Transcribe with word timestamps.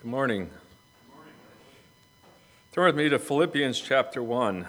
Good 0.00 0.12
morning. 0.12 0.48
Turn 2.70 2.86
with 2.86 2.94
me 2.94 3.08
to 3.08 3.18
Philippians 3.18 3.80
chapter 3.80 4.22
1. 4.22 4.64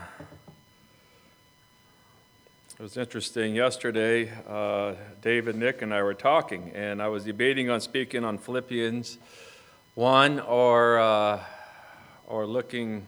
It 2.71 2.81
was 2.81 2.97
interesting. 2.97 3.53
Yesterday, 3.53 4.31
uh, 4.47 4.95
David, 5.21 5.55
Nick, 5.55 5.83
and 5.83 5.93
I 5.93 6.01
were 6.01 6.15
talking, 6.15 6.71
and 6.73 6.99
I 6.99 7.09
was 7.09 7.25
debating 7.25 7.69
on 7.69 7.79
speaking 7.79 8.25
on 8.25 8.39
Philippians 8.39 9.19
1 9.93 10.39
or, 10.39 10.97
uh, 10.97 11.43
or 12.25 12.47
looking 12.47 13.05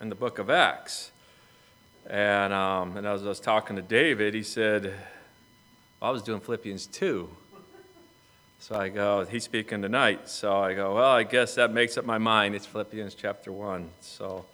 in 0.00 0.10
the 0.10 0.14
book 0.14 0.38
of 0.38 0.50
Acts. 0.50 1.10
And, 2.06 2.52
um, 2.52 2.96
and 2.96 3.04
as 3.04 3.24
I 3.24 3.30
was 3.30 3.40
talking 3.40 3.74
to 3.74 3.82
David, 3.82 4.32
he 4.32 4.44
said, 4.44 4.94
I 6.00 6.10
was 6.10 6.22
doing 6.22 6.38
Philippians 6.38 6.86
2. 6.86 7.28
So 8.58 8.76
I 8.76 8.88
go, 8.88 9.26
he's 9.26 9.44
speaking 9.44 9.82
tonight. 9.82 10.26
So 10.28 10.56
I 10.56 10.72
go, 10.72 10.94
well, 10.94 11.10
I 11.10 11.22
guess 11.22 11.54
that 11.56 11.70
makes 11.70 11.98
up 11.98 12.06
my 12.06 12.16
mind. 12.16 12.54
It's 12.54 12.64
Philippians 12.64 13.14
chapter 13.14 13.52
1. 13.52 13.90
So 14.00 14.46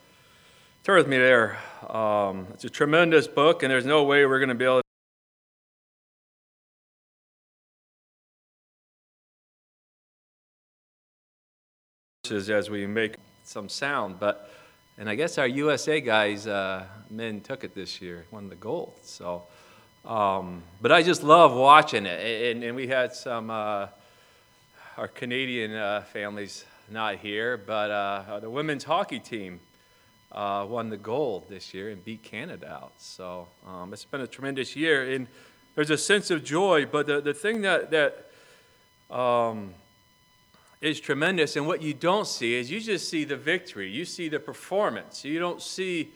turn 0.83 0.99
with 0.99 1.07
me 1.07 1.17
there. 1.17 1.59
Um, 1.89 2.49
it's 2.53 2.65
a 2.65 2.71
tremendous 2.71 3.29
book, 3.29 3.63
and 3.63 3.71
there's 3.71 3.87
no 3.87 4.03
way 4.03 4.27
we're 4.27 4.41
going 4.41 4.49
to 4.49 4.55
be 4.57 4.65
able 4.65 4.81
to. 4.81 4.83
As 12.53 12.71
we 12.71 12.87
make 12.87 13.17
some 13.45 13.69
sound, 13.69 14.21
but 14.21 14.51
and 14.99 15.09
I 15.09 15.15
guess 15.15 15.39
our 15.39 15.49
USA 15.49 16.01
guys, 16.01 16.47
uh, 16.47 16.85
men 17.11 17.41
took 17.41 17.65
it 17.65 17.75
this 17.75 18.03
year, 18.03 18.27
won 18.31 18.49
the 18.49 18.55
gold. 18.55 18.95
So, 19.03 19.45
um, 20.05 20.63
but 20.81 20.93
I 20.93 21.03
just 21.03 21.23
love 21.23 21.55
watching 21.55 22.07
it, 22.07 22.55
and, 22.55 22.63
and 22.63 22.77
we 22.77 22.87
had 22.87 23.15
some. 23.15 23.51
Uh, 23.51 23.87
our 25.01 25.09
Canadian 25.09 25.75
uh, 25.75 26.03
families 26.03 26.67
not 26.91 27.17
here, 27.17 27.57
but 27.57 27.91
uh, 27.91 28.39
the 28.39 28.51
women's 28.51 28.85
hockey 28.85 29.19
team 29.19 29.59
uh, 30.31 30.67
won 30.69 30.91
the 30.91 30.97
gold 30.99 31.49
this 31.49 31.73
year 31.73 31.89
and 31.89 32.05
beat 32.05 32.23
Canada 32.23 32.71
out. 32.71 32.93
So 32.99 33.49
um, 33.67 33.95
it's 33.95 34.05
been 34.05 34.21
a 34.21 34.27
tremendous 34.27 34.77
year, 34.77 35.11
and 35.11 35.27
there's 35.75 35.89
a 35.89 35.97
sense 35.97 36.31
of 36.31 36.45
joy. 36.45 36.85
But 36.85 37.07
the, 37.07 37.23
the 37.23 37.33
thing 37.33 37.63
that 37.63 37.91
that 37.91 38.31
um, 39.11 39.73
is 40.83 41.01
tremendous, 41.01 41.57
and 41.57 41.67
what 41.67 41.81
you 41.81 41.95
don't 41.95 42.27
see 42.27 42.55
is 42.55 42.71
you 42.71 42.79
just 42.79 43.09
see 43.09 43.25
the 43.25 43.39
victory, 43.39 43.91
you 43.91 44.05
see 44.05 44.29
the 44.29 44.39
performance, 44.39 45.25
you 45.25 45.39
don't 45.39 45.63
see 45.63 46.11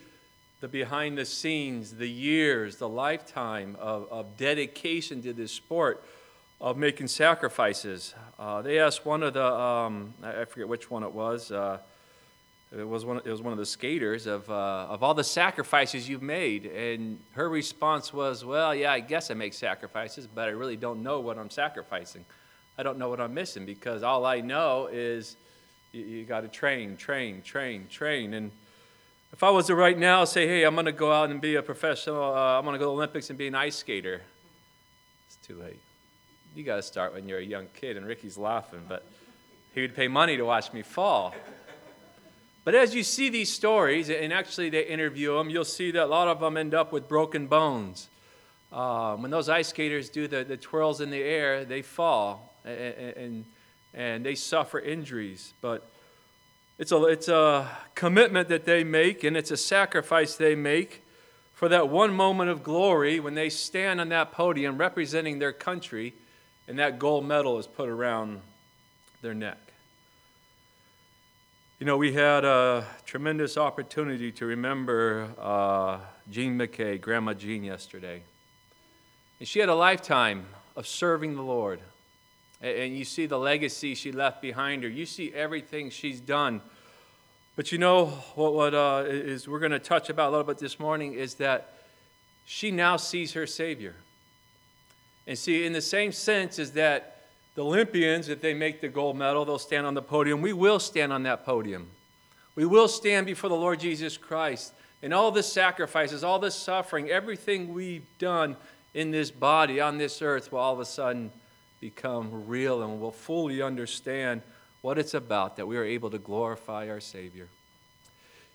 the 0.60 0.68
behind 0.68 1.16
the 1.16 1.24
scenes, 1.24 1.92
the 1.92 2.10
years, 2.10 2.76
the 2.76 2.88
lifetime 2.90 3.78
of, 3.80 4.06
of 4.12 4.36
dedication 4.36 5.22
to 5.22 5.32
this 5.32 5.52
sport 5.52 6.04
of 6.60 6.76
making 6.76 7.08
sacrifices. 7.08 8.14
Uh, 8.38 8.62
they 8.62 8.78
asked 8.78 9.04
one 9.04 9.22
of 9.22 9.34
the, 9.34 9.44
um, 9.44 10.14
I 10.22 10.44
forget 10.44 10.68
which 10.68 10.90
one 10.90 11.02
it 11.02 11.12
was, 11.12 11.50
uh, 11.50 11.78
it, 12.76 12.86
was 12.86 13.04
one, 13.04 13.18
it 13.18 13.30
was 13.30 13.42
one 13.42 13.52
of 13.52 13.58
the 13.58 13.66
skaters, 13.66 14.26
of, 14.26 14.48
uh, 14.50 14.86
of 14.88 15.02
all 15.02 15.14
the 15.14 15.24
sacrifices 15.24 16.08
you've 16.08 16.22
made. 16.22 16.66
And 16.66 17.20
her 17.32 17.48
response 17.48 18.12
was, 18.12 18.44
Well, 18.44 18.74
yeah, 18.74 18.92
I 18.92 19.00
guess 19.00 19.30
I 19.30 19.34
make 19.34 19.54
sacrifices, 19.54 20.26
but 20.26 20.48
I 20.48 20.52
really 20.52 20.76
don't 20.76 21.02
know 21.02 21.20
what 21.20 21.38
I'm 21.38 21.50
sacrificing. 21.50 22.24
I 22.76 22.82
don't 22.82 22.98
know 22.98 23.08
what 23.08 23.20
I'm 23.20 23.34
missing 23.34 23.66
because 23.66 24.02
all 24.02 24.26
I 24.26 24.40
know 24.40 24.88
is 24.92 25.36
you, 25.92 26.02
you 26.02 26.24
got 26.24 26.40
to 26.40 26.48
train, 26.48 26.96
train, 26.96 27.42
train, 27.42 27.86
train. 27.88 28.34
And 28.34 28.50
if 29.32 29.42
I 29.42 29.50
was 29.50 29.66
to 29.66 29.74
right 29.74 29.98
now 29.98 30.24
say, 30.24 30.46
Hey, 30.46 30.64
I'm 30.64 30.74
going 30.74 30.86
to 30.86 30.92
go 30.92 31.12
out 31.12 31.30
and 31.30 31.40
be 31.40 31.56
a 31.56 31.62
professional, 31.62 32.22
uh, 32.22 32.58
I'm 32.58 32.64
going 32.64 32.74
to 32.74 32.78
go 32.78 32.86
to 32.86 32.90
the 32.90 32.92
Olympics 32.92 33.30
and 33.30 33.38
be 33.38 33.48
an 33.48 33.54
ice 33.54 33.76
skater, 33.76 34.22
it's 35.26 35.36
too 35.46 35.60
late 35.60 35.83
you 36.54 36.62
got 36.62 36.76
to 36.76 36.82
start 36.82 37.14
when 37.14 37.28
you're 37.28 37.38
a 37.38 37.44
young 37.44 37.66
kid. 37.74 37.96
And 37.96 38.06
Ricky's 38.06 38.38
laughing, 38.38 38.82
but 38.88 39.04
he 39.74 39.80
would 39.80 39.94
pay 39.94 40.08
money 40.08 40.36
to 40.36 40.44
watch 40.44 40.72
me 40.72 40.82
fall. 40.82 41.34
But 42.64 42.74
as 42.74 42.94
you 42.94 43.02
see 43.02 43.28
these 43.28 43.52
stories, 43.52 44.08
and 44.08 44.32
actually 44.32 44.70
they 44.70 44.86
interview 44.86 45.36
them, 45.36 45.50
you'll 45.50 45.64
see 45.64 45.90
that 45.90 46.04
a 46.04 46.06
lot 46.06 46.28
of 46.28 46.40
them 46.40 46.56
end 46.56 46.72
up 46.72 46.92
with 46.92 47.08
broken 47.08 47.46
bones. 47.46 48.08
Uh, 48.72 49.16
when 49.16 49.30
those 49.30 49.48
ice 49.48 49.68
skaters 49.68 50.08
do 50.08 50.26
the, 50.26 50.44
the 50.44 50.56
twirls 50.56 51.00
in 51.00 51.10
the 51.10 51.22
air, 51.22 51.64
they 51.64 51.82
fall 51.82 52.54
and, 52.64 53.16
and, 53.16 53.44
and 53.92 54.26
they 54.26 54.34
suffer 54.34 54.78
injuries. 54.78 55.52
But 55.60 55.86
it's 56.78 56.90
a, 56.90 57.04
it's 57.04 57.28
a 57.28 57.68
commitment 57.94 58.48
that 58.48 58.64
they 58.64 58.82
make, 58.82 59.24
and 59.24 59.36
it's 59.36 59.50
a 59.50 59.56
sacrifice 59.56 60.36
they 60.36 60.54
make 60.54 61.02
for 61.52 61.68
that 61.68 61.88
one 61.88 62.12
moment 62.14 62.50
of 62.50 62.62
glory 62.62 63.20
when 63.20 63.34
they 63.34 63.48
stand 63.48 64.00
on 64.00 64.08
that 64.08 64.32
podium 64.32 64.78
representing 64.78 65.38
their 65.38 65.52
country 65.52 66.14
and 66.66 66.78
that 66.78 66.98
gold 66.98 67.24
medal 67.24 67.58
is 67.58 67.66
put 67.66 67.88
around 67.88 68.40
their 69.22 69.34
neck. 69.34 69.58
You 71.78 71.86
know, 71.86 71.96
we 71.96 72.12
had 72.12 72.44
a 72.44 72.86
tremendous 73.04 73.56
opportunity 73.56 74.32
to 74.32 74.46
remember 74.46 75.28
uh, 75.38 75.98
Jean 76.30 76.58
McKay, 76.58 77.00
Grandma 77.00 77.34
Jean, 77.34 77.64
yesterday. 77.64 78.22
And 79.38 79.48
she 79.48 79.58
had 79.58 79.68
a 79.68 79.74
lifetime 79.74 80.46
of 80.76 80.86
serving 80.86 81.34
the 81.34 81.42
Lord. 81.42 81.80
And 82.60 82.96
you 82.96 83.04
see 83.04 83.26
the 83.26 83.38
legacy 83.38 83.94
she 83.94 84.12
left 84.12 84.40
behind 84.40 84.84
her. 84.84 84.88
You 84.88 85.04
see 85.04 85.34
everything 85.34 85.90
she's 85.90 86.20
done. 86.20 86.62
But 87.56 87.72
you 87.72 87.78
know 87.78 88.06
what, 88.34 88.54
what 88.54 88.74
uh, 88.74 89.04
is 89.06 89.46
we're 89.46 89.58
going 89.58 89.72
to 89.72 89.78
touch 89.78 90.08
about 90.08 90.28
a 90.28 90.30
little 90.30 90.46
bit 90.46 90.58
this 90.58 90.80
morning 90.80 91.12
is 91.12 91.34
that 91.34 91.74
she 92.44 92.70
now 92.70 92.96
sees 92.96 93.32
her 93.32 93.46
Savior. 93.46 93.94
And 95.26 95.38
see, 95.38 95.64
in 95.64 95.72
the 95.72 95.80
same 95.80 96.12
sense 96.12 96.58
as 96.58 96.72
that 96.72 97.14
the 97.54 97.64
Olympians, 97.64 98.28
if 98.28 98.40
they 98.40 98.52
make 98.52 98.80
the 98.80 98.88
gold 98.88 99.16
medal, 99.16 99.44
they'll 99.44 99.58
stand 99.58 99.86
on 99.86 99.94
the 99.94 100.02
podium. 100.02 100.42
We 100.42 100.52
will 100.52 100.80
stand 100.80 101.12
on 101.12 101.22
that 101.22 101.44
podium. 101.44 101.88
We 102.56 102.66
will 102.66 102.88
stand 102.88 103.26
before 103.26 103.48
the 103.48 103.56
Lord 103.56 103.80
Jesus 103.80 104.16
Christ. 104.16 104.72
And 105.02 105.14
all 105.14 105.30
the 105.30 105.42
sacrifices, 105.42 106.24
all 106.24 106.38
the 106.38 106.50
suffering, 106.50 107.10
everything 107.10 107.72
we've 107.72 108.06
done 108.18 108.56
in 108.92 109.10
this 109.10 109.30
body, 109.30 109.80
on 109.80 109.98
this 109.98 110.22
earth, 110.22 110.50
will 110.50 110.60
all 110.60 110.72
of 110.72 110.80
a 110.80 110.84
sudden 110.84 111.30
become 111.80 112.46
real 112.46 112.82
and 112.82 113.00
we'll 113.00 113.10
fully 113.10 113.60
understand 113.60 114.40
what 114.80 114.98
it's 114.98 115.14
about 115.14 115.56
that 115.56 115.66
we 115.66 115.76
are 115.76 115.84
able 115.84 116.10
to 116.10 116.18
glorify 116.18 116.88
our 116.88 117.00
Savior. 117.00 117.48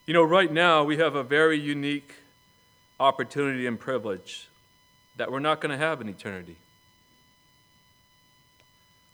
You 0.06 0.14
know, 0.14 0.22
right 0.22 0.52
now 0.52 0.82
we 0.84 0.96
have 0.96 1.14
a 1.14 1.22
very 1.22 1.58
unique 1.58 2.12
opportunity 2.98 3.66
and 3.66 3.78
privilege 3.78 4.49
that 5.20 5.30
we're 5.30 5.38
not 5.38 5.60
going 5.60 5.70
to 5.70 5.76
have 5.76 6.00
in 6.00 6.08
eternity. 6.08 6.56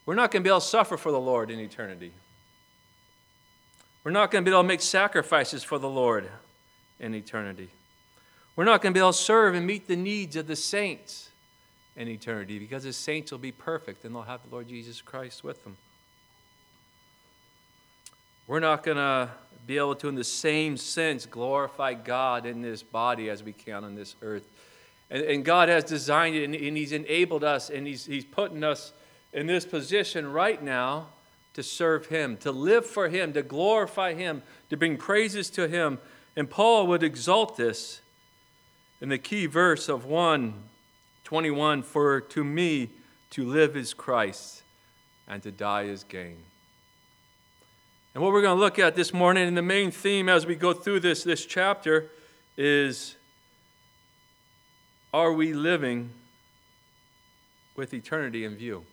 We're 0.06 0.14
not 0.14 0.30
going 0.30 0.44
to 0.44 0.46
be 0.46 0.50
able 0.52 0.60
to 0.60 0.66
suffer 0.66 0.96
for 0.96 1.10
the 1.10 1.18
Lord 1.18 1.50
in 1.50 1.58
eternity. 1.58 2.12
We're 4.04 4.12
not 4.12 4.30
going 4.30 4.44
to 4.44 4.48
be 4.48 4.54
able 4.54 4.62
to 4.62 4.68
make 4.68 4.82
sacrifices 4.82 5.64
for 5.64 5.80
the 5.80 5.88
Lord 5.88 6.30
in 7.00 7.12
eternity. 7.12 7.70
We're 8.54 8.62
not 8.62 8.82
going 8.82 8.94
to 8.94 8.96
be 8.96 9.00
able 9.00 9.14
to 9.14 9.18
serve 9.18 9.56
and 9.56 9.66
meet 9.66 9.88
the 9.88 9.96
needs 9.96 10.36
of 10.36 10.46
the 10.46 10.54
saints 10.54 11.30
in 11.96 12.06
eternity 12.06 12.60
because 12.60 12.84
the 12.84 12.92
saints 12.92 13.32
will 13.32 13.40
be 13.40 13.50
perfect 13.50 14.04
and 14.04 14.14
they'll 14.14 14.22
have 14.22 14.48
the 14.48 14.54
Lord 14.54 14.68
Jesus 14.68 15.02
Christ 15.02 15.42
with 15.42 15.64
them. 15.64 15.76
We're 18.46 18.60
not 18.60 18.84
going 18.84 18.98
to 18.98 19.28
be 19.66 19.76
able 19.76 19.96
to, 19.96 20.08
in 20.08 20.14
the 20.14 20.22
same 20.22 20.76
sense, 20.76 21.26
glorify 21.26 21.94
God 21.94 22.46
in 22.46 22.62
this 22.62 22.84
body 22.84 23.28
as 23.28 23.42
we 23.42 23.52
can 23.52 23.82
on 23.82 23.96
this 23.96 24.14
earth 24.22 24.44
and, 25.10 25.22
and 25.22 25.44
God 25.44 25.68
has 25.68 25.84
designed 25.84 26.36
it, 26.36 26.44
and, 26.44 26.54
and 26.54 26.76
He's 26.76 26.92
enabled 26.92 27.44
us, 27.44 27.70
and 27.70 27.86
he's, 27.86 28.06
he's 28.06 28.24
putting 28.24 28.64
us 28.64 28.92
in 29.32 29.46
this 29.46 29.64
position 29.64 30.32
right 30.32 30.62
now 30.62 31.08
to 31.54 31.62
serve 31.62 32.06
Him, 32.06 32.36
to 32.38 32.52
live 32.52 32.84
for 32.84 33.08
Him, 33.08 33.32
to 33.32 33.42
glorify 33.42 34.14
Him, 34.14 34.42
to 34.70 34.76
bring 34.76 34.96
praises 34.96 35.50
to 35.50 35.68
Him. 35.68 35.98
And 36.36 36.50
Paul 36.50 36.86
would 36.88 37.02
exalt 37.02 37.56
this 37.56 38.00
in 39.00 39.08
the 39.08 39.18
key 39.18 39.46
verse 39.46 39.88
of 39.88 40.04
121 40.04 41.82
For 41.82 42.20
to 42.20 42.44
me 42.44 42.90
to 43.30 43.44
live 43.44 43.76
is 43.76 43.94
Christ, 43.94 44.62
and 45.26 45.42
to 45.42 45.50
die 45.50 45.84
is 45.84 46.04
gain. 46.04 46.38
And 48.14 48.22
what 48.22 48.32
we're 48.32 48.42
going 48.42 48.56
to 48.56 48.60
look 48.60 48.78
at 48.78 48.94
this 48.94 49.12
morning, 49.12 49.46
and 49.46 49.56
the 49.56 49.62
main 49.62 49.90
theme 49.90 50.28
as 50.28 50.46
we 50.46 50.54
go 50.54 50.72
through 50.72 51.00
this, 51.00 51.22
this 51.22 51.44
chapter, 51.44 52.10
is 52.56 53.16
are 55.16 55.32
we 55.32 55.54
living 55.54 56.10
with 57.74 57.94
eternity 57.94 58.44
in 58.44 58.54
view? 58.54 58.84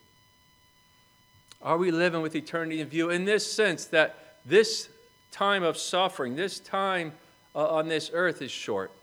Are 1.62 1.78
we 1.78 1.92
living 1.92 2.22
with 2.22 2.34
eternity 2.34 2.80
in 2.80 2.88
view 2.88 3.10
in 3.10 3.26
this 3.26 3.46
sense 3.52 3.84
that 3.88 4.38
this 4.46 4.88
time 5.32 5.64
of 5.64 5.78
suffering, 5.78 6.38
this 6.38 6.62
time 6.62 7.12
uh, 7.54 7.68
on 7.68 7.90
this 7.90 8.10
earth 8.14 8.42
is 8.42 8.52
short? 8.52 8.94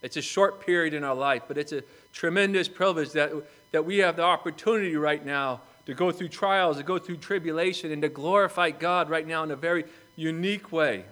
It's 0.00 0.16
a 0.16 0.22
short 0.22 0.64
period 0.64 0.94
in 0.94 1.04
our 1.04 1.14
life, 1.14 1.42
but 1.46 1.58
it's 1.58 1.72
a 1.72 1.82
tremendous 2.14 2.68
privilege 2.68 3.10
that, 3.10 3.32
that 3.72 3.84
we 3.84 3.98
have 3.98 4.16
the 4.16 4.22
opportunity 4.22 4.96
right 4.96 5.22
now 5.26 5.60
to 5.84 5.92
go 5.92 6.10
through 6.10 6.30
trials, 6.30 6.78
to 6.78 6.82
go 6.82 6.96
through 6.96 7.18
tribulation, 7.18 7.92
and 7.92 8.00
to 8.00 8.08
glorify 8.08 8.70
God 8.70 9.10
right 9.10 9.26
now 9.26 9.42
in 9.42 9.50
a 9.50 9.56
very 9.56 9.84
unique 10.16 10.72
way. 10.72 11.04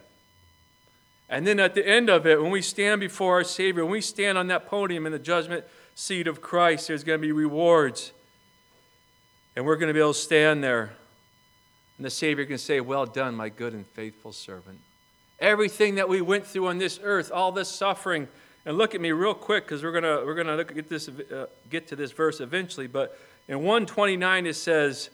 And 1.31 1.47
then 1.47 1.61
at 1.61 1.77
the 1.77 1.87
end 1.87 2.11
of 2.11 2.27
it, 2.27 2.43
when 2.43 2.51
we 2.51 2.61
stand 2.61 3.01
before 3.01 3.35
our 3.35 3.45
Savior, 3.45 3.85
when 3.85 3.93
we 3.93 4.01
stand 4.01 4.37
on 4.37 4.49
that 4.49 4.67
podium 4.67 5.07
in 5.07 5.13
the 5.13 5.19
judgment 5.19 5.65
seat 5.95 6.27
of 6.27 6.43
Christ, 6.43 6.89
there's 6.89 7.05
going 7.05 7.21
to 7.21 7.23
be 7.25 7.31
rewards. 7.31 8.11
And 9.55 9.65
we're 9.65 9.77
going 9.77 9.89
to 9.89 9.95
be 9.95 10.01
able 10.01 10.13
to 10.13 10.19
stand 10.19 10.63
there 10.65 10.91
And 11.97 12.05
the 12.05 12.11
Savior 12.11 12.45
can 12.47 12.59
say, 12.59 12.81
Well 12.81 13.07
done, 13.07 13.37
my 13.37 13.49
good 13.49 13.75
and 13.75 13.87
faithful 13.87 14.33
servant. 14.33 14.81
Everything 15.39 15.95
that 15.95 16.09
we 16.09 16.21
went 16.21 16.47
through 16.47 16.67
on 16.67 16.79
this 16.79 16.99
earth, 17.03 17.31
all 17.33 17.53
this 17.53 17.69
suffering, 17.69 18.27
and 18.67 18.77
look 18.77 18.95
at 18.95 19.01
me 19.01 19.13
real 19.13 19.33
quick 19.33 19.65
because 19.65 19.83
we're 19.85 19.93
gonna 19.93 20.25
we're 20.25 20.35
gonna 20.35 20.65
get 20.65 20.89
this 20.89 21.09
uh, 21.09 21.47
get 21.71 21.87
to 21.89 21.97
this 21.97 22.13
verse 22.13 22.41
eventually. 22.41 22.87
But 22.87 23.19
in 23.49 23.59
129 23.59 24.47
it 24.47 24.55
says, 24.55 25.11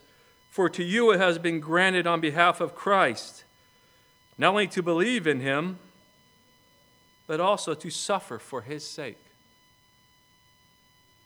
"For 0.50 0.68
to 0.70 0.82
you 0.82 1.12
it 1.12 1.18
has 1.18 1.38
been 1.38 1.60
granted 1.60 2.06
on 2.06 2.20
behalf 2.20 2.60
of 2.60 2.74
Christ, 2.74 3.44
not 4.36 4.50
only 4.50 4.66
to 4.68 4.82
believe 4.82 5.26
in 5.26 5.40
Him, 5.40 5.78
but 7.26 7.40
also 7.40 7.74
to 7.74 7.90
suffer 7.90 8.38
for 8.38 8.62
His 8.62 8.84
sake." 8.84 9.18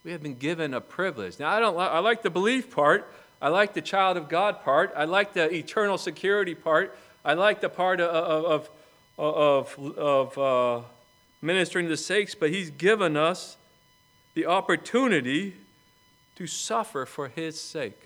We 0.02 0.12
have 0.12 0.22
been 0.22 0.36
given 0.36 0.72
a 0.72 0.80
privilege. 0.80 1.38
Now 1.38 1.50
I 1.50 1.60
don't 1.60 1.78
I 1.78 1.98
like 1.98 2.22
the 2.22 2.30
belief 2.30 2.74
part. 2.74 3.12
I 3.42 3.48
like 3.48 3.74
the 3.74 3.82
child 3.82 4.16
of 4.16 4.28
God 4.28 4.62
part. 4.62 4.92
I 4.96 5.04
like 5.04 5.32
the 5.32 5.52
eternal 5.52 5.98
security 5.98 6.54
part. 6.54 6.96
I 7.24 7.34
like 7.34 7.60
the 7.60 7.68
part 7.68 8.00
of, 8.00 8.70
of, 9.18 9.78
of, 9.78 9.98
of 9.98 10.38
uh, 10.38 10.86
ministering 11.42 11.86
to 11.86 11.90
the 11.90 11.96
saints, 11.96 12.34
but 12.34 12.50
He's 12.50 12.70
given 12.70 13.16
us 13.16 13.56
the 14.34 14.46
opportunity 14.46 15.56
to 16.36 16.46
suffer 16.46 17.06
for 17.06 17.28
His 17.28 17.60
sake. 17.60 17.98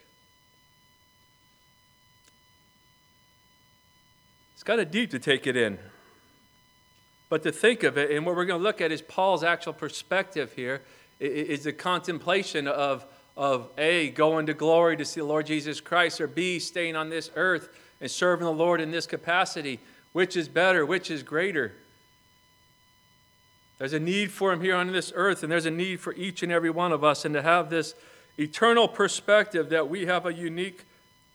It's 4.55 4.63
kind 4.63 4.81
of 4.81 4.91
deep 4.91 5.11
to 5.11 5.19
take 5.19 5.47
it 5.47 5.57
in. 5.57 5.79
But 7.35 7.43
to 7.43 7.51
think 7.51 7.83
of 7.83 7.99
it, 7.99 8.13
and 8.13 8.25
what 8.25 8.37
we're 8.37 8.45
going 8.45 8.61
to 8.61 8.63
look 8.63 8.81
at 8.81 8.93
is 8.93 9.03
Paul's 9.03 9.43
actual 9.43 9.73
perspective 9.73 10.53
here, 10.53 10.83
is 11.19 11.65
the 11.65 11.73
contemplation 11.73 12.69
of 12.69 13.05
of 13.37 13.71
A, 13.77 14.11
going 14.11 14.47
to 14.47 14.55
glory 14.55 14.97
to 14.97 15.05
see 15.05 15.19
the 15.19 15.27
Lord 15.27 15.47
Jesus 15.47 15.81
Christ, 15.81 16.21
or 16.21 16.29
B, 16.29 16.61
staying 16.61 16.95
on 16.95 17.11
this 17.11 17.33
earth 17.35 17.71
and 18.01 18.09
serving 18.09 18.45
the 18.45 18.53
Lord 18.53 18.81
in 18.81 18.93
this 18.93 19.09
capacity. 19.09 19.81
Which 20.13 20.37
is 20.37 20.49
better? 20.49 20.87
Which 20.87 21.11
is 21.11 21.25
greater? 21.25 21.73
There's 23.79 23.95
a 23.95 23.99
need 23.99 24.31
for 24.31 24.53
Him 24.53 24.61
here 24.61 24.77
on 24.77 24.93
this 24.93 25.13
earth, 25.17 25.43
and 25.43 25.51
there's 25.51 25.67
a 25.67 25.73
need 25.73 25.99
for 25.99 26.15
each 26.15 26.45
and 26.45 26.53
every 26.53 26.71
one 26.71 26.93
of 26.93 27.03
us. 27.03 27.25
And 27.25 27.35
to 27.35 27.43
have 27.43 27.69
this 27.69 27.97
eternal 28.39 28.87
perspective 28.87 29.71
that 29.71 29.89
we 29.89 30.07
have 30.07 30.25
a 30.25 30.33
unique 30.33 30.85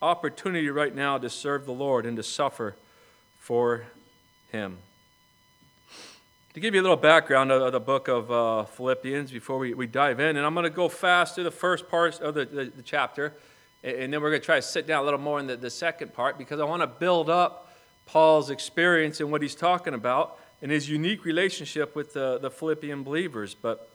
opportunity 0.01 0.69
right 0.69 0.95
now 0.95 1.17
to 1.17 1.29
serve 1.29 1.65
the 1.65 1.73
Lord 1.73 2.05
and 2.05 2.15
to 2.15 2.23
suffer 2.23 2.77
for 3.37 3.83
Him. 4.53 4.77
To 6.59 6.61
give 6.61 6.75
you 6.75 6.81
a 6.81 6.83
little 6.83 6.97
background 6.97 7.53
of, 7.53 7.71
the 7.71 7.79
book 7.79 8.09
of 8.09 8.29
uh, 8.29 8.65
Philippians 8.65 9.31
before 9.31 9.57
we, 9.59 9.73
we 9.73 9.87
dive 9.87 10.19
in, 10.19 10.35
and 10.35 10.45
I'm 10.45 10.53
going 10.53 10.65
to 10.65 10.69
go 10.69 10.89
fast 10.89 11.35
through 11.35 11.45
the 11.45 11.51
first 11.51 11.87
part 11.87 12.19
of 12.19 12.33
the, 12.33 12.43
the, 12.43 12.65
the 12.65 12.81
chapter, 12.81 13.33
and 13.81 14.11
then 14.11 14.21
we're 14.21 14.29
going 14.29 14.41
to 14.41 14.45
try 14.45 14.57
to 14.57 14.61
sit 14.61 14.85
down 14.85 15.01
a 15.01 15.05
little 15.05 15.21
more 15.21 15.39
in 15.39 15.47
the, 15.47 15.55
the 15.55 15.69
second 15.69 16.13
part 16.13 16.37
because 16.37 16.59
I 16.59 16.65
want 16.65 16.81
to 16.81 16.87
build 16.87 17.29
up 17.29 17.73
Paul's 18.05 18.49
experience 18.49 19.21
and 19.21 19.31
what 19.31 19.41
he's 19.41 19.55
talking 19.55 19.93
about 19.93 20.37
and 20.61 20.69
his 20.69 20.89
unique 20.89 21.23
relationship 21.23 21.95
with 21.95 22.11
the, 22.11 22.39
the 22.39 22.51
Philippian 22.51 23.03
believers. 23.03 23.55
But 23.55 23.89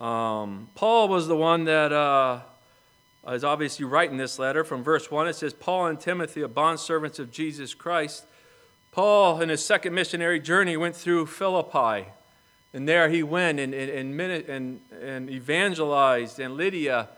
um, 0.00 0.70
Paul 0.74 1.08
was 1.08 1.28
the 1.28 1.36
one 1.36 1.64
that 1.64 1.92
uh, 1.92 2.40
is 3.28 3.44
obviously 3.44 3.84
writing 3.84 4.16
this 4.16 4.38
letter. 4.38 4.64
From 4.64 4.82
verse 4.82 5.10
1, 5.10 5.28
it 5.28 5.34
says, 5.34 5.52
Paul 5.52 5.88
and 5.88 6.00
Timothy, 6.00 6.40
a 6.40 6.48
bondservants 6.48 7.18
of 7.18 7.30
Jesus 7.30 7.74
Christ 7.74 8.24
Paul, 8.92 9.40
in 9.40 9.48
his 9.48 9.64
second 9.64 9.94
missionary 9.94 10.38
journey, 10.38 10.76
went 10.76 10.94
through 10.94 11.24
Philippi. 11.24 12.08
And 12.74 12.86
there 12.86 13.08
he 13.08 13.22
went 13.22 13.58
and, 13.58 13.72
and, 13.72 14.20
and, 14.20 14.80
and 15.02 15.30
evangelized, 15.30 16.38
and 16.38 16.58
Lydia 16.58 17.08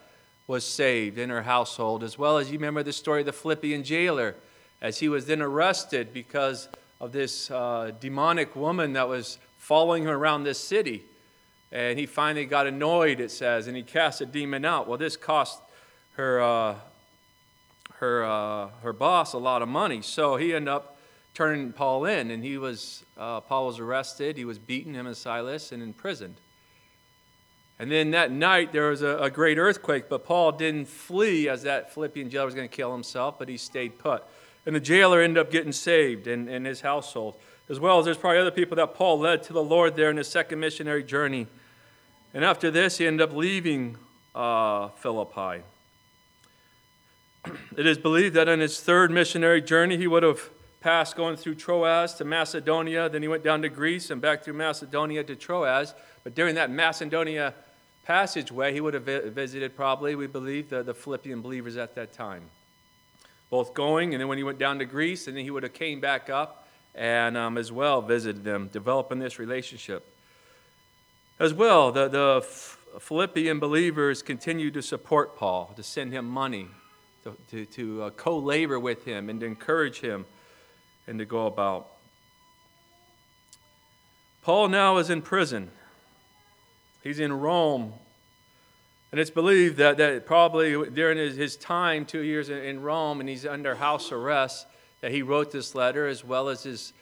was 0.47 0.65
saved 0.65 1.19
in 1.19 1.31
her 1.31 1.43
household, 1.43 2.05
as 2.05 2.17
well 2.17 2.38
as 2.38 2.50
you 2.50 2.59
remember 2.59 2.85
the 2.85 2.93
story 2.93 3.21
of 3.21 3.26
the 3.26 3.32
Philippian 3.32 3.82
jailer, 3.82 4.37
as 4.81 5.00
he 5.00 5.09
was 5.09 5.26
then 5.26 5.43
arrested 5.43 6.15
because 6.15 6.69
of 7.00 7.11
this 7.11 7.50
uh, 7.50 7.91
demonic 7.99 8.55
woman 8.55 8.93
that 8.93 9.09
was 9.09 9.38
following 9.59 10.05
him 10.05 10.11
around 10.11 10.44
this 10.44 10.61
city. 10.61 11.05
And 11.73 11.99
he 11.99 12.06
finally 12.06 12.47
got 12.47 12.69
annoyed, 12.69 13.19
it 13.19 13.32
says, 13.32 13.67
and 13.67 13.76
he 13.76 13.82
cast 13.82 14.21
a 14.21 14.26
demon 14.26 14.65
out. 14.65 14.87
Well, 14.87 14.99
this 14.99 15.17
cost 15.17 15.61
her, 16.12 16.41
uh, 16.41 16.76
her, 17.94 18.25
uh, 18.25 18.69
her 18.82 18.93
boss 18.93 19.32
a 19.32 19.38
lot 19.38 19.61
of 19.61 19.69
money. 19.69 20.03
So 20.03 20.37
he 20.37 20.55
ended 20.55 20.69
up 20.69 20.94
turning 21.34 21.72
Paul 21.72 22.04
in, 22.06 22.31
and 22.31 22.42
he 22.42 22.56
was 22.56 23.04
uh, 23.19 23.40
Paul 23.40 23.66
was 23.66 23.78
arrested. 23.78 24.36
He 24.36 24.44
was 24.44 24.58
beaten, 24.58 24.94
him 24.94 25.06
and 25.06 25.16
Silas, 25.16 25.72
and 25.72 25.82
imprisoned. 25.82 26.36
And 27.78 27.90
then 27.90 28.12
that 28.12 28.31
night 28.31 28.72
there 28.72 28.90
was 28.90 29.02
a, 29.02 29.19
a 29.19 29.31
great 29.31 29.58
earthquake, 29.58 30.08
but 30.08 30.25
Paul 30.25 30.52
didn't 30.52 30.86
flee 30.86 31.48
as 31.48 31.62
that 31.62 31.92
Philippian 31.92 32.31
jailer 32.31 32.46
was 32.46 32.54
going 32.54 32.69
to 32.69 32.75
kill 32.75 32.92
himself, 32.92 33.38
but 33.38 33.48
he 33.48 33.56
stayed 33.56 33.98
put. 33.98 34.22
And 34.64 34.75
the 34.75 34.81
jailer 34.81 35.20
ended 35.20 35.38
up 35.38 35.50
getting 35.50 35.72
saved 35.72 36.26
and, 36.26 36.48
in 36.48 36.64
his 36.64 36.81
household, 36.81 37.37
as 37.69 37.80
well 37.80 37.98
as 37.98 38.04
there's 38.04 38.16
probably 38.16 38.38
other 38.38 38.50
people 38.50 38.76
that 38.76 38.94
Paul 38.94 39.19
led 39.19 39.42
to 39.44 39.52
the 39.52 39.62
Lord 39.62 39.96
there 39.96 40.10
in 40.10 40.16
his 40.16 40.28
second 40.28 40.60
missionary 40.60 41.02
journey. 41.02 41.48
And 42.32 42.44
after 42.44 42.70
this, 42.70 42.98
he 42.98 43.06
ended 43.06 43.28
up 43.28 43.34
leaving 43.37 43.96
uh, 44.34 44.88
Philippi. 44.88 45.62
It 47.76 47.87
is 47.87 47.98
believed 47.98 48.34
that 48.37 48.48
in 48.48 48.60
his 48.60 48.80
third 48.80 49.10
missionary 49.10 49.60
journey, 49.60 49.98
he 49.98 50.06
would 50.06 50.22
have 50.22 50.48
passed 50.84 51.16
going 51.16 51.34
through 51.34 51.54
Troas 51.54 52.12
to 52.12 52.26
Macedonia. 52.26 53.08
Then 53.08 53.22
he 53.22 53.28
went 53.28 53.42
down 53.42 53.62
to 53.62 53.70
Greece 53.70 54.10
and 54.10 54.20
back 54.20 54.44
through 54.44 54.52
Macedonia 54.52 55.25
to 55.25 55.34
Troas. 55.34 55.94
But 56.25 56.34
during 56.34 56.56
that 56.56 56.70
Macedonia 56.70 57.54
passageway, 58.04 58.75
he 58.75 58.82
would 58.82 58.92
have 58.92 59.04
visited 59.04 59.75
probably, 59.75 60.14
we 60.14 60.26
believe, 60.26 60.69
the, 60.69 60.82
the 60.82 60.92
Philippian 60.92 61.40
believers 61.40 61.78
at 61.78 61.94
that 61.94 62.12
time. 62.12 62.42
Both 63.48 63.72
going, 63.72 64.12
and 64.12 64.20
then 64.20 64.28
when 64.28 64.36
he 64.36 64.44
went 64.44 64.58
down 64.58 64.78
to 64.78 64.84
Greece, 64.84 65.26
and 65.26 65.34
then 65.34 65.44
he 65.44 65.50
would 65.50 65.62
have 65.62 65.72
came 65.72 66.00
back 66.00 66.28
up 66.28 66.69
and 66.94 67.34
um, 67.34 67.56
as 67.56 67.72
well 67.72 68.02
visited 68.02 68.44
them, 68.44 68.69
developing 68.70 69.19
this 69.19 69.38
relationship. 69.38 70.06
As 71.40 71.54
well, 71.54 71.92
the, 71.92 72.08
the 72.08 72.46
Philippian 73.00 73.58
believers 73.58 74.20
continued 74.22 74.75
to 74.75 74.82
support 74.82 75.38
Paul, 75.38 75.72
to 75.76 75.82
send 75.82 76.12
him 76.12 76.26
money, 76.26 76.69
to, 77.22 77.34
to, 77.50 77.64
to 77.64 78.02
uh, 78.02 78.10
co 78.10 78.37
labor 78.37 78.78
with 78.78 79.06
him, 79.06 79.30
and 79.30 79.40
to 79.40 79.46
encourage 79.46 80.00
him 80.00 80.26
and 81.06 81.18
to 81.18 81.24
go 81.24 81.46
about. 81.46 81.88
Paul 84.42 84.68
now 84.68 84.98
is 84.98 85.10
in 85.10 85.22
prison. 85.22 85.70
He's 87.02 87.18
in 87.18 87.32
Rome. 87.32 87.92
And 89.10 89.20
it's 89.20 89.30
believed 89.30 89.76
that, 89.76 89.96
that 89.98 90.26
probably 90.26 90.90
during 90.90 91.18
his, 91.18 91.36
his 91.36 91.56
time, 91.56 92.04
two 92.04 92.22
years 92.22 92.48
in, 92.48 92.58
in, 92.58 92.82
Rome, 92.82 93.20
and 93.20 93.28
he's 93.28 93.46
under 93.46 93.74
house 93.74 94.10
arrest, 94.10 94.66
that 95.02 95.12
he 95.12 95.22
wrote 95.22 95.52
this 95.52 95.75
letter 95.75 96.08
as 96.08 96.25
well 96.25 96.49
as 96.49 96.64
his, 96.64 96.92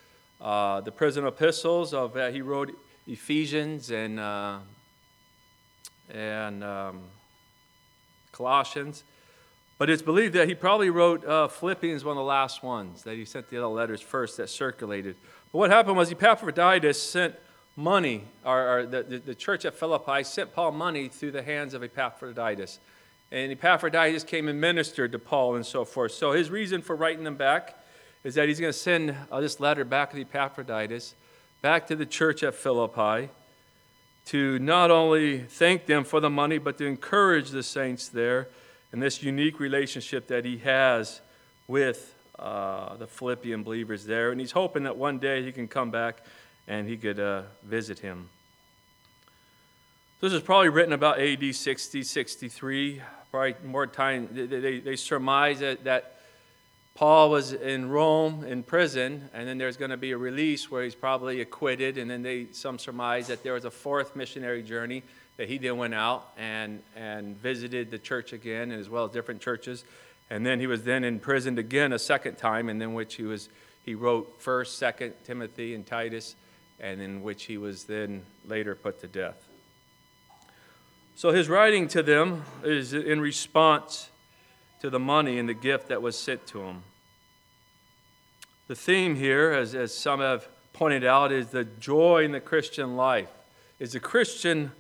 uh, 0.40 0.82
the 0.82 0.92
prison 0.92 1.26
epistles 1.26 1.94
of 1.94 2.16
uh, 2.16 2.30
he 2.30 2.42
wrote 2.42 2.76
Ephesians 3.06 3.90
and, 3.90 4.20
uh, 4.20 4.58
and 6.12 6.62
um, 6.62 7.00
Colossians. 8.30 9.04
But 9.82 9.90
it's 9.90 10.00
believed 10.00 10.34
that 10.34 10.46
he 10.46 10.54
probably 10.54 10.90
wrote 10.90 11.26
uh, 11.26 11.48
Philippians, 11.48 12.04
one 12.04 12.12
of 12.12 12.20
the 12.20 12.22
last 12.22 12.62
ones, 12.62 13.02
that 13.02 13.16
he 13.16 13.24
sent 13.24 13.50
the 13.50 13.58
other 13.58 13.66
letters 13.66 14.00
first 14.00 14.36
that 14.36 14.48
circulated. 14.48 15.16
But 15.50 15.58
what 15.58 15.70
happened 15.70 15.96
was 15.96 16.12
Epaphroditus 16.12 17.02
sent 17.02 17.34
money, 17.74 18.22
or, 18.44 18.78
or 18.78 18.86
the, 18.86 19.02
the, 19.02 19.18
the, 19.18 19.34
church 19.34 19.64
at 19.64 19.74
Philippi 19.74 20.22
sent 20.22 20.54
Paul 20.54 20.70
money 20.70 21.08
through 21.08 21.32
the 21.32 21.42
hands 21.42 21.74
of 21.74 21.82
Epaphroditus. 21.82 22.78
And 23.32 23.50
Epaphroditus 23.50 24.22
came 24.22 24.46
and 24.46 24.60
ministered 24.60 25.10
to 25.10 25.18
Paul 25.18 25.56
and 25.56 25.66
so 25.66 25.84
forth. 25.84 26.12
So 26.12 26.30
his 26.30 26.48
reason 26.48 26.80
for 26.80 26.94
writing 26.94 27.24
them 27.24 27.34
back 27.34 27.76
is 28.22 28.36
that 28.36 28.46
he's 28.46 28.60
going 28.60 28.72
to 28.72 28.78
send 28.78 29.16
uh, 29.32 29.40
this 29.40 29.58
letter 29.58 29.84
back 29.84 30.12
to 30.12 30.20
Epaphroditus, 30.20 31.16
back 31.60 31.88
to 31.88 31.96
the 31.96 32.06
church 32.06 32.44
at 32.44 32.54
Philippi, 32.54 33.30
to 34.26 34.60
not 34.60 34.92
only 34.92 35.40
thank 35.40 35.86
them 35.86 36.04
for 36.04 36.20
the 36.20 36.30
money, 36.30 36.58
but 36.58 36.78
to 36.78 36.86
encourage 36.86 37.50
the 37.50 37.64
saints 37.64 38.08
there 38.08 38.46
and 38.92 39.02
this 39.02 39.22
unique 39.22 39.58
relationship 39.58 40.28
that 40.28 40.44
he 40.44 40.58
has 40.58 41.20
with 41.66 42.14
uh, 42.38 42.96
the 42.96 43.06
Philippian 43.06 43.62
believers 43.62 44.04
there. 44.04 44.30
And 44.30 44.40
he's 44.40 44.52
hoping 44.52 44.84
that 44.84 44.96
one 44.96 45.18
day 45.18 45.42
he 45.42 45.50
can 45.52 45.66
come 45.66 45.90
back 45.90 46.24
and 46.68 46.86
he 46.88 46.96
could 46.96 47.18
uh, 47.18 47.42
visit 47.64 47.98
him. 47.98 48.28
This 50.20 50.32
is 50.32 50.42
probably 50.42 50.68
written 50.68 50.92
about 50.92 51.18
AD 51.18 51.54
60, 51.54 52.02
63. 52.02 53.02
Probably 53.30 53.54
more 53.64 53.86
time. 53.86 54.28
They, 54.30 54.46
they, 54.46 54.78
they 54.78 54.96
surmise 54.96 55.60
that, 55.60 55.84
that 55.84 56.20
Paul 56.94 57.30
was 57.30 57.54
in 57.54 57.88
Rome 57.88 58.44
in 58.44 58.62
prison, 58.62 59.30
and 59.32 59.48
then 59.48 59.56
there's 59.56 59.78
going 59.78 59.90
to 59.90 59.96
be 59.96 60.12
a 60.12 60.18
release 60.18 60.70
where 60.70 60.84
he's 60.84 60.94
probably 60.94 61.40
acquitted, 61.40 61.96
and 61.96 62.10
then 62.10 62.22
they 62.22 62.48
some 62.52 62.78
surmise 62.78 63.28
that 63.28 63.42
there 63.42 63.54
was 63.54 63.64
a 63.64 63.70
fourth 63.70 64.14
missionary 64.14 64.62
journey 64.62 65.02
that 65.42 65.48
he 65.48 65.58
then 65.58 65.76
went 65.76 65.92
out 65.92 66.28
and, 66.38 66.80
and 66.94 67.36
visited 67.36 67.90
the 67.90 67.98
church 67.98 68.32
again, 68.32 68.70
as 68.70 68.88
well 68.88 69.06
as 69.06 69.10
different 69.10 69.40
churches. 69.40 69.84
And 70.30 70.46
then 70.46 70.60
he 70.60 70.68
was 70.68 70.84
then 70.84 71.02
imprisoned 71.02 71.58
again 71.58 71.92
a 71.92 71.98
second 71.98 72.36
time, 72.36 72.68
and 72.68 72.80
then 72.80 72.94
which 72.94 73.16
he 73.16 73.24
was 73.24 73.48
he 73.84 73.96
wrote 73.96 74.40
First, 74.40 74.78
Second 74.78 75.14
Timothy, 75.24 75.74
and 75.74 75.84
Titus, 75.84 76.36
and 76.78 77.00
in 77.00 77.24
which 77.24 77.46
he 77.46 77.58
was 77.58 77.82
then 77.82 78.22
later 78.46 78.76
put 78.76 79.00
to 79.00 79.08
death. 79.08 79.48
So 81.16 81.32
his 81.32 81.48
writing 81.48 81.88
to 81.88 82.04
them 82.04 82.44
is 82.62 82.94
in 82.94 83.20
response 83.20 84.10
to 84.80 84.90
the 84.90 85.00
money 85.00 85.40
and 85.40 85.48
the 85.48 85.54
gift 85.54 85.88
that 85.88 86.02
was 86.02 86.16
sent 86.16 86.46
to 86.46 86.62
him. 86.62 86.84
The 88.68 88.76
theme 88.76 89.16
here, 89.16 89.50
as, 89.50 89.74
as 89.74 89.92
some 89.92 90.20
have 90.20 90.46
pointed 90.72 91.02
out, 91.02 91.32
is 91.32 91.48
the 91.48 91.64
joy 91.64 92.24
in 92.24 92.30
the 92.30 92.38
Christian 92.38 92.94
life, 92.94 93.30
is 93.80 93.94
the 93.94 93.98
Christian 93.98 94.70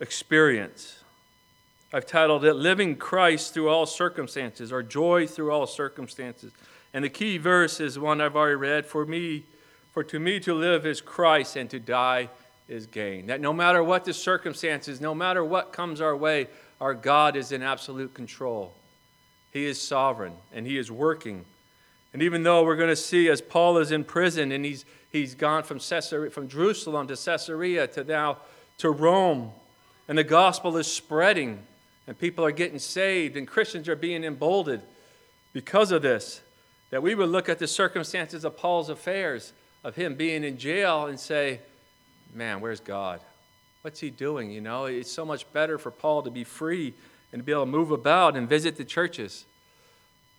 experience. 0.00 1.02
I've 1.92 2.06
titled 2.06 2.44
it 2.44 2.54
Living 2.54 2.96
Christ 2.96 3.54
Through 3.54 3.68
All 3.68 3.86
Circumstances, 3.86 4.72
or 4.72 4.82
Joy 4.82 5.26
Through 5.26 5.50
All 5.50 5.66
Circumstances. 5.66 6.52
And 6.92 7.04
the 7.04 7.08
key 7.08 7.38
verse 7.38 7.80
is 7.80 7.98
one 7.98 8.20
I've 8.20 8.36
already 8.36 8.56
read 8.56 8.86
For 8.86 9.06
me, 9.06 9.44
for 9.92 10.04
to 10.04 10.18
me 10.18 10.40
to 10.40 10.54
live 10.54 10.86
is 10.86 11.00
Christ, 11.00 11.56
and 11.56 11.68
to 11.70 11.80
die 11.80 12.28
is 12.68 12.86
gain. 12.86 13.26
That 13.26 13.40
no 13.40 13.52
matter 13.52 13.82
what 13.82 14.04
the 14.04 14.12
circumstances, 14.12 15.00
no 15.00 15.14
matter 15.14 15.44
what 15.44 15.72
comes 15.72 16.00
our 16.00 16.16
way, 16.16 16.48
our 16.80 16.94
God 16.94 17.36
is 17.36 17.52
in 17.52 17.62
absolute 17.62 18.14
control. 18.14 18.74
He 19.52 19.64
is 19.64 19.80
sovereign, 19.80 20.34
and 20.52 20.66
He 20.66 20.76
is 20.76 20.90
working. 20.90 21.44
And 22.12 22.22
even 22.22 22.42
though 22.42 22.64
we're 22.64 22.76
going 22.76 22.88
to 22.88 22.96
see 22.96 23.28
as 23.28 23.40
Paul 23.40 23.78
is 23.78 23.92
in 23.92 24.04
prison 24.04 24.52
and 24.52 24.64
he's, 24.64 24.84
he's 25.10 25.34
gone 25.34 25.62
from, 25.62 25.78
Caesarea, 25.78 26.30
from 26.30 26.48
Jerusalem 26.48 27.06
to 27.08 27.16
Caesarea 27.16 27.86
to 27.88 28.04
now 28.04 28.38
to 28.78 28.90
Rome, 28.90 29.52
and 30.08 30.16
the 30.16 30.24
gospel 30.24 30.76
is 30.76 30.90
spreading, 30.90 31.62
and 32.06 32.18
people 32.18 32.44
are 32.44 32.50
getting 32.50 32.78
saved, 32.78 33.36
and 33.36 33.46
Christians 33.46 33.88
are 33.88 33.96
being 33.96 34.24
emboldened 34.24 34.82
because 35.52 35.92
of 35.92 36.02
this, 36.02 36.40
that 36.90 37.02
we 37.02 37.14
would 37.14 37.28
look 37.28 37.48
at 37.48 37.58
the 37.58 37.66
circumstances 37.66 38.44
of 38.44 38.56
Paul's 38.56 38.88
affairs, 38.88 39.52
of 39.84 39.94
him 39.94 40.14
being 40.14 40.44
in 40.44 40.58
jail, 40.58 41.06
and 41.06 41.20
say, 41.20 41.60
man, 42.34 42.60
where's 42.60 42.80
God? 42.80 43.20
What's 43.82 44.00
he 44.00 44.10
doing? 44.10 44.50
You 44.50 44.60
know, 44.60 44.86
it's 44.86 45.10
so 45.10 45.24
much 45.24 45.50
better 45.52 45.78
for 45.78 45.90
Paul 45.90 46.22
to 46.22 46.30
be 46.30 46.44
free 46.44 46.94
and 47.32 47.40
to 47.40 47.44
be 47.44 47.52
able 47.52 47.62
to 47.62 47.70
move 47.70 47.90
about 47.90 48.36
and 48.36 48.48
visit 48.48 48.76
the 48.76 48.84
churches. 48.84 49.44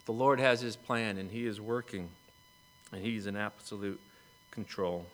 The 0.05 0.11
Lord 0.11 0.39
has 0.39 0.59
his 0.59 0.75
plan 0.75 1.17
and 1.17 1.29
he 1.31 1.45
is 1.45 1.61
working 1.61 2.09
and 2.91 3.03
he's 3.03 3.27
in 3.27 3.35
absolute 3.35 3.99
control. 4.51 5.05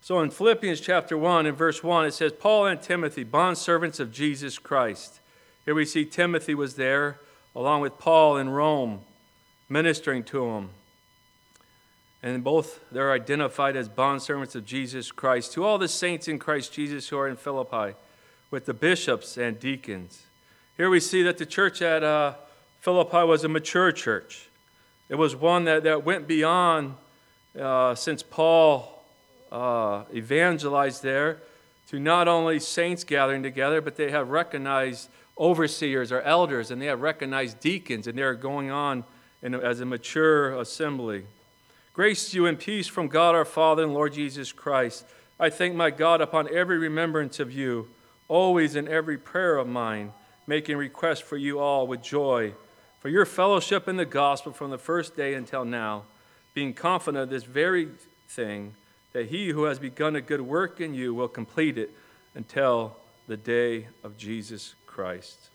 So 0.00 0.20
in 0.20 0.30
Philippians 0.30 0.80
chapter 0.80 1.18
1 1.18 1.46
and 1.46 1.56
verse 1.56 1.82
1, 1.82 2.06
it 2.06 2.14
says, 2.14 2.32
Paul 2.32 2.66
and 2.66 2.80
Timothy, 2.80 3.24
bondservants 3.24 4.00
of 4.00 4.12
Jesus 4.12 4.58
Christ. 4.58 5.20
Here 5.64 5.74
we 5.74 5.84
see 5.84 6.04
Timothy 6.04 6.54
was 6.54 6.76
there 6.76 7.18
along 7.54 7.80
with 7.80 7.98
Paul 7.98 8.36
in 8.36 8.48
Rome, 8.50 9.00
ministering 9.68 10.22
to 10.24 10.46
him. 10.46 10.70
And 12.22 12.42
both 12.42 12.80
they're 12.90 13.12
identified 13.12 13.76
as 13.76 13.88
bondservants 13.88 14.54
of 14.54 14.64
Jesus 14.64 15.12
Christ. 15.12 15.52
To 15.52 15.64
all 15.64 15.78
the 15.78 15.88
saints 15.88 16.28
in 16.28 16.38
Christ 16.38 16.72
Jesus 16.72 17.08
who 17.08 17.18
are 17.18 17.28
in 17.28 17.36
Philippi, 17.36 17.94
with 18.50 18.64
the 18.64 18.74
bishops 18.74 19.36
and 19.36 19.60
deacons. 19.60 20.22
Here 20.76 20.88
we 20.88 21.00
see 21.00 21.22
that 21.22 21.38
the 21.38 21.46
church 21.46 21.82
at 21.82 22.02
uh, 22.02 22.34
Philippi 22.80 23.24
was 23.24 23.44
a 23.44 23.48
mature 23.48 23.92
church. 23.92 24.48
It 25.08 25.16
was 25.16 25.36
one 25.36 25.64
that, 25.64 25.82
that 25.84 26.04
went 26.04 26.26
beyond, 26.26 26.94
uh, 27.58 27.94
since 27.94 28.22
Paul 28.22 28.97
uh, 29.50 30.04
evangelized 30.12 31.02
there, 31.02 31.38
to 31.88 31.98
not 31.98 32.28
only 32.28 32.58
saints 32.58 33.04
gathering 33.04 33.42
together, 33.42 33.80
but 33.80 33.96
they 33.96 34.10
have 34.10 34.28
recognized 34.28 35.08
overseers 35.38 36.12
or 36.12 36.20
elders, 36.22 36.70
and 36.70 36.82
they 36.82 36.86
have 36.86 37.00
recognized 37.00 37.60
deacons, 37.60 38.06
and 38.06 38.18
they're 38.18 38.34
going 38.34 38.70
on 38.70 39.04
in, 39.42 39.54
as 39.54 39.80
a 39.80 39.86
mature 39.86 40.52
assembly. 40.60 41.24
Grace 41.92 42.30
to 42.30 42.36
you 42.36 42.46
and 42.46 42.58
peace 42.58 42.86
from 42.86 43.08
God 43.08 43.34
our 43.34 43.44
Father 43.44 43.82
and 43.82 43.94
Lord 43.94 44.12
Jesus 44.12 44.52
Christ. 44.52 45.04
I 45.40 45.50
thank 45.50 45.74
my 45.74 45.90
God 45.90 46.20
upon 46.20 46.52
every 46.54 46.78
remembrance 46.78 47.40
of 47.40 47.52
you, 47.52 47.88
always 48.28 48.76
in 48.76 48.88
every 48.88 49.16
prayer 49.16 49.56
of 49.56 49.66
mine, 49.66 50.12
making 50.46 50.76
request 50.76 51.22
for 51.22 51.36
you 51.36 51.58
all 51.58 51.86
with 51.86 52.02
joy, 52.02 52.52
for 53.00 53.08
your 53.08 53.24
fellowship 53.24 53.88
in 53.88 53.96
the 53.96 54.04
gospel 54.04 54.52
from 54.52 54.70
the 54.70 54.78
first 54.78 55.16
day 55.16 55.34
until 55.34 55.64
now, 55.64 56.04
being 56.54 56.74
confident 56.74 57.22
of 57.22 57.30
this 57.30 57.44
very 57.44 57.88
thing, 58.28 58.74
that 59.18 59.30
he 59.30 59.48
who 59.48 59.64
has 59.64 59.80
begun 59.80 60.14
a 60.14 60.20
good 60.20 60.40
work 60.40 60.80
in 60.80 60.94
you 60.94 61.12
will 61.12 61.26
complete 61.26 61.76
it 61.76 61.90
until 62.36 62.96
the 63.26 63.36
day 63.36 63.88
of 64.04 64.16
Jesus 64.16 64.76
Christ. 64.86 65.48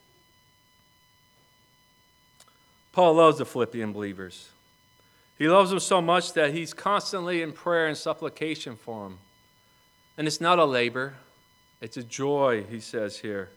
Paul 2.92 3.14
loves 3.14 3.38
the 3.38 3.46
Philippian 3.46 3.94
believers. 3.94 4.50
He 5.38 5.48
loves 5.48 5.70
them 5.70 5.80
so 5.80 6.02
much 6.02 6.34
that 6.34 6.54
he's 6.54 6.74
constantly 6.74 7.42
in 7.42 7.54
prayer 7.54 7.88
and 7.88 7.96
supplication 7.96 8.76
for 8.76 9.06
them. 9.06 9.20
And 10.18 10.28
it's 10.28 10.42
not 10.42 10.60
a 10.60 10.66
labor, 10.66 11.14
it's 11.80 11.96
a 11.96 12.04
joy, 12.04 12.66
he 12.70 12.82
says 12.82 13.20
here. 13.20 13.48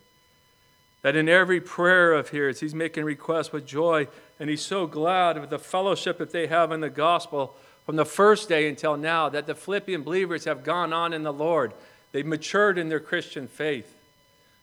That 1.02 1.16
in 1.16 1.28
every 1.28 1.60
prayer 1.60 2.12
of 2.12 2.28
his, 2.28 2.60
he's 2.60 2.76
making 2.76 3.02
requests 3.02 3.50
with 3.50 3.66
joy, 3.66 4.06
and 4.38 4.48
he's 4.48 4.62
so 4.62 4.86
glad 4.86 5.36
of 5.36 5.50
the 5.50 5.58
fellowship 5.58 6.18
that 6.18 6.30
they 6.30 6.46
have 6.46 6.70
in 6.70 6.78
the 6.78 6.90
gospel 6.90 7.56
from 7.86 7.96
the 7.96 8.04
first 8.04 8.48
day 8.48 8.68
until 8.68 8.96
now, 8.96 9.28
that 9.28 9.46
the 9.46 9.54
Philippian 9.54 10.02
believers 10.02 10.44
have 10.44 10.64
gone 10.64 10.92
on 10.92 11.12
in 11.12 11.22
the 11.22 11.32
Lord. 11.32 11.72
They've 12.12 12.26
matured 12.26 12.78
in 12.78 12.88
their 12.88 13.00
Christian 13.00 13.46
faith. 13.46 13.94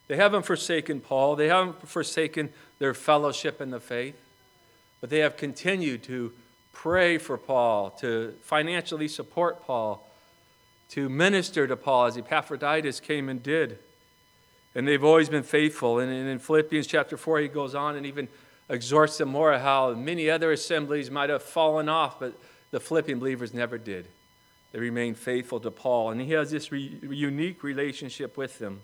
They 0.10 0.18
haven't 0.18 0.44
forsaken 0.44 1.00
Paul, 1.00 1.38
they 1.38 1.48
haven't 1.48 1.88
forsaken 1.88 2.50
their 2.80 2.94
fellowship 2.94 3.62
in 3.62 3.72
the 3.72 3.80
faith, 3.80 4.16
but 5.00 5.10
they 5.10 5.20
have 5.20 5.38
continued 5.38 6.04
to 6.04 6.34
pray 6.74 7.18
for 7.18 7.38
Paul, 7.38 7.92
to 8.02 8.34
financially 8.42 9.08
support 9.08 9.66
Paul, 9.66 10.06
to 10.90 11.08
minister 11.08 11.66
to 11.66 11.78
Paul 11.78 12.08
as 12.08 12.18
Epaphroditus 12.18 13.00
came 13.00 13.30
and 13.30 13.42
did. 13.42 13.80
And 14.76 14.88
they've 14.88 15.04
always 15.04 15.30
been 15.30 15.44
faithful. 15.44 16.00
And 16.00 16.12
in 16.12 16.40
Philippians 16.40 16.88
chapter 16.88 17.16
4, 17.16 17.40
he 17.40 17.48
goes 17.48 17.76
on 17.76 17.96
and 17.96 18.06
even 18.06 18.28
exhorts 18.70 19.18
them 19.18 19.30
more 19.30 19.58
how 19.58 19.94
many 19.94 20.30
other 20.30 20.52
assemblies 20.52 21.10
might 21.10 21.30
have 21.30 21.44
fallen 21.44 21.88
off, 21.88 22.20
but 22.20 22.34
the 22.74 22.80
Philippian 22.80 23.20
believers 23.20 23.54
never 23.54 23.78
did. 23.78 24.08
They 24.72 24.80
remained 24.80 25.20
faithful 25.20 25.60
to 25.60 25.70
Paul. 25.70 26.10
And 26.10 26.20
he 26.20 26.32
has 26.32 26.50
this 26.50 26.72
re- 26.72 27.00
unique 27.04 27.62
relationship 27.64 28.36
with 28.36 28.58
them. 28.58 28.82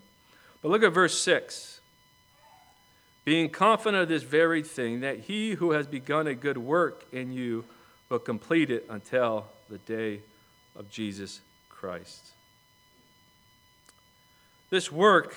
But 0.62 0.69
look 0.69 0.84
at 0.84 0.93
verse 0.93 1.19
6 1.19 1.81
being 3.25 3.50
confident 3.50 4.03
of 4.03 4.10
this 4.10 4.24
very 4.24 4.63
thing, 4.63 5.01
that 5.01 5.22
he 5.22 5.51
who 5.51 5.72
has 5.72 5.86
begun 5.86 6.25
a 6.25 6.34
good 6.34 6.58
work 6.58 7.05
in 7.12 7.31
you 7.31 7.65
will 8.10 8.19
complete 8.19 8.69
it 8.72 8.86
until 8.89 9.46
the 9.69 9.77
day 9.79 10.22
of 10.75 10.89
Jesus 10.89 11.41
Christ. 11.69 12.31
This 14.69 14.91
work 14.91 15.36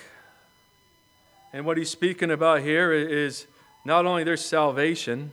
and 1.53 1.67
what 1.67 1.77
he's 1.77 1.91
speaking 1.91 2.31
about 2.31 2.61
here 2.61 2.93
is 2.93 3.47
not 3.85 4.07
only 4.07 4.25
their 4.25 4.39
salvation, 4.39 5.33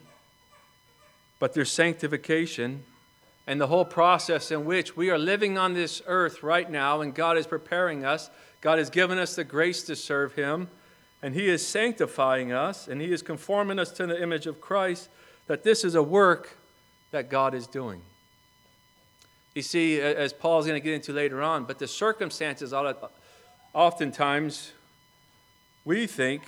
but 1.40 1.54
their 1.54 1.66
sanctification 1.66 2.84
and 3.50 3.60
the 3.60 3.66
whole 3.66 3.84
process 3.84 4.52
in 4.52 4.64
which 4.64 4.96
we 4.96 5.10
are 5.10 5.18
living 5.18 5.58
on 5.58 5.74
this 5.74 6.04
earth 6.06 6.44
right 6.44 6.70
now, 6.70 7.02
and 7.02 7.16
God 7.16 7.36
is 7.36 7.48
preparing 7.48 8.06
us. 8.06 8.30
God 8.62 8.78
has 8.78 8.92
given 8.92 9.18
us 9.18 9.36
the 9.36 9.44
grace 9.44 9.82
to 9.86 9.96
serve 9.96 10.36
Him, 10.36 10.68
and 11.24 11.34
He 11.34 11.50
is 11.50 11.66
sanctifying 11.66 12.52
us, 12.52 12.88
and 12.88 13.02
He 13.02 13.12
is 13.12 13.24
conforming 13.24 13.80
us 13.80 13.90
to 13.94 14.06
the 14.06 14.22
image 14.22 14.46
of 14.46 14.62
Christ. 14.62 15.10
That 15.48 15.64
this 15.64 15.84
is 15.84 15.96
a 15.96 16.04
work 16.04 16.60
that 17.10 17.32
God 17.32 17.56
is 17.56 17.66
doing. 17.66 18.04
You 19.56 19.64
see, 19.64 20.00
as 20.00 20.32
Paul's 20.32 20.68
going 20.68 20.80
to 20.80 20.86
get 20.86 20.94
into 20.94 21.12
later 21.12 21.42
on, 21.42 21.64
but 21.64 21.80
the 21.80 21.88
circumstances 21.88 22.72
oftentimes 23.74 24.74
we 25.86 26.06
think 26.06 26.44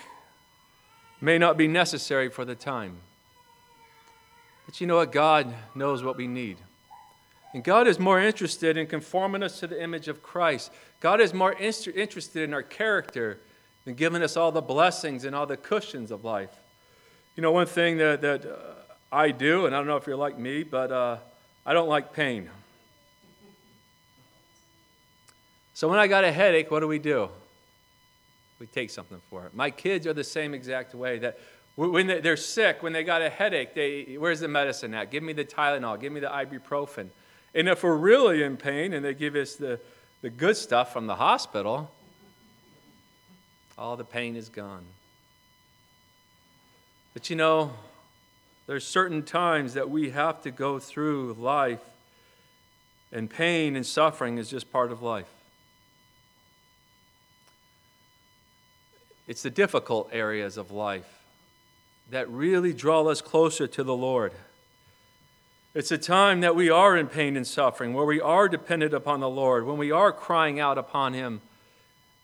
may 1.20 1.40
not 1.40 1.58
be 1.58 1.68
necessary 1.68 2.30
for 2.30 2.46
the 2.46 2.54
time. 2.54 2.98
But 4.68 4.80
you 4.80 4.86
know 4.86 4.98
what? 4.98 5.12
God 5.12 5.52
knows 5.74 6.04
what 6.04 6.16
we 6.16 6.28
need. 6.28 6.58
And 7.54 7.64
God 7.64 7.88
is 7.88 8.00
more 8.00 8.20
interested 8.20 8.78
in 8.78 8.88
conforming 8.88 9.44
us 9.44 9.60
to 9.60 9.68
the 9.68 9.82
image 9.82 10.08
of 10.08 10.24
Christ. 10.24 10.72
God 11.00 11.20
is 11.20 11.34
more 11.34 11.54
interested 11.54 12.44
in 12.44 12.54
our 12.54 12.64
character 12.64 13.40
than 13.86 13.96
giving 13.96 14.24
us 14.24 14.38
all 14.38 14.52
the 14.52 14.62
blessings 14.62 15.26
and 15.26 15.36
all 15.36 15.46
the 15.46 15.58
cushions 15.58 16.12
of 16.12 16.24
life. 16.24 16.52
You 17.36 17.42
know, 17.42 17.52
one 17.52 17.68
thing 17.68 17.98
that, 17.98 18.22
that 18.22 18.46
uh, 18.46 18.58
I 19.12 19.32
do, 19.32 19.66
and 19.66 19.76
I 19.76 19.80
don't 19.80 19.88
know 19.88 19.98
if 19.98 20.08
you're 20.08 20.16
like 20.16 20.38
me, 20.38 20.64
but 20.64 20.92
uh, 20.92 21.18
I 21.66 21.74
don't 21.74 21.90
like 21.90 22.14
pain. 22.14 22.50
So 25.74 25.88
when 25.88 26.00
I 26.00 26.08
got 26.08 26.24
a 26.24 26.32
headache, 26.32 26.70
what 26.70 26.82
do 26.82 26.88
we 26.88 27.00
do? 27.00 27.30
We 28.60 28.68
take 28.68 28.92
something 28.92 29.20
for 29.30 29.48
it. 29.48 29.56
My 29.56 29.72
kids 29.72 30.06
are 30.06 30.14
the 30.14 30.24
same 30.24 30.54
exact 30.54 30.94
way. 30.94 31.18
That 31.18 31.40
when 31.76 32.06
they're 32.06 32.38
sick, 32.38 32.84
when 32.84 32.94
they 32.94 33.04
got 33.04 33.24
a 33.24 33.30
headache, 33.30 33.74
they 33.74 34.16
where's 34.20 34.42
the 34.42 34.48
medicine 34.48 34.94
at? 34.94 35.10
Give 35.10 35.24
me 35.24 35.34
the 35.34 35.44
Tylenol. 35.44 36.00
Give 36.00 36.14
me 36.14 36.20
the 36.20 36.28
ibuprofen. 36.28 37.10
And 37.54 37.68
if 37.68 37.84
we're 37.84 37.96
really 37.96 38.44
in 38.44 38.58
pain, 38.58 38.94
and 38.94 39.04
they 39.04 39.14
give 39.14 39.36
us 39.36 39.56
the 39.56 39.80
the 40.22 40.30
good 40.30 40.56
stuff 40.56 40.94
from 40.94 41.08
the 41.08 41.16
hospital, 41.16 41.92
all 43.78 43.98
the 43.98 44.06
pain 44.06 44.36
is 44.36 44.50
gone. 44.50 44.86
But 47.14 47.30
you 47.30 47.36
know, 47.36 47.74
there's 48.68 48.86
certain 48.86 49.24
times 49.24 49.74
that 49.74 49.90
we 49.90 50.12
have 50.12 50.42
to 50.44 50.52
go 50.52 50.80
through 50.80 51.34
life, 51.34 51.82
and 53.12 53.30
pain 53.30 53.76
and 53.76 53.86
suffering 53.86 54.38
is 54.38 54.50
just 54.50 54.72
part 54.72 54.92
of 54.92 55.02
life. 55.02 55.30
It's 59.28 59.42
the 59.42 59.50
difficult 59.50 60.10
areas 60.12 60.58
of 60.58 60.72
life 60.72 61.20
that 62.12 62.30
really 62.30 62.74
draw 62.74 63.04
us 63.08 63.22
closer 63.22 63.66
to 63.66 63.84
the 63.84 63.96
Lord. 63.96 64.34
It's 65.74 65.92
a 65.92 65.98
time 65.98 66.42
that 66.42 66.54
we 66.54 66.70
are 66.70 66.98
in 66.98 67.08
pain 67.08 67.38
and 67.38 67.48
suffering, 67.48 67.94
where 67.94 68.06
we 68.06 68.20
are 68.20 68.50
dependent 68.50 68.94
upon 68.94 69.22
the 69.22 69.30
Lord, 69.30 69.66
when 69.66 69.78
we 69.78 69.90
are 69.90 70.12
crying 70.12 70.60
out 70.60 70.78
upon 70.78 71.14
Him, 71.14 71.40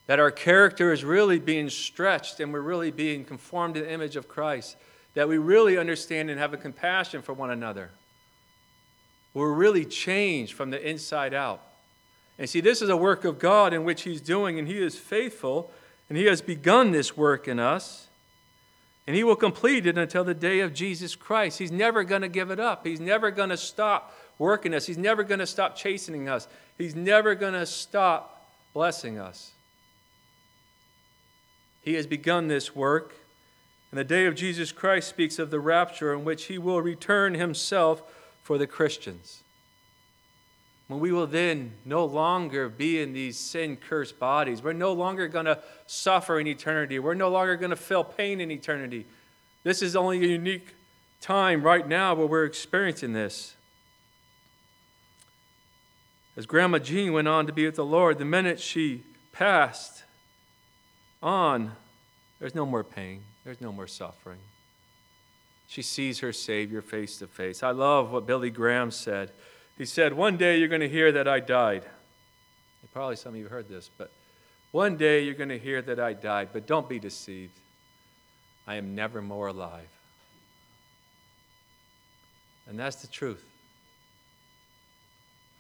that 0.06 0.20
our 0.20 0.32
character 0.32 0.92
is 0.92 1.06
really 1.06 1.40
being 1.40 1.70
stretched 1.70 2.42
and 2.42 2.52
we're 2.52 2.60
really 2.60 2.92
being 2.92 3.24
conformed 3.24 3.76
to 3.76 3.82
the 3.82 3.92
image 3.92 4.18
of 4.18 4.28
Christ, 4.28 4.76
that 5.14 5.30
we 5.30 5.38
really 5.38 5.78
understand 5.78 6.30
and 6.30 6.38
have 6.38 6.54
a 6.54 6.58
compassion 6.58 7.22
for 7.22 7.32
one 7.32 7.50
another. 7.50 7.92
We're 9.34 9.54
really 9.54 9.86
changed 9.86 10.54
from 10.54 10.72
the 10.72 10.86
inside 10.86 11.34
out. 11.34 11.62
And 12.38 12.50
see, 12.50 12.60
this 12.60 12.82
is 12.82 12.90
a 12.90 12.98
work 12.98 13.24
of 13.24 13.40
God 13.40 13.74
in 13.74 13.86
which 13.86 14.02
He's 14.02 14.20
doing, 14.20 14.60
and 14.60 14.68
He 14.68 14.78
is 14.78 14.98
faithful, 14.98 15.72
and 16.10 16.18
He 16.18 16.26
has 16.26 16.42
begun 16.42 16.92
this 16.92 17.16
work 17.16 17.48
in 17.48 17.60
us. 17.60 18.07
And 19.08 19.16
he 19.16 19.24
will 19.24 19.38
complete 19.38 19.88
it 19.88 19.98
until 19.98 20.26
the 20.26 20.34
day 20.34 20.60
of 20.60 20.74
Jesus 20.74 21.16
Christ. 21.16 21.60
He's 21.60 21.72
never 21.72 22.04
going 22.04 22.24
to 22.24 22.28
give 22.28 22.52
it 22.52 22.60
up. 22.60 22.86
He's 22.86 23.00
never 23.00 23.32
going 23.32 23.50
to 23.50 23.58
stop 23.58 24.14
working 24.38 24.76
us. 24.76 24.86
He's 24.86 24.98
never 24.98 25.24
going 25.24 25.40
to 25.40 25.48
stop 25.48 25.78
chastening 25.78 26.28
us. 26.28 26.48
He's 26.78 26.94
never 26.94 27.34
going 27.34 27.54
to 27.54 27.66
stop 27.66 28.52
blessing 28.74 29.18
us. 29.18 29.54
He 31.82 31.94
has 31.94 32.06
begun 32.06 32.50
this 32.50 32.76
work. 32.76 33.16
And 33.92 33.98
the 33.98 34.04
day 34.04 34.26
of 34.26 34.36
Jesus 34.36 34.74
Christ 34.74 35.08
speaks 35.08 35.40
of 35.40 35.52
the 35.52 35.60
rapture 35.62 36.14
in 36.14 36.26
which 36.26 36.46
he 36.46 36.58
will 36.58 36.82
return 36.82 37.34
himself 37.34 38.04
for 38.44 38.58
the 38.58 38.68
Christians. 38.68 39.42
When 40.88 41.02
we 41.02 41.12
will 41.12 41.28
then 41.28 41.74
no 41.84 42.06
longer 42.06 42.70
be 42.70 43.02
in 43.02 43.12
these 43.12 43.38
sin 43.38 43.76
cursed 43.76 44.20
bodies. 44.20 44.64
We're 44.64 44.74
no 44.74 44.94
longer 44.94 45.28
going 45.28 45.46
to 45.46 45.62
suffer 45.86 46.40
in 46.40 46.48
eternity. 46.48 46.98
We're 46.98 47.14
no 47.14 47.30
longer 47.30 47.58
going 47.58 47.72
to 47.72 47.76
feel 47.76 48.04
pain 48.04 48.40
in 48.40 48.52
eternity. 48.52 49.06
This 49.64 49.82
is 49.82 49.98
only 49.98 50.24
a 50.24 50.28
unique 50.28 50.76
time 51.20 51.62
right 51.62 51.86
now 51.86 52.14
where 52.16 52.28
we're 52.28 52.46
experiencing 52.46 53.12
this. 53.12 53.56
As 56.38 56.46
Grandma 56.46 56.78
Jean 56.80 57.12
went 57.12 57.28
on 57.28 57.48
to 57.48 57.54
be 57.54 57.66
with 57.66 57.76
the 57.76 57.84
Lord, 57.84 58.20
the 58.20 58.26
minute 58.26 58.60
she 58.60 59.04
passed 59.34 60.04
on, 61.22 61.72
there's 62.40 62.56
no 62.56 62.66
more 62.66 62.84
pain, 62.84 63.24
there's 63.44 63.60
no 63.60 63.74
more 63.74 63.88
suffering. 63.88 64.40
She 65.68 65.82
sees 65.82 66.20
her 66.20 66.32
Savior 66.32 66.82
face 66.82 67.18
to 67.18 67.28
face. 67.28 67.62
I 67.62 67.72
love 67.72 68.12
what 68.12 68.26
Billy 68.26 68.50
Graham 68.50 68.92
said. 68.92 69.32
He 69.78 69.86
said, 69.86 70.14
One 70.14 70.38
day 70.38 70.58
you're 70.58 70.68
going 70.68 70.82
to 70.82 70.90
hear 70.90 71.12
that 71.12 71.28
I 71.28 71.40
died. 71.40 71.84
Probably 72.94 73.16
some 73.16 73.34
of 73.34 73.40
you 73.40 73.48
heard 73.48 73.70
this, 73.70 73.92
but 73.96 74.12
one 74.72 74.98
day 74.98 75.24
you're 75.24 75.36
going 75.36 75.50
to 75.50 75.60
hear 75.60 75.82
that 75.84 76.00
I 76.00 76.14
died, 76.14 76.50
but 76.52 76.66
don't 76.66 76.90
be 76.90 76.98
deceived. 76.98 77.60
I 78.66 78.76
am 78.76 78.96
never 78.96 79.22
more 79.22 79.48
alive. 79.48 79.90
And 82.68 82.80
that's 82.80 82.98
the 82.98 83.08
truth. 83.08 83.44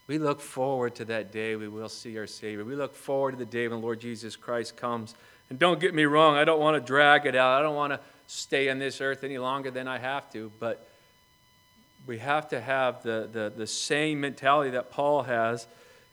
We 0.08 0.18
look 0.18 0.40
forward 0.40 0.96
to 0.96 1.06
that 1.06 1.32
day 1.32 1.56
we 1.56 1.68
will 1.68 1.90
see 1.90 2.18
our 2.18 2.28
Savior. 2.28 2.64
We 2.66 2.76
look 2.76 2.96
forward 2.96 3.32
to 3.32 3.38
the 3.38 3.46
day 3.46 3.68
when 3.68 3.82
Lord 3.82 4.00
Jesus 4.00 4.36
Christ 4.36 4.76
comes. 4.78 5.16
And 5.50 5.60
don't 5.60 5.80
get 5.80 5.94
me 5.94 6.06
wrong, 6.06 6.38
I 6.38 6.44
don't 6.44 6.60
want 6.60 6.76
to 6.76 6.86
drag 6.86 7.26
it 7.26 7.36
out. 7.36 7.60
I 7.60 7.62
don't 7.62 7.76
want 7.76 7.94
to 7.94 8.00
stay 8.26 8.70
on 8.70 8.80
this 8.80 9.00
earth 9.00 9.24
any 9.24 9.38
longer 9.38 9.70
than 9.70 9.88
I 9.88 10.00
have 10.00 10.32
to, 10.34 10.52
but 10.60 10.90
we 12.08 12.20
have 12.20 12.48
to 12.50 12.62
have 12.62 13.04
the, 13.04 13.30
the, 13.32 13.54
the 13.56 13.68
same 13.68 14.22
mentality 14.22 14.72
that 14.72 14.90
Paul 14.90 15.24
has, 15.24 15.68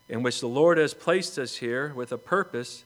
in 0.08 0.22
which 0.22 0.40
the 0.40 0.48
Lord 0.48 0.76
has 0.76 0.92
placed 0.92 1.38
us 1.38 1.56
here 1.56 1.92
with 1.94 2.12
a 2.12 2.18
purpose, 2.18 2.84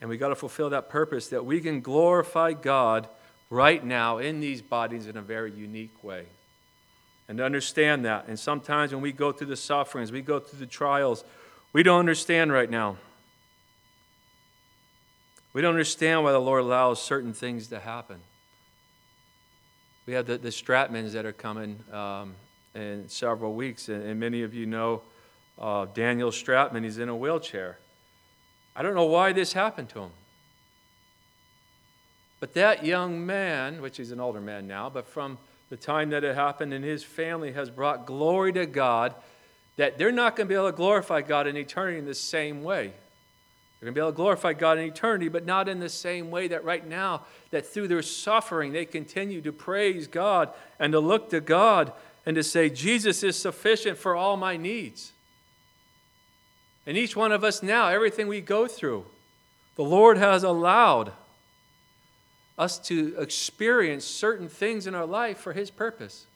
and 0.00 0.08
we 0.08 0.16
got 0.16 0.28
to 0.28 0.36
fulfill 0.36 0.70
that 0.70 0.88
purpose 0.88 1.28
that 1.28 1.44
we 1.44 1.60
can 1.60 1.80
glorify 1.80 2.52
God 2.52 3.08
right 3.50 3.84
now 3.84 4.18
in 4.18 4.40
these 4.40 4.62
bodies 4.62 5.06
in 5.06 5.16
a 5.16 5.22
very 5.22 5.52
unique 5.52 6.02
way. 6.02 6.26
And 7.28 7.38
to 7.38 7.44
understand 7.44 8.04
that. 8.04 8.26
And 8.28 8.38
sometimes 8.38 8.92
when 8.92 9.02
we 9.02 9.12
go 9.12 9.32
through 9.32 9.48
the 9.48 9.56
sufferings, 9.56 10.10
we 10.10 10.22
go 10.22 10.40
through 10.40 10.58
the 10.58 10.66
trials, 10.66 11.24
we 11.72 11.82
don't 11.82 12.00
understand 12.00 12.52
right 12.52 12.70
now. 12.70 12.96
We 15.52 15.60
don't 15.60 15.72
understand 15.72 16.24
why 16.24 16.32
the 16.32 16.40
Lord 16.40 16.62
allows 16.62 17.02
certain 17.02 17.32
things 17.32 17.68
to 17.68 17.78
happen. 17.78 18.20
We 20.06 20.14
have 20.14 20.26
the, 20.26 20.36
the 20.36 20.48
Stratmans 20.48 21.12
that 21.12 21.24
are 21.24 21.32
coming 21.32 21.78
um, 21.92 22.34
in 22.74 23.08
several 23.08 23.54
weeks, 23.54 23.88
and, 23.88 24.02
and, 24.02 24.18
many 24.18 24.42
of 24.42 24.52
you 24.52 24.66
know 24.66 25.02
uh, 25.58 25.86
Daniel 25.94 26.30
Stratman. 26.30 26.82
He's 26.82 26.98
in 26.98 27.08
a 27.08 27.16
wheelchair. 27.16 27.78
I 28.74 28.82
don't 28.82 28.94
know 28.94 29.04
why 29.04 29.32
this 29.32 29.52
happened 29.52 29.90
to 29.90 30.00
him. 30.00 30.10
But 32.40 32.54
that 32.54 32.84
young 32.84 33.24
man, 33.24 33.80
which 33.80 33.98
he's 33.98 34.10
an 34.10 34.18
older 34.18 34.40
man 34.40 34.66
now, 34.66 34.90
but 34.90 35.06
from 35.06 35.38
the 35.70 35.76
time 35.76 36.10
that 36.10 36.24
it 36.24 36.34
happened 36.34 36.74
and 36.74 36.84
his 36.84 37.04
family 37.04 37.52
has 37.52 37.70
brought 37.70 38.04
glory 38.04 38.52
to 38.54 38.66
God, 38.66 39.14
that 39.76 39.98
they're 39.98 40.10
not 40.10 40.34
going 40.34 40.48
to 40.48 40.48
be 40.48 40.56
able 40.56 40.70
to 40.70 40.76
glorify 40.76 41.22
God 41.22 41.46
in 41.46 41.56
eternity 41.56 41.98
in 41.98 42.06
the 42.06 42.14
same 42.14 42.64
way. 42.64 42.92
They're 43.82 43.86
going 43.86 43.94
to 43.96 44.00
be 44.00 44.04
able 44.04 44.12
to 44.12 44.16
glorify 44.16 44.52
God 44.52 44.78
in 44.78 44.84
eternity, 44.84 45.26
but 45.26 45.44
not 45.44 45.68
in 45.68 45.80
the 45.80 45.88
same 45.88 46.30
way 46.30 46.46
that 46.46 46.62
right 46.62 46.86
now, 46.86 47.22
that 47.50 47.66
through 47.66 47.88
their 47.88 48.00
suffering, 48.00 48.72
they 48.72 48.84
continue 48.84 49.40
to 49.40 49.50
praise 49.50 50.06
God 50.06 50.50
and 50.78 50.92
to 50.92 51.00
look 51.00 51.30
to 51.30 51.40
God 51.40 51.92
and 52.24 52.36
to 52.36 52.44
say, 52.44 52.70
Jesus 52.70 53.24
is 53.24 53.36
sufficient 53.36 53.98
for 53.98 54.14
all 54.14 54.36
my 54.36 54.56
needs. 54.56 55.10
And 56.86 56.96
each 56.96 57.16
one 57.16 57.32
of 57.32 57.42
us 57.42 57.60
now, 57.60 57.88
everything 57.88 58.28
we 58.28 58.40
go 58.40 58.68
through, 58.68 59.04
the 59.74 59.82
Lord 59.82 60.16
has 60.16 60.44
allowed 60.44 61.10
us 62.56 62.78
to 62.86 63.16
experience 63.18 64.04
certain 64.04 64.48
things 64.48 64.86
in 64.86 64.94
our 64.94 65.06
life 65.06 65.38
for 65.38 65.54
His 65.54 65.72
purpose 65.72 66.26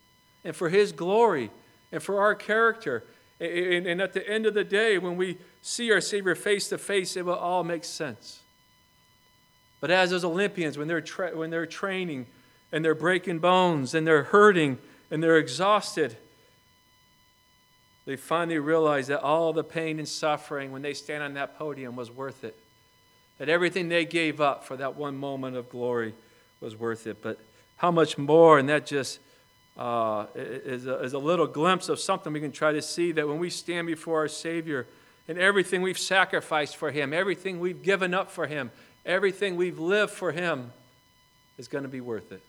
and 0.43 0.53
for 0.53 0.67
His 0.67 0.91
glory 0.91 1.49
and 1.93 2.03
for 2.03 2.19
our 2.19 2.35
character. 2.35 3.05
And 3.39 4.01
at 4.01 4.13
the 4.13 4.27
end 4.27 4.45
of 4.45 4.53
the 4.53 4.63
day, 4.63 4.97
when 4.97 5.15
we 5.15 5.37
see 5.61 5.91
our 5.91 6.01
Savior 6.01 6.33
face 6.33 6.69
to 6.69 6.77
face, 6.77 7.15
it 7.15 7.25
will 7.25 7.35
all 7.35 7.63
make 7.63 7.83
sense. 7.83 8.39
But 9.79 9.91
as 9.91 10.09
those 10.09 10.25
Olympians, 10.25 10.77
when 10.77 10.87
they're, 10.87 11.01
tra- 11.01 11.37
when 11.37 11.51
they're 11.51 11.67
training 11.67 12.25
and 12.71 12.83
they're 12.83 12.95
breaking 12.95 13.39
bones 13.39 13.93
and 13.93 14.07
they're 14.07 14.23
hurting 14.23 14.79
and 15.11 15.21
they're 15.21 15.37
exhausted, 15.37 16.17
they 18.07 18.15
finally 18.15 18.57
realize 18.57 19.07
that 19.07 19.21
all 19.21 19.53
the 19.53 19.63
pain 19.63 19.99
and 19.99 20.07
suffering 20.07 20.71
when 20.71 20.81
they 20.81 20.93
stand 20.93 21.21
on 21.21 21.33
that 21.35 21.59
podium 21.59 21.95
was 21.95 22.09
worth 22.09 22.43
it. 22.43 22.57
That 23.37 23.49
everything 23.49 23.89
they 23.89 24.05
gave 24.05 24.41
up 24.41 24.63
for 24.63 24.77
that 24.77 24.95
one 24.95 25.15
moment 25.15 25.55
of 25.55 25.69
glory 25.69 26.15
was 26.59 26.75
worth 26.75 27.05
it. 27.05 27.21
But 27.21 27.37
how 27.75 27.91
much 27.91 28.17
more, 28.17 28.57
and 28.57 28.67
that 28.69 28.87
just 28.87 29.19
uh, 29.77 30.25
is, 30.35 30.87
a, 30.87 30.99
is 30.99 31.13
a 31.13 31.19
little 31.19 31.47
glimpse 31.47 31.89
of 31.89 31.99
something 31.99 32.33
we 32.33 32.39
can 32.39 32.51
try 32.51 32.71
to 32.71 32.81
see 32.81 33.11
that 33.13 33.27
when 33.27 33.39
we 33.39 33.49
stand 33.49 33.87
before 33.87 34.19
our 34.19 34.27
Savior, 34.27 34.87
and 35.27 35.37
everything 35.37 35.81
we've 35.81 35.99
sacrificed 35.99 36.77
for 36.77 36.89
Him, 36.91 37.13
everything 37.13 37.59
we've 37.59 37.83
given 37.83 38.13
up 38.13 38.31
for 38.31 38.47
Him, 38.47 38.71
everything 39.05 39.55
we've 39.55 39.79
lived 39.79 40.11
for 40.11 40.31
Him 40.31 40.71
is 41.57 41.67
going 41.67 41.83
to 41.83 41.89
be 41.89 42.01
worth 42.01 42.31
it. 42.31 42.41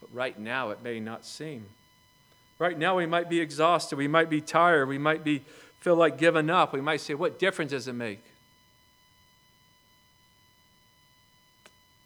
But 0.00 0.12
right 0.12 0.38
now, 0.38 0.70
it 0.70 0.82
may 0.82 1.00
not 1.00 1.24
seem. 1.24 1.66
Right 2.58 2.78
now, 2.78 2.96
we 2.96 3.06
might 3.06 3.30
be 3.30 3.40
exhausted, 3.40 3.96
we 3.96 4.08
might 4.08 4.28
be 4.28 4.40
tired, 4.40 4.88
we 4.88 4.98
might 4.98 5.24
be 5.24 5.42
feel 5.84 5.96
like 5.96 6.16
giving 6.16 6.48
up. 6.48 6.72
We 6.72 6.80
might 6.80 7.02
say, 7.02 7.12
What 7.12 7.38
difference 7.38 7.72
does 7.72 7.86
it 7.86 7.92
make? 7.92 8.24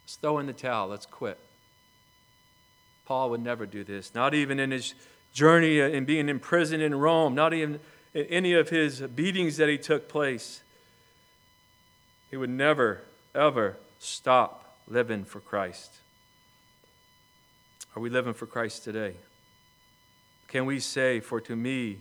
Let's 0.03 0.15
throw 0.17 0.39
in 0.39 0.47
the 0.47 0.53
towel, 0.53 0.89
let's 0.89 1.05
quit. 1.05 1.39
Paul 3.09 3.31
would 3.31 3.41
never 3.41 3.65
do 3.65 3.83
this, 3.83 4.13
not 4.13 4.35
even 4.35 4.59
in 4.59 4.69
his 4.69 4.93
journey 5.33 5.79
in 5.79 6.05
being 6.05 6.29
imprisoned 6.29 6.83
in 6.83 6.93
Rome, 6.93 7.33
not 7.33 7.55
even 7.55 7.79
in 8.13 8.25
any 8.27 8.53
of 8.53 8.69
his 8.69 9.01
beatings 9.01 9.57
that 9.57 9.67
he 9.67 9.79
took 9.79 10.07
place, 10.07 10.61
he 12.29 12.37
would 12.37 12.51
never, 12.51 13.01
ever 13.33 13.77
stop 13.97 14.77
living 14.87 15.25
for 15.25 15.39
Christ. 15.39 15.91
Are 17.95 17.99
we 17.99 18.11
living 18.11 18.35
for 18.35 18.45
Christ 18.45 18.83
today? 18.83 19.15
Can 20.47 20.67
we 20.67 20.79
say, 20.79 21.19
For 21.19 21.41
to 21.41 21.55
me, 21.55 21.97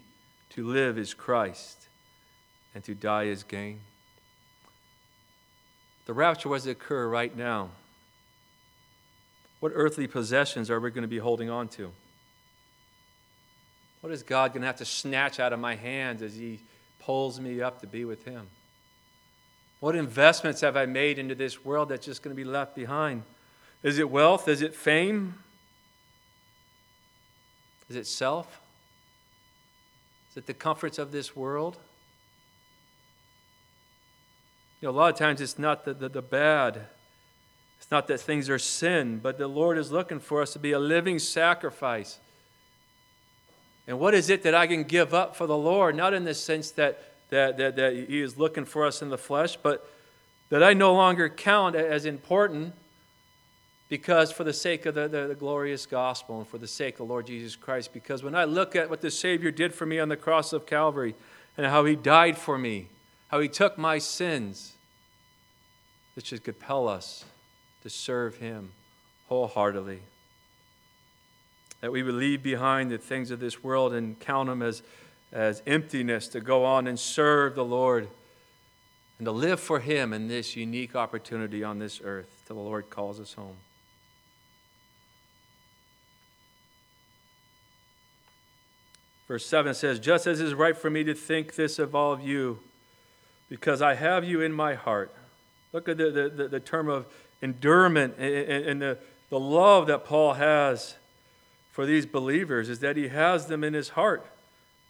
to 0.50 0.68
live 0.68 0.98
is 0.98 1.14
Christ, 1.14 1.88
and 2.74 2.84
to 2.84 2.94
die 2.94 3.24
is 3.24 3.44
gain? 3.44 3.80
The 6.04 6.12
rapture 6.12 6.50
was 6.50 6.64
to 6.64 6.72
occur 6.72 7.08
right 7.08 7.34
now. 7.34 7.70
What 9.60 9.72
earthly 9.74 10.06
possessions 10.06 10.70
are 10.70 10.78
we 10.78 10.90
going 10.90 11.02
to 11.02 11.08
be 11.08 11.18
holding 11.18 11.50
on 11.50 11.68
to? 11.70 11.90
What 14.00 14.12
is 14.12 14.22
God 14.22 14.52
going 14.52 14.60
to 14.60 14.66
have 14.66 14.76
to 14.76 14.84
snatch 14.84 15.40
out 15.40 15.52
of 15.52 15.58
my 15.58 15.74
hands 15.74 16.22
as 16.22 16.34
He 16.34 16.60
pulls 17.00 17.40
me 17.40 17.60
up 17.60 17.80
to 17.80 17.86
be 17.86 18.04
with 18.04 18.24
Him? 18.24 18.46
What 19.80 19.96
investments 19.96 20.60
have 20.60 20.76
I 20.76 20.86
made 20.86 21.18
into 21.18 21.34
this 21.34 21.64
world 21.64 21.88
that's 21.88 22.06
just 22.06 22.22
going 22.22 22.34
to 22.34 22.40
be 22.40 22.48
left 22.48 22.74
behind? 22.74 23.22
Is 23.82 23.98
it 23.98 24.10
wealth? 24.10 24.48
Is 24.48 24.62
it 24.62 24.74
fame? 24.74 25.34
Is 27.88 27.96
it 27.96 28.06
self? 28.06 28.60
Is 30.30 30.36
it 30.36 30.46
the 30.46 30.54
comforts 30.54 30.98
of 30.98 31.10
this 31.10 31.34
world? 31.34 31.76
You 34.80 34.86
know, 34.86 34.92
a 34.92 34.96
lot 34.96 35.12
of 35.12 35.18
times 35.18 35.40
it's 35.40 35.58
not 35.58 35.84
the, 35.84 35.94
the, 35.94 36.08
the 36.08 36.22
bad. 36.22 36.86
It's 37.78 37.90
not 37.90 38.08
that 38.08 38.20
things 38.20 38.50
are 38.50 38.58
sin, 38.58 39.18
but 39.22 39.38
the 39.38 39.48
Lord 39.48 39.78
is 39.78 39.90
looking 39.90 40.20
for 40.20 40.42
us 40.42 40.52
to 40.52 40.58
be 40.58 40.72
a 40.72 40.78
living 40.78 41.18
sacrifice 41.18 42.18
And 43.86 43.98
what 43.98 44.12
is 44.12 44.28
it 44.28 44.42
that 44.42 44.54
I 44.54 44.66
can 44.66 44.84
give 44.84 45.14
up 45.14 45.34
for 45.34 45.46
the 45.46 45.56
Lord? 45.56 45.96
Not 45.96 46.12
in 46.12 46.24
the 46.24 46.34
sense 46.34 46.70
that, 46.72 47.02
that, 47.30 47.56
that, 47.56 47.76
that 47.76 47.94
He 47.94 48.20
is 48.20 48.36
looking 48.36 48.66
for 48.66 48.84
us 48.84 49.00
in 49.00 49.08
the 49.08 49.16
flesh, 49.16 49.56
but 49.56 49.90
that 50.50 50.62
I 50.62 50.74
no 50.74 50.92
longer 50.92 51.30
count 51.30 51.74
as 51.74 52.04
important 52.04 52.74
because 53.88 54.30
for 54.30 54.44
the 54.44 54.52
sake 54.52 54.84
of 54.84 54.94
the, 54.94 55.08
the, 55.08 55.28
the, 55.28 55.34
glorious 55.34 55.86
gospel 55.86 56.38
and 56.38 56.46
for 56.46 56.58
the 56.58 56.66
sake 56.66 56.94
of 56.94 56.98
the 56.98 57.04
Lord 57.04 57.26
Jesus 57.26 57.56
Christ. 57.56 57.94
Because 57.94 58.22
when 58.22 58.34
I 58.34 58.44
look 58.44 58.76
at 58.76 58.90
what 58.90 59.00
the 59.00 59.10
Savior 59.10 59.50
did 59.50 59.72
for 59.72 59.86
me 59.86 59.98
on 59.98 60.10
the 60.10 60.16
cross 60.16 60.52
of 60.52 60.66
Calvary 60.66 61.14
and 61.56 61.66
how 61.66 61.86
He 61.86 61.96
died 61.96 62.36
for 62.36 62.58
me, 62.58 62.88
how 63.28 63.40
He 63.40 63.48
took 63.48 63.78
my 63.78 63.96
sins, 63.96 64.74
this 66.14 66.24
should 66.24 66.44
compel 66.44 66.86
us 66.86 67.24
to 67.82 67.90
serve 67.90 68.36
Him 68.36 68.72
wholeheartedly. 69.28 70.00
That 71.80 71.92
we 71.92 72.02
would 72.02 72.14
leave 72.14 72.42
behind 72.42 72.90
the 72.90 72.98
things 72.98 73.30
of 73.30 73.40
this 73.40 73.62
world 73.62 73.92
and 73.92 74.18
count 74.18 74.48
them 74.48 74.62
as, 74.62 74.82
as 75.32 75.62
emptiness 75.66 76.28
to 76.28 76.40
go 76.40 76.64
on 76.64 76.86
and 76.86 76.98
serve 76.98 77.54
the 77.54 77.64
Lord 77.64 78.08
and 79.18 79.24
to 79.24 79.32
live 79.32 79.60
for 79.60 79.80
Him 79.80 80.12
in 80.12 80.28
this 80.28 80.56
unique 80.56 80.96
opportunity 80.96 81.62
on 81.62 81.78
this 81.78 82.00
earth 82.02 82.42
till 82.46 82.56
the 82.56 82.62
Lord 82.62 82.90
calls 82.90 83.20
us 83.20 83.34
home. 83.34 83.56
Verse 89.28 89.44
7 89.44 89.74
says, 89.74 90.00
Just 90.00 90.26
as 90.26 90.40
it 90.40 90.46
is 90.46 90.54
right 90.54 90.76
for 90.76 90.88
me 90.88 91.04
to 91.04 91.14
think 91.14 91.54
this 91.54 91.78
of 91.78 91.94
all 91.94 92.12
of 92.12 92.22
you, 92.22 92.60
because 93.50 93.82
I 93.82 93.94
have 93.94 94.24
you 94.24 94.40
in 94.40 94.52
my 94.52 94.74
heart. 94.74 95.14
Look 95.72 95.88
at 95.88 95.98
the, 95.98 96.32
the, 96.34 96.48
the 96.48 96.60
term 96.60 96.88
of 96.88 97.06
endurement 97.42 98.18
and 98.18 98.82
the, 98.82 98.98
the 99.30 99.38
love 99.38 99.86
that 99.86 100.04
Paul 100.04 100.34
has 100.34 100.96
for 101.70 101.86
these 101.86 102.06
believers 102.06 102.68
is 102.68 102.80
that 102.80 102.96
he 102.96 103.08
has 103.08 103.46
them 103.46 103.62
in 103.62 103.74
his 103.74 103.90
heart, 103.90 104.26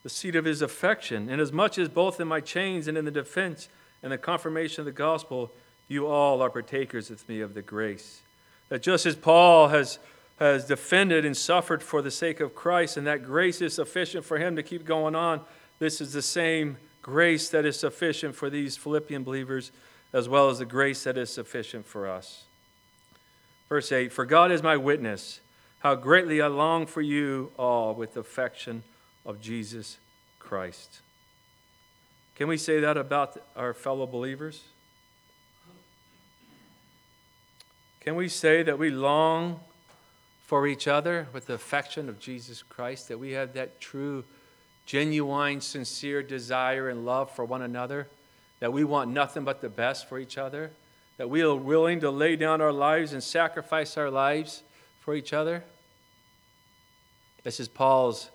the 0.03 0.09
seat 0.09 0.37
of 0.37 0.45
his 0.45 0.63
affection. 0.63 1.29
And 1.29 1.41
as 1.41 1.53
much 1.53 1.79
as 1.79 1.89
both 1.89 2.21
in 2.21 2.29
my 2.29 2.41
chains 2.41 2.89
and 2.89 2.97
in 2.97 3.05
the 3.05 3.11
defense 3.11 3.69
and 4.03 4.13
the 4.13 4.19
confirmation 4.19 4.81
of 4.81 4.87
the 4.87 4.93
gospel, 4.93 5.51
you 5.89 6.07
all 6.07 6.41
are 6.41 6.51
partakers 6.51 7.11
with 7.11 7.29
me 7.29 7.41
of 7.41 7.55
the 7.55 7.63
grace. 7.63 8.23
That 8.69 8.83
just 8.83 9.07
as 9.07 9.17
Paul 9.17 9.69
has 9.69 9.99
has 10.39 10.65
defended 10.65 11.25
and 11.25 11.37
suffered 11.37 11.83
for 11.83 12.01
the 12.01 12.11
sake 12.11 12.41
of 12.41 12.55
Christ, 12.55 12.97
and 12.97 13.07
that 13.07 13.25
grace 13.25 13.61
is 13.61 13.75
sufficient 13.75 14.25
for 14.25 14.39
him 14.39 14.55
to 14.57 14.63
keep 14.63 14.85
going 14.85 15.15
on. 15.15 15.41
This 15.81 16.01
is 16.01 16.13
the 16.13 16.23
same 16.23 16.77
grace 17.03 17.51
that 17.51 17.65
is 17.65 17.79
sufficient 17.79 18.37
for 18.37 18.49
these 18.49 18.77
Philippian 18.77 19.25
believers, 19.25 19.73
as 20.13 20.29
well 20.29 20.49
as 20.49 20.59
the 20.59 20.65
grace 20.65 21.05
that 21.05 21.19
is 21.19 21.33
sufficient 21.33 21.87
for 21.87 22.09
us. 22.09 22.45
Verse 23.69 23.93
8 23.93 24.13
For 24.13 24.25
God 24.25 24.51
is 24.51 24.63
my 24.63 24.77
witness, 24.77 25.41
how 25.81 25.95
greatly 25.95 26.41
I 26.41 26.47
long 26.47 26.87
for 26.87 27.03
you 27.03 27.53
all 27.59 27.95
with 27.95 28.15
the 28.15 28.21
affection 28.21 28.83
of 29.25 29.41
Jesus 29.41 29.99
Christ. 30.39 31.01
Can 32.35 32.49
we 32.49 32.57
say 32.57 32.81
that 32.81 32.97
about 32.97 33.37
our 33.57 33.75
fellow 33.75 34.07
believers? 34.07 34.63
Can 38.01 38.15
we 38.17 38.29
say 38.29 38.63
that 38.63 38.79
we 38.79 38.91
long 38.91 39.61
for 40.47 40.67
each 40.67 40.89
other 40.89 41.29
with 41.35 41.45
the 41.45 41.53
affection 41.53 42.09
of 42.09 42.19
Jesus 42.19 42.63
Christ, 42.63 43.09
that 43.09 43.19
we 43.19 43.33
have 43.33 43.53
that 43.53 43.83
true, 43.83 44.25
genuine, 44.87 45.61
sincere 45.61 46.23
desire 46.23 46.89
and 46.89 47.05
love 47.05 47.31
for 47.31 47.45
one 47.45 47.61
another, 47.61 48.09
that 48.61 48.73
we 48.73 48.85
want 48.85 49.11
nothing 49.11 49.45
but 49.45 49.61
the 49.61 49.69
best 49.69 50.09
for 50.09 50.19
each 50.19 50.37
other, 50.39 50.71
that 51.17 51.31
we 51.31 51.43
are 51.43 51.55
willing 51.55 52.01
to 52.01 52.11
lay 52.11 52.37
down 52.37 52.61
our 52.61 52.73
lives 52.73 53.13
and 53.13 53.23
sacrifice 53.23 53.97
our 53.97 54.11
lives 54.11 54.63
for 55.01 55.15
each 55.15 55.33
other. 55.33 55.65
This 57.45 57.61
is 57.61 57.69
Paul's 57.69 58.31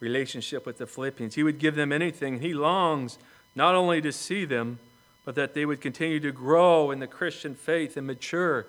relationship 0.00 0.66
with 0.66 0.78
the 0.78 0.86
Philippians. 0.86 1.34
He 1.34 1.42
would 1.42 1.58
give 1.58 1.74
them 1.74 1.92
anything. 1.92 2.40
He 2.40 2.54
longs 2.54 3.18
not 3.54 3.74
only 3.74 4.00
to 4.00 4.12
see 4.12 4.44
them, 4.44 4.78
but 5.24 5.34
that 5.34 5.54
they 5.54 5.64
would 5.64 5.80
continue 5.80 6.20
to 6.20 6.32
grow 6.32 6.90
in 6.90 6.98
the 6.98 7.06
Christian 7.06 7.54
faith 7.54 7.96
and 7.96 8.06
mature 8.06 8.66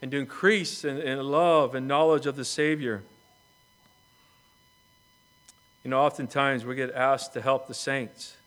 and 0.00 0.10
to 0.10 0.18
increase 0.18 0.84
in, 0.84 0.98
in 0.98 1.18
love 1.18 1.74
and 1.74 1.88
knowledge 1.88 2.26
of 2.26 2.36
the 2.36 2.44
Savior. 2.44 3.02
You 5.84 5.90
know, 5.90 6.00
oftentimes 6.00 6.64
we 6.64 6.74
get 6.74 6.92
asked 6.94 7.32
to 7.34 7.40
help 7.40 7.66
the 7.66 7.74
saints. 7.74 8.37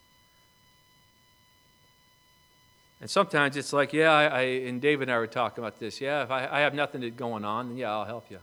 And 3.01 3.09
sometimes 3.09 3.57
it's 3.57 3.73
like, 3.73 3.91
yeah, 3.93 4.11
I, 4.11 4.25
I, 4.25 4.41
and 4.41 4.79
David 4.79 5.09
and 5.09 5.11
I 5.11 5.17
were 5.17 5.27
talking 5.27 5.63
about 5.63 5.79
this. 5.79 5.99
Yeah, 5.99 6.23
if 6.23 6.31
I, 6.31 6.47
I 6.49 6.59
have 6.61 6.73
nothing 6.73 7.01
going 7.15 7.43
on, 7.43 7.69
then 7.69 7.77
yeah, 7.77 7.91
I'll 7.91 8.05
help 8.05 8.29
you. 8.29 8.39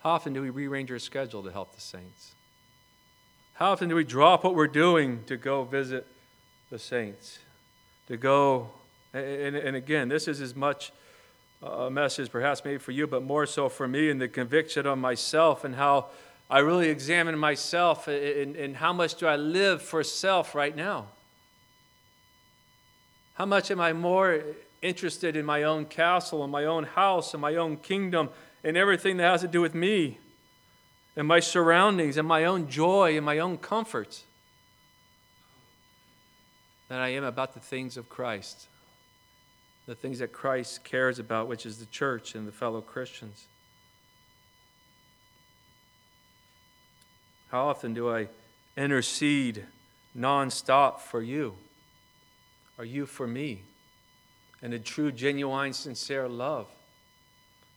How 0.00 0.10
often 0.10 0.32
do 0.32 0.42
we 0.42 0.50
rearrange 0.50 0.90
our 0.92 0.98
schedule 0.98 1.42
to 1.42 1.50
help 1.50 1.74
the 1.74 1.80
saints? 1.80 2.34
How 3.54 3.72
often 3.72 3.88
do 3.88 3.94
we 3.94 4.04
drop 4.04 4.44
what 4.44 4.54
we're 4.54 4.66
doing 4.66 5.24
to 5.26 5.36
go 5.36 5.64
visit 5.64 6.06
the 6.70 6.78
saints? 6.78 7.38
to 8.12 8.16
go. 8.16 8.68
And, 9.12 9.56
and 9.56 9.76
again, 9.76 10.08
this 10.08 10.28
is 10.28 10.40
as 10.40 10.54
much 10.54 10.92
a 11.62 11.90
message 11.90 12.30
perhaps 12.30 12.64
maybe 12.64 12.78
for 12.78 12.92
you, 12.92 13.06
but 13.06 13.22
more 13.22 13.46
so 13.46 13.68
for 13.68 13.86
me 13.86 14.10
and 14.10 14.20
the 14.20 14.28
conviction 14.28 14.86
of 14.86 14.98
myself 14.98 15.64
and 15.64 15.74
how 15.76 16.06
I 16.52 16.58
really 16.58 16.88
examine 16.88 17.38
myself 17.38 18.06
uh, 18.06 18.12
uh, 18.12 18.14
and, 18.14 18.56
and 18.56 18.76
how 18.76 18.92
much 18.92 19.16
do 19.16 19.26
I 19.26 19.36
live 19.36 19.82
for 19.82 20.04
self 20.04 20.54
right 20.54 20.76
now? 20.76 21.06
How 23.34 23.46
much 23.46 23.70
am 23.70 23.80
I 23.80 23.92
more 23.92 24.42
interested 24.82 25.34
in 25.34 25.44
my 25.44 25.62
own 25.62 25.86
castle 25.86 26.42
and 26.44 26.52
my 26.52 26.66
own 26.66 26.84
house 26.84 27.32
and 27.34 27.40
my 27.40 27.56
own 27.56 27.78
kingdom 27.78 28.28
and 28.62 28.76
everything 28.76 29.16
that 29.16 29.24
has 29.24 29.40
to 29.40 29.48
do 29.48 29.60
with 29.60 29.74
me 29.74 30.18
and 31.16 31.26
my 31.26 31.40
surroundings 31.40 32.16
and 32.16 32.28
my 32.28 32.44
own 32.44 32.68
joy 32.68 33.16
and 33.16 33.24
my 33.24 33.38
own 33.38 33.56
comforts? 33.56 34.24
than 36.92 37.00
I 37.00 37.08
am 37.14 37.24
about 37.24 37.54
the 37.54 37.60
things 37.60 37.96
of 37.96 38.10
Christ, 38.10 38.68
the 39.86 39.94
things 39.94 40.18
that 40.18 40.30
Christ 40.30 40.84
cares 40.84 41.18
about, 41.18 41.48
which 41.48 41.64
is 41.64 41.78
the 41.78 41.86
church 41.86 42.34
and 42.34 42.46
the 42.46 42.52
fellow 42.52 42.82
Christians. 42.82 43.46
How 47.52 47.68
often 47.68 47.92
do 47.92 48.10
I 48.10 48.28
intercede 48.78 49.66
nonstop 50.18 51.00
for 51.00 51.20
you? 51.20 51.54
Are 52.78 52.84
you 52.84 53.04
for 53.04 53.26
me? 53.26 53.60
And 54.62 54.72
a 54.72 54.78
true, 54.78 55.12
genuine, 55.12 55.74
sincere 55.74 56.30
love. 56.30 56.66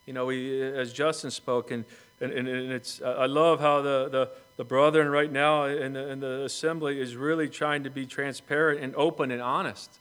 You 0.06 0.14
know, 0.14 0.28
we, 0.28 0.62
as 0.62 0.94
Justin 0.94 1.30
spoke, 1.30 1.72
and, 1.72 1.84
and, 2.22 2.32
and 2.32 2.72
it's, 2.72 3.02
I 3.02 3.26
love 3.26 3.60
how 3.60 3.82
the, 3.82 4.08
the, 4.10 4.30
the 4.56 4.64
brethren 4.64 5.10
right 5.10 5.30
now 5.30 5.66
in 5.66 5.92
the, 5.92 6.08
in 6.10 6.22
the 6.22 6.44
assembly 6.46 7.02
is 7.02 7.18
really 7.18 7.50
trying 7.50 7.84
to 7.84 7.90
be 7.90 8.06
transparent 8.06 8.80
and 8.80 8.96
open 8.96 9.30
and 9.30 9.42
honest. 9.42 10.00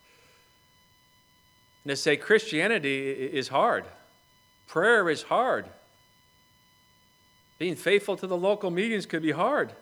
And 1.82 1.90
to 1.90 1.96
say 1.96 2.16
Christianity 2.16 3.08
is 3.10 3.48
hard, 3.48 3.86
prayer 4.68 5.10
is 5.10 5.22
hard. 5.22 5.66
Being 7.64 7.76
faithful 7.76 8.14
to 8.18 8.26
the 8.26 8.36
local 8.36 8.70
meetings 8.70 9.06
could 9.06 9.22
be 9.22 9.30
hard. 9.30 9.72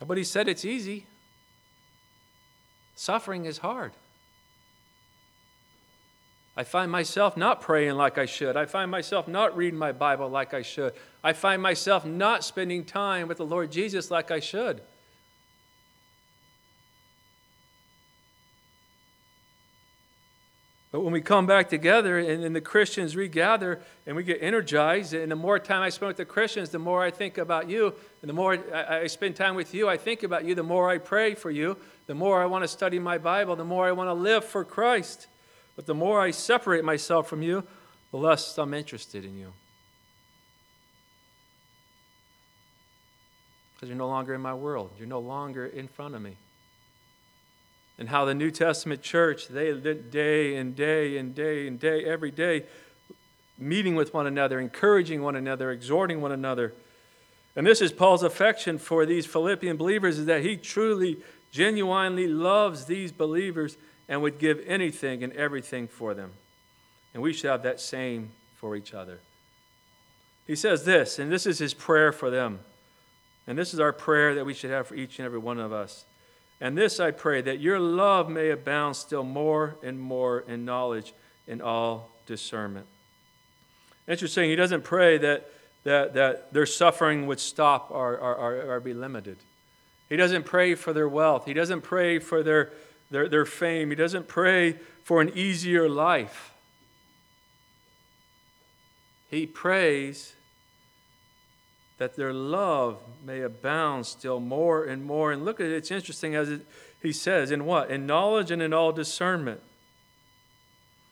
Nobody 0.00 0.24
said 0.24 0.48
it's 0.48 0.64
easy. 0.64 1.04
Suffering 2.94 3.44
is 3.44 3.58
hard. 3.58 3.92
I 6.56 6.64
find 6.64 6.90
myself 6.90 7.36
not 7.36 7.60
praying 7.60 7.96
like 7.96 8.16
I 8.16 8.24
should. 8.24 8.56
I 8.56 8.64
find 8.64 8.90
myself 8.90 9.28
not 9.28 9.54
reading 9.54 9.78
my 9.78 9.92
Bible 9.92 10.30
like 10.30 10.54
I 10.54 10.62
should. 10.62 10.94
I 11.22 11.34
find 11.34 11.60
myself 11.60 12.06
not 12.06 12.42
spending 12.42 12.82
time 12.82 13.28
with 13.28 13.36
the 13.36 13.44
Lord 13.44 13.70
Jesus 13.70 14.10
like 14.10 14.30
I 14.30 14.40
should. 14.40 14.80
But 20.96 21.02
when 21.02 21.12
we 21.12 21.20
come 21.20 21.44
back 21.44 21.68
together 21.68 22.18
and, 22.18 22.56
the 22.56 22.60
Christians 22.62 23.16
regather 23.16 23.82
and 24.06 24.16
we 24.16 24.22
get 24.22 24.38
energized, 24.40 25.12
and 25.12 25.30
the 25.30 25.36
more 25.36 25.58
time 25.58 25.82
I 25.82 25.90
spend 25.90 26.08
with 26.08 26.16
the 26.16 26.24
Christians, 26.24 26.70
the 26.70 26.78
more 26.78 27.02
I 27.02 27.10
think 27.10 27.36
about 27.36 27.68
you. 27.68 27.92
And 28.22 28.30
the 28.30 28.32
more 28.32 28.56
I, 28.74 29.00
I 29.00 29.06
spend 29.06 29.36
time 29.36 29.56
with 29.56 29.74
you, 29.74 29.90
I 29.90 29.98
think 29.98 30.22
about 30.22 30.46
you. 30.46 30.54
The 30.54 30.62
more 30.62 30.88
I 30.88 30.96
pray 30.96 31.34
for 31.34 31.50
you, 31.50 31.76
the 32.06 32.14
more 32.14 32.40
I 32.40 32.46
want 32.46 32.64
to 32.64 32.68
study 32.68 32.98
my 32.98 33.18
Bible, 33.18 33.56
the 33.56 33.62
more 33.62 33.86
I 33.86 33.92
want 33.92 34.08
to 34.08 34.14
live 34.14 34.42
for 34.42 34.64
Christ. 34.64 35.26
But 35.76 35.84
the 35.84 35.92
more 35.92 36.18
I 36.18 36.30
separate 36.30 36.82
myself 36.82 37.28
from 37.28 37.42
you, 37.42 37.64
the 38.10 38.16
less 38.16 38.56
I'm 38.56 38.72
interested 38.72 39.26
in 39.26 39.36
you. 39.36 39.52
Because 43.74 43.90
you're 43.90 43.98
no 43.98 44.08
longer 44.08 44.32
in 44.32 44.40
my 44.40 44.54
world, 44.54 44.92
you're 44.98 45.06
no 45.06 45.20
longer 45.20 45.66
in 45.66 45.88
front 45.88 46.14
of 46.14 46.22
me. 46.22 46.38
And 47.98 48.10
how 48.10 48.24
the 48.24 48.34
New 48.34 48.50
Testament 48.50 49.02
church, 49.02 49.48
they 49.48 49.72
day 49.72 50.56
and 50.56 50.76
day 50.76 51.16
and 51.16 51.34
day 51.34 51.66
and 51.66 51.80
day, 51.80 52.04
every 52.04 52.30
day, 52.30 52.64
meeting 53.58 53.94
with 53.94 54.12
one 54.12 54.26
another, 54.26 54.60
encouraging 54.60 55.22
one 55.22 55.34
another, 55.34 55.70
exhorting 55.70 56.20
one 56.20 56.32
another. 56.32 56.74
And 57.54 57.66
this 57.66 57.80
is 57.80 57.92
Paul's 57.92 58.22
affection 58.22 58.78
for 58.78 59.06
these 59.06 59.24
Philippian 59.24 59.78
believers 59.78 60.18
is 60.18 60.26
that 60.26 60.42
he 60.42 60.56
truly, 60.58 61.18
genuinely 61.50 62.26
loves 62.26 62.84
these 62.84 63.12
believers 63.12 63.78
and 64.08 64.20
would 64.20 64.38
give 64.38 64.60
anything 64.66 65.24
and 65.24 65.32
everything 65.32 65.88
for 65.88 66.12
them. 66.12 66.32
And 67.14 67.22
we 67.22 67.32
should 67.32 67.50
have 67.50 67.62
that 67.62 67.80
same 67.80 68.32
for 68.56 68.76
each 68.76 68.92
other. 68.92 69.20
He 70.46 70.54
says 70.54 70.84
this, 70.84 71.18
and 71.18 71.32
this 71.32 71.46
is 71.46 71.58
his 71.58 71.72
prayer 71.72 72.12
for 72.12 72.30
them. 72.30 72.60
And 73.46 73.58
this 73.58 73.72
is 73.72 73.80
our 73.80 73.92
prayer 73.92 74.34
that 74.34 74.44
we 74.44 74.54
should 74.54 74.70
have 74.70 74.86
for 74.86 74.94
each 74.94 75.18
and 75.18 75.26
every 75.26 75.38
one 75.38 75.58
of 75.58 75.72
us. 75.72 76.04
And 76.60 76.76
this 76.76 77.00
I 77.00 77.10
pray, 77.10 77.42
that 77.42 77.60
your 77.60 77.78
love 77.78 78.28
may 78.30 78.50
abound 78.50 78.96
still 78.96 79.24
more 79.24 79.76
and 79.82 80.00
more 80.00 80.40
in 80.40 80.64
knowledge 80.64 81.12
in 81.46 81.60
all 81.60 82.10
discernment. 82.26 82.86
Interesting, 84.08 84.48
he 84.48 84.56
doesn't 84.56 84.82
pray 84.84 85.18
that, 85.18 85.50
that, 85.84 86.14
that 86.14 86.52
their 86.52 86.66
suffering 86.66 87.26
would 87.26 87.40
stop 87.40 87.90
or, 87.90 88.16
or, 88.16 88.34
or, 88.34 88.62
or 88.74 88.80
be 88.80 88.94
limited. 88.94 89.36
He 90.08 90.16
doesn't 90.16 90.44
pray 90.44 90.74
for 90.74 90.92
their 90.92 91.08
wealth. 91.08 91.44
He 91.44 91.54
doesn't 91.54 91.82
pray 91.82 92.20
for 92.20 92.42
their, 92.42 92.70
their, 93.10 93.28
their 93.28 93.44
fame. 93.44 93.90
He 93.90 93.96
doesn't 93.96 94.28
pray 94.28 94.78
for 95.02 95.20
an 95.20 95.32
easier 95.34 95.88
life. 95.88 96.52
He 99.28 99.46
prays 99.46 100.34
that 101.98 102.16
their 102.16 102.32
love 102.32 103.00
may 103.24 103.40
abound 103.40 104.06
still 104.06 104.40
more 104.40 104.84
and 104.84 105.04
more. 105.04 105.32
And 105.32 105.44
look 105.44 105.60
at 105.60 105.66
it, 105.66 105.72
it's 105.72 105.90
interesting 105.90 106.34
as 106.34 106.50
it, 106.50 106.66
he 107.02 107.12
says, 107.12 107.50
in 107.50 107.64
what? 107.64 107.90
In 107.90 108.06
knowledge 108.06 108.50
and 108.50 108.60
in 108.60 108.72
all 108.72 108.92
discernment. 108.92 109.60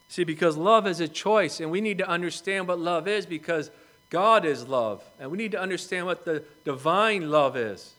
See, 0.09 0.25
because 0.25 0.57
love 0.57 0.87
is 0.87 1.01
a 1.01 1.09
choice, 1.09 1.61
and 1.61 1.70
we 1.70 1.81
need 1.81 1.99
to 1.99 2.09
understand 2.09 2.68
what 2.68 2.79
love 2.79 3.09
is 3.09 3.27
because 3.27 3.70
God 4.11 4.44
is 4.44 4.68
love. 4.68 5.03
And 5.18 5.31
we 5.31 5.38
need 5.38 5.53
to 5.53 5.61
understand 5.61 6.07
what 6.07 6.25
the 6.25 6.44
divine 6.64 7.31
love 7.31 7.57
is. 7.57 7.94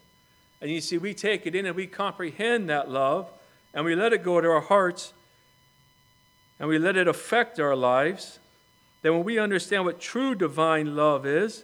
And 0.61 0.71
you 0.71 0.79
see, 0.79 0.97
we 0.97 1.13
take 1.13 1.45
it 1.45 1.55
in 1.55 1.65
and 1.65 1.75
we 1.75 1.87
comprehend 1.87 2.69
that 2.69 2.89
love, 2.89 3.29
and 3.73 3.83
we 3.83 3.95
let 3.95 4.13
it 4.13 4.23
go 4.23 4.39
to 4.39 4.47
our 4.47 4.61
hearts, 4.61 5.13
and 6.59 6.69
we 6.69 6.79
let 6.79 6.95
it 6.95 7.07
affect 7.07 7.59
our 7.59 7.75
lives. 7.75 8.39
Then, 9.01 9.13
when 9.13 9.23
we 9.23 9.37
understand 9.37 9.85
what 9.85 9.99
true 9.99 10.35
divine 10.35 10.95
love 10.95 11.25
is, 11.25 11.63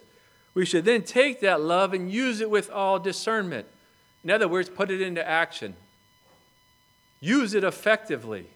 we 0.54 0.66
should 0.66 0.84
then 0.84 1.02
take 1.02 1.40
that 1.40 1.60
love 1.60 1.94
and 1.94 2.10
use 2.10 2.40
it 2.40 2.50
with 2.50 2.70
all 2.70 2.98
discernment. 2.98 3.66
In 4.22 4.30
other 4.30 4.48
words, 4.48 4.68
put 4.68 4.90
it 4.90 5.00
into 5.00 5.26
action. 5.26 5.74
Use 7.20 7.54
it 7.54 7.64
effectively. 7.64 8.46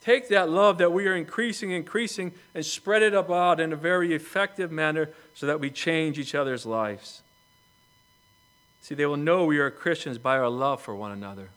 Take 0.00 0.28
that 0.30 0.48
love 0.50 0.78
that 0.78 0.92
we 0.92 1.06
are 1.06 1.14
increasing, 1.14 1.70
increasing, 1.70 2.32
and 2.54 2.66
spread 2.66 3.02
it 3.02 3.14
about 3.14 3.60
in 3.60 3.72
a 3.72 3.76
very 3.76 4.14
effective 4.14 4.72
manner 4.72 5.10
so 5.34 5.46
that 5.46 5.60
we 5.60 5.70
change 5.70 6.18
each 6.18 6.34
other's 6.34 6.66
lives. 6.66 7.22
See, 8.80 8.96
they 8.96 9.06
will 9.06 9.16
know 9.16 9.44
we 9.44 9.58
are 9.58 9.70
Christians 9.70 10.18
by 10.18 10.38
our 10.38 10.48
love 10.48 10.82
for 10.82 10.94
one 10.96 11.12
another. 11.12 11.50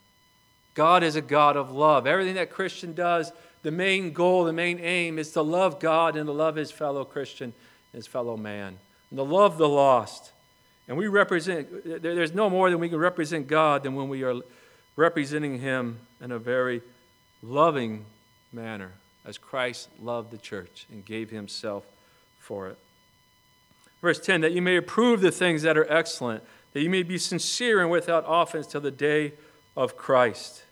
God 0.76 1.02
is 1.02 1.16
a 1.16 1.22
God 1.22 1.58
of 1.58 1.72
love. 1.72 2.06
Everything 2.06 2.36
that 2.36 2.52
Christian 2.52 2.94
does, 2.94 3.32
the 3.64 3.72
main 3.72 4.12
goal, 4.12 4.44
the 4.44 4.54
main 4.54 4.80
aim 4.80 5.18
is 5.18 5.32
to 5.32 5.42
love 5.42 5.80
God 5.80 6.16
and 6.16 6.28
to 6.28 6.32
love 6.32 6.56
his 6.56 6.70
fellow 6.70 7.04
Christian 7.04 7.54
his 7.96 8.08
fellow 8.08 8.38
man, 8.38 8.78
and 9.10 9.18
to 9.18 9.24
love 9.24 9.58
the 9.58 9.70
lost. 9.70 10.32
And 10.88 10.98
we 10.98 11.08
represent, 11.08 12.02
there's 12.02 12.34
no 12.34 12.50
more 12.50 12.70
than 12.70 12.80
we 12.80 12.90
can 12.90 13.00
represent 13.00 13.48
God 13.48 13.84
than 13.84 13.96
when 13.96 14.10
we 14.10 14.24
are 14.24 14.36
representing 14.96 15.60
Him 15.60 16.00
in 16.22 16.32
a 16.32 16.40
very 16.40 16.82
loving 17.42 18.06
manner, 18.52 18.92
as 19.26 19.38
Christ 19.38 19.90
loved 20.02 20.32
the 20.32 20.38
church 20.38 20.86
and 20.92 21.04
gave 21.04 21.30
Himself 21.30 21.86
for 22.40 22.68
it. 22.68 22.78
Verse 24.02 24.20
10 24.20 24.42
that 24.42 24.52
you 24.52 24.62
may 24.62 24.78
approve 24.78 25.22
the 25.22 25.32
things 25.32 25.64
that 25.64 25.78
are 25.78 25.92
excellent, 25.92 26.44
that 26.74 26.82
you 26.82 26.90
may 26.90 27.04
be 27.04 27.18
sincere 27.18 27.82
and 27.82 27.90
without 27.90 28.24
offense 28.28 28.68
till 28.68 28.82
the 28.82 28.92
day 28.92 29.34
of 29.76 29.98
Christ. 29.98 30.64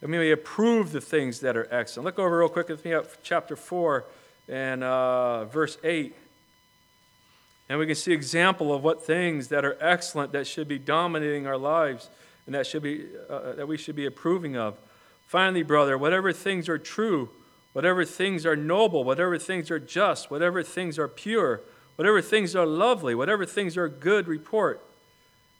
That 0.00 0.10
we 0.10 0.18
may 0.18 0.32
approve 0.32 0.90
the 0.92 1.00
things 1.00 1.40
that 1.40 1.56
are 1.56 1.68
excellent. 1.70 2.06
Look 2.06 2.18
over 2.18 2.38
real 2.38 2.48
quick 2.48 2.68
with 2.68 2.84
me 2.84 2.92
at 2.92 3.22
chapter 3.22 3.54
4 3.54 4.04
and 4.48 4.84
uh, 4.84 5.44
verse 5.46 5.78
8. 5.82 6.14
And 7.68 7.78
we 7.78 7.86
can 7.86 7.94
see 7.94 8.12
example 8.12 8.74
of 8.74 8.82
what 8.82 9.04
things 9.04 9.48
that 9.48 9.64
are 9.64 9.76
excellent 9.80 10.32
that 10.32 10.46
should 10.46 10.68
be 10.68 10.78
dominating 10.78 11.46
our 11.46 11.56
lives 11.56 12.10
and 12.46 12.54
that 12.54 12.66
should 12.66 12.82
be 12.82 13.06
uh, 13.30 13.52
that 13.54 13.66
we 13.66 13.76
should 13.76 13.96
be 13.96 14.06
approving 14.06 14.56
of. 14.56 14.76
Finally, 15.26 15.62
brother, 15.62 15.96
whatever 15.96 16.32
things 16.32 16.68
are 16.68 16.78
true, 16.78 17.30
whatever 17.72 18.04
things 18.04 18.44
are 18.44 18.56
noble, 18.56 19.02
whatever 19.02 19.38
things 19.38 19.70
are 19.70 19.78
just, 19.78 20.30
whatever 20.30 20.62
things 20.62 20.98
are 20.98 21.08
pure, 21.08 21.62
whatever 21.96 22.20
things 22.20 22.54
are 22.54 22.66
lovely, 22.66 23.14
whatever 23.14 23.46
things 23.46 23.76
are 23.76 23.88
good 23.88 24.28
report, 24.28 24.84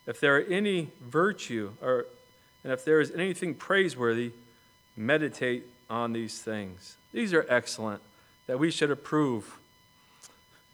if 0.06 0.20
there 0.20 0.36
are 0.36 0.42
any 0.42 0.90
virtue 1.00 1.72
or 1.80 2.06
and 2.62 2.72
if 2.72 2.84
there 2.84 3.00
is 3.00 3.10
anything 3.10 3.54
praiseworthy, 3.54 4.32
meditate 4.96 5.64
on 5.90 6.14
these 6.14 6.40
things. 6.40 6.96
These 7.12 7.34
are 7.34 7.44
excellent 7.48 8.00
that 8.46 8.58
we 8.58 8.70
should 8.70 8.90
approve, 8.90 9.58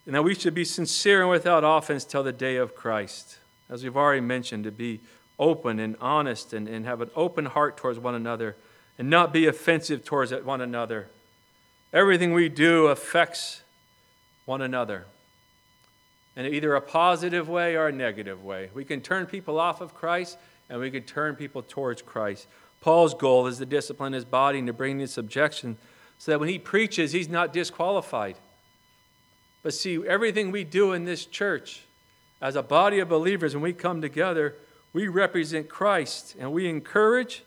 and 0.06 0.14
that 0.14 0.22
we 0.22 0.34
should 0.34 0.54
be 0.54 0.64
sincere 0.64 1.22
and 1.22 1.30
without 1.30 1.62
offense 1.64 2.04
till 2.04 2.22
the 2.22 2.32
day 2.32 2.56
of 2.56 2.74
Christ. 2.74 3.38
As 3.68 3.84
we've 3.84 3.96
already 3.96 4.20
mentioned, 4.20 4.64
to 4.64 4.72
be 4.72 5.00
open 5.38 5.80
and 5.80 5.96
honest 6.00 6.52
and, 6.52 6.68
and 6.68 6.84
have 6.84 7.00
an 7.00 7.10
open 7.16 7.46
heart 7.46 7.76
towards 7.76 7.98
one 7.98 8.14
another 8.14 8.56
and 8.98 9.08
not 9.08 9.32
be 9.32 9.46
offensive 9.46 10.04
towards 10.04 10.32
one 10.32 10.60
another. 10.60 11.08
Everything 11.92 12.34
we 12.34 12.48
do 12.48 12.88
affects 12.88 13.62
one 14.44 14.60
another 14.60 15.06
in 16.36 16.46
either 16.46 16.74
a 16.74 16.80
positive 16.80 17.48
way 17.48 17.74
or 17.76 17.88
a 17.88 17.92
negative 17.92 18.44
way. 18.44 18.70
We 18.74 18.84
can 18.84 19.00
turn 19.00 19.26
people 19.26 19.58
off 19.58 19.80
of 19.80 19.94
Christ 19.94 20.38
and 20.68 20.78
we 20.78 20.90
can 20.90 21.02
turn 21.02 21.34
people 21.34 21.62
towards 21.62 22.02
Christ. 22.02 22.46
Paul's 22.80 23.14
goal 23.14 23.46
is 23.46 23.58
to 23.58 23.66
discipline 23.66 24.12
his 24.12 24.24
body 24.24 24.58
and 24.58 24.66
to 24.66 24.72
bring 24.72 25.00
into 25.00 25.08
subjection 25.08 25.78
so 26.20 26.32
that 26.32 26.38
when 26.38 26.50
he 26.50 26.58
preaches, 26.58 27.12
he's 27.12 27.30
not 27.30 27.50
disqualified. 27.50 28.36
But 29.62 29.72
see, 29.72 30.06
everything 30.06 30.50
we 30.50 30.64
do 30.64 30.92
in 30.92 31.06
this 31.06 31.24
church, 31.24 31.84
as 32.42 32.56
a 32.56 32.62
body 32.62 32.98
of 32.98 33.08
believers, 33.08 33.54
when 33.54 33.62
we 33.62 33.72
come 33.72 34.02
together, 34.02 34.56
we 34.92 35.08
represent 35.08 35.70
Christ 35.70 36.36
and 36.38 36.52
we 36.52 36.68
encourage 36.68 37.42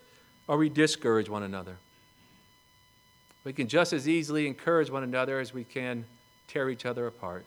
or 0.48 0.56
we 0.56 0.68
discourage 0.68 1.28
one 1.28 1.44
another. 1.44 1.76
We 3.44 3.52
can 3.52 3.68
just 3.68 3.92
as 3.92 4.08
easily 4.08 4.48
encourage 4.48 4.90
one 4.90 5.04
another 5.04 5.38
as 5.38 5.54
we 5.54 5.62
can 5.62 6.04
tear 6.48 6.68
each 6.68 6.84
other 6.84 7.06
apart. 7.06 7.46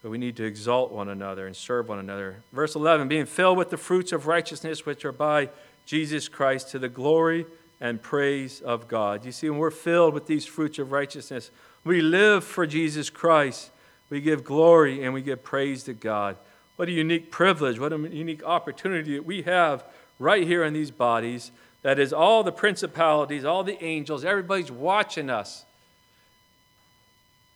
But 0.00 0.12
we 0.12 0.18
need 0.18 0.36
to 0.36 0.44
exalt 0.44 0.92
one 0.92 1.08
another 1.08 1.48
and 1.48 1.56
serve 1.56 1.88
one 1.88 1.98
another. 1.98 2.44
Verse 2.52 2.76
11 2.76 3.08
being 3.08 3.26
filled 3.26 3.58
with 3.58 3.70
the 3.70 3.76
fruits 3.76 4.12
of 4.12 4.28
righteousness 4.28 4.86
which 4.86 5.04
are 5.04 5.10
by 5.10 5.50
Jesus 5.86 6.28
Christ 6.28 6.70
to 6.70 6.78
the 6.78 6.88
glory 6.88 7.44
and 7.80 8.02
praise 8.02 8.60
of 8.60 8.88
God. 8.88 9.24
You 9.24 9.32
see, 9.32 9.48
when 9.48 9.58
we're 9.58 9.70
filled 9.70 10.14
with 10.14 10.26
these 10.26 10.46
fruits 10.46 10.78
of 10.78 10.92
righteousness, 10.92 11.50
we 11.84 12.00
live 12.00 12.44
for 12.44 12.66
Jesus 12.66 13.10
Christ. 13.10 13.70
We 14.10 14.20
give 14.20 14.44
glory 14.44 15.04
and 15.04 15.14
we 15.14 15.22
give 15.22 15.42
praise 15.42 15.84
to 15.84 15.94
God. 15.94 16.36
What 16.76 16.88
a 16.88 16.92
unique 16.92 17.30
privilege, 17.30 17.78
what 17.78 17.92
a 17.92 17.98
unique 17.98 18.44
opportunity 18.44 19.14
that 19.14 19.24
we 19.24 19.42
have 19.42 19.84
right 20.18 20.46
here 20.46 20.64
in 20.64 20.72
these 20.72 20.90
bodies. 20.90 21.50
That 21.82 21.98
is, 21.98 22.12
all 22.12 22.42
the 22.42 22.52
principalities, 22.52 23.44
all 23.44 23.62
the 23.62 23.82
angels, 23.82 24.24
everybody's 24.24 24.70
watching 24.70 25.30
us. 25.30 25.64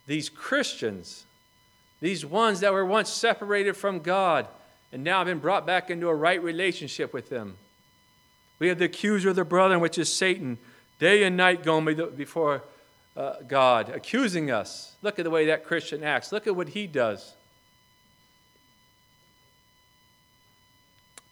These 0.07 0.29
Christians, 0.29 1.25
these 2.01 2.25
ones 2.25 2.61
that 2.61 2.73
were 2.73 2.87
once 2.87 3.11
separated 3.11 3.77
from 3.77 4.01
God 4.01 4.47
and 4.93 5.03
now 5.03 5.19
have 5.19 5.27
been 5.27 5.39
brought 5.39 5.67
back 5.67 5.91
into 5.91 6.09
a 6.09 6.15
right 6.15 6.43
relationship 6.43 7.13
with 7.13 7.31
Him. 7.31 7.57
We 8.63 8.69
have 8.69 8.79
the 8.79 8.85
accuser 8.85 9.31
of 9.31 9.35
the 9.35 9.45
brethren, 9.45 9.81
which 9.81 9.99
is 9.99 10.09
Satan, 10.09 10.57
day 11.01 11.25
and 11.25 11.37
night 11.37 11.65
going 11.65 11.85
before 12.15 12.63
uh, 13.17 13.33
God, 13.49 13.89
accusing 13.89 14.53
us. 14.53 14.95
Look 15.03 15.19
at 15.19 15.25
the 15.25 15.31
way 15.31 15.47
that 15.47 15.65
Christian 15.65 16.05
acts. 16.05 16.31
Look 16.31 16.47
at 16.47 16.55
what 16.55 16.69
he 16.69 16.87
does. 16.87 17.35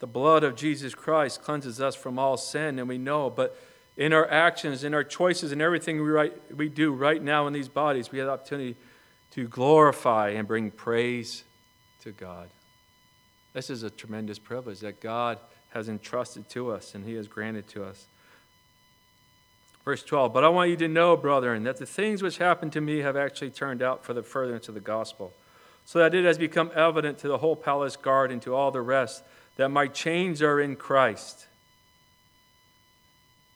The 0.01 0.09
blood 0.09 0.43
of 0.43 0.57
Jesus 0.57 0.93
Christ 0.93 1.40
cleanses 1.40 1.81
us 1.81 1.95
from 1.95 2.19
all 2.19 2.37
sin, 2.37 2.81
and 2.81 2.88
we 2.88 2.99
know, 2.99 3.31
but 3.31 3.57
in 3.97 4.12
our 4.12 4.29
actions, 4.29 4.83
in 4.83 4.93
our 4.93 5.05
choices, 5.05 5.53
in 5.53 5.61
everything 5.61 6.03
we, 6.03 6.33
we 6.53 6.69
do 6.69 6.93
right 6.93 7.23
now 7.23 7.47
in 7.47 7.53
these 7.53 7.69
bodies, 7.69 8.11
we 8.11 8.19
have 8.19 8.27
the 8.27 8.33
opportunity 8.33 8.75
to 9.31 9.47
glorify 9.47 10.31
and 10.31 10.49
bring 10.49 10.73
praise 10.73 11.45
to 12.03 12.11
God. 12.11 12.49
This 13.53 13.71
is 13.71 13.85
a 13.85 13.90
tremendous 13.90 14.40
privilege 14.40 14.81
that 14.81 15.01
God 15.01 15.38
has 15.70 15.88
entrusted 15.88 16.48
to 16.50 16.70
us 16.70 16.94
and 16.94 17.04
he 17.04 17.14
has 17.14 17.26
granted 17.28 17.66
to 17.68 17.85
us. 17.85 18.06
Verse 19.85 20.02
12, 20.02 20.33
but 20.35 20.44
I 20.44 20.48
want 20.48 20.70
you 20.70 20.76
to 20.76 20.88
know, 20.88 21.16
brethren, 21.16 21.64
that 21.64 21.78
the 21.78 21.87
things 21.87 22.22
which 22.22 22.38
happened 22.38 22.72
to 22.74 22.80
me 22.80 22.98
have 22.98 23.16
actually 23.16 23.50
turned 23.50 23.83
out 23.83 24.04
for 24.04 24.12
the 24.12 24.22
furtherance 24.22 24.68
of 24.68 24.74
the 24.74 24.80
gospel, 24.80 25.33
so 25.87 25.98
that 25.98 26.14
it 26.14 26.24
has 26.24 26.37
become 26.37 26.70
evident 26.74 27.18
to 27.18 27.28
the 27.28 27.38
whole 27.38 27.56
palace 27.56 27.96
guard 27.96 28.30
and 28.30 28.42
to 28.42 28.54
all 28.54 28.70
the 28.70 28.83
rest 28.83 29.24
that 29.56 29.70
my 29.70 29.87
chains 29.87 30.42
are 30.42 30.61
in 30.61 30.76
Christ. 30.76 31.46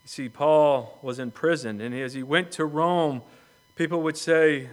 You 0.02 0.08
see, 0.08 0.28
Paul 0.28 0.98
was 1.02 1.18
in 1.18 1.30
prison, 1.30 1.80
and 1.80 1.94
as 1.94 2.14
he 2.14 2.22
went 2.22 2.50
to 2.52 2.64
Rome, 2.64 3.22
people 3.76 4.02
would 4.02 4.16
say, 4.16 4.70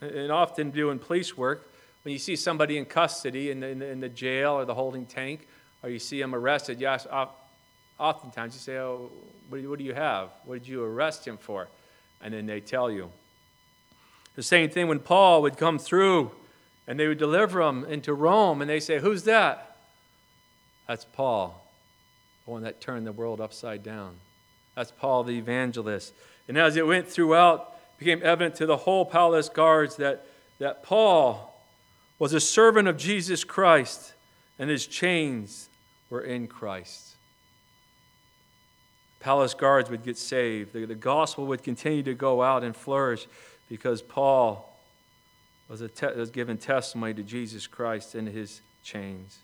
and 0.00 0.30
often 0.30 0.70
do 0.70 0.90
in 0.90 0.98
police 0.98 1.36
work, 1.36 1.68
when 2.04 2.12
you 2.12 2.18
see 2.18 2.36
somebody 2.36 2.78
in 2.78 2.84
custody 2.84 3.50
in 3.50 3.60
the, 3.60 3.66
in 3.66 3.78
the, 3.80 3.86
in 3.86 4.00
the 4.00 4.08
jail 4.08 4.52
or 4.52 4.64
the 4.64 4.74
holding 4.74 5.06
tank, 5.06 5.48
or 5.86 5.88
you 5.88 6.00
see 6.00 6.20
him 6.20 6.34
arrested, 6.34 6.80
you 6.80 6.88
ask, 6.88 7.06
oftentimes 7.96 8.54
you 8.54 8.60
say, 8.60 8.76
Oh, 8.76 9.08
what 9.48 9.78
do 9.78 9.84
you, 9.84 9.94
have? 9.94 10.30
What 10.44 10.58
did 10.58 10.66
you 10.66 10.82
arrest 10.82 11.24
him 11.24 11.36
for? 11.36 11.68
And 12.20 12.34
then 12.34 12.44
they 12.44 12.58
tell 12.58 12.90
you. 12.90 13.08
The 14.34 14.42
same 14.42 14.68
thing 14.68 14.88
when 14.88 14.98
Paul 14.98 15.42
would 15.42 15.56
come 15.56 15.78
through 15.78 16.32
and 16.88 16.98
they 16.98 17.06
would 17.06 17.18
deliver 17.18 17.60
him 17.62 17.84
into 17.84 18.14
Rome 18.14 18.60
and 18.60 18.68
they 18.68 18.80
say, 18.80 18.98
Who's 18.98 19.22
that? 19.24 19.76
That's 20.88 21.04
Paul, 21.04 21.64
the 22.44 22.50
one 22.50 22.64
that 22.64 22.80
turned 22.80 23.06
the 23.06 23.12
world 23.12 23.40
upside 23.40 23.84
down. 23.84 24.16
That's 24.74 24.90
Paul 24.90 25.22
the 25.22 25.38
evangelist. 25.38 26.12
And 26.48 26.58
as 26.58 26.74
it 26.74 26.84
went 26.84 27.06
throughout, 27.06 27.76
it 27.92 28.00
became 28.00 28.22
evident 28.24 28.56
to 28.56 28.66
the 28.66 28.78
whole 28.78 29.04
palace 29.04 29.48
guards 29.48 29.94
that, 29.96 30.26
that 30.58 30.82
Paul 30.82 31.54
was 32.18 32.32
a 32.32 32.40
servant 32.40 32.88
of 32.88 32.96
Jesus 32.96 33.44
Christ 33.44 34.14
and 34.58 34.68
his 34.68 34.88
chains 34.88 35.68
were 36.10 36.22
in 36.22 36.46
Christ. 36.46 37.16
Palace 39.20 39.54
guards 39.54 39.90
would 39.90 40.04
get 40.04 40.16
saved. 40.16 40.72
The, 40.72 40.84
the 40.84 40.94
gospel 40.94 41.46
would 41.46 41.62
continue 41.62 42.02
to 42.04 42.14
go 42.14 42.42
out 42.42 42.62
and 42.62 42.76
flourish 42.76 43.26
because 43.68 44.02
Paul 44.02 44.72
was, 45.68 45.80
a 45.80 45.88
te- 45.88 46.14
was 46.14 46.30
given 46.30 46.58
testimony 46.58 47.14
to 47.14 47.22
Jesus 47.22 47.66
Christ 47.66 48.14
in 48.14 48.26
his 48.26 48.60
chains. 48.82 49.38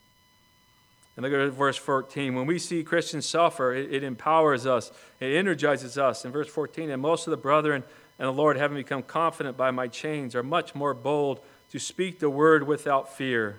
And 1.17 1.25
look 1.25 1.33
at 1.33 1.53
verse 1.53 1.77
14. 1.77 2.35
When 2.35 2.47
we 2.47 2.59
see 2.59 2.83
Christians 2.85 3.27
suffer, 3.27 3.75
it, 3.75 3.93
it, 3.93 4.05
empowers 4.05 4.67
us, 4.67 4.93
it 5.21 5.35
energizes 5.35 5.99
us. 5.99 6.25
In 6.25 6.33
verse 6.33 6.49
14, 6.49 6.91
and 6.91 7.03
most 7.03 7.27
of 7.27 7.33
the 7.33 7.37
brethren 7.37 7.83
and 8.19 8.29
the 8.29 8.33
Lord, 8.33 8.57
having 8.57 8.77
become 8.77 9.03
confident 9.03 9.57
by 9.57 9.71
my 9.71 9.89
chains, 9.89 10.35
are 10.35 10.43
much 10.43 10.75
more 10.75 10.95
bold 10.95 11.41
to 11.71 11.79
speak 11.79 12.19
the 12.19 12.31
word 12.31 12.67
without 12.67 13.13
fear. 13.13 13.59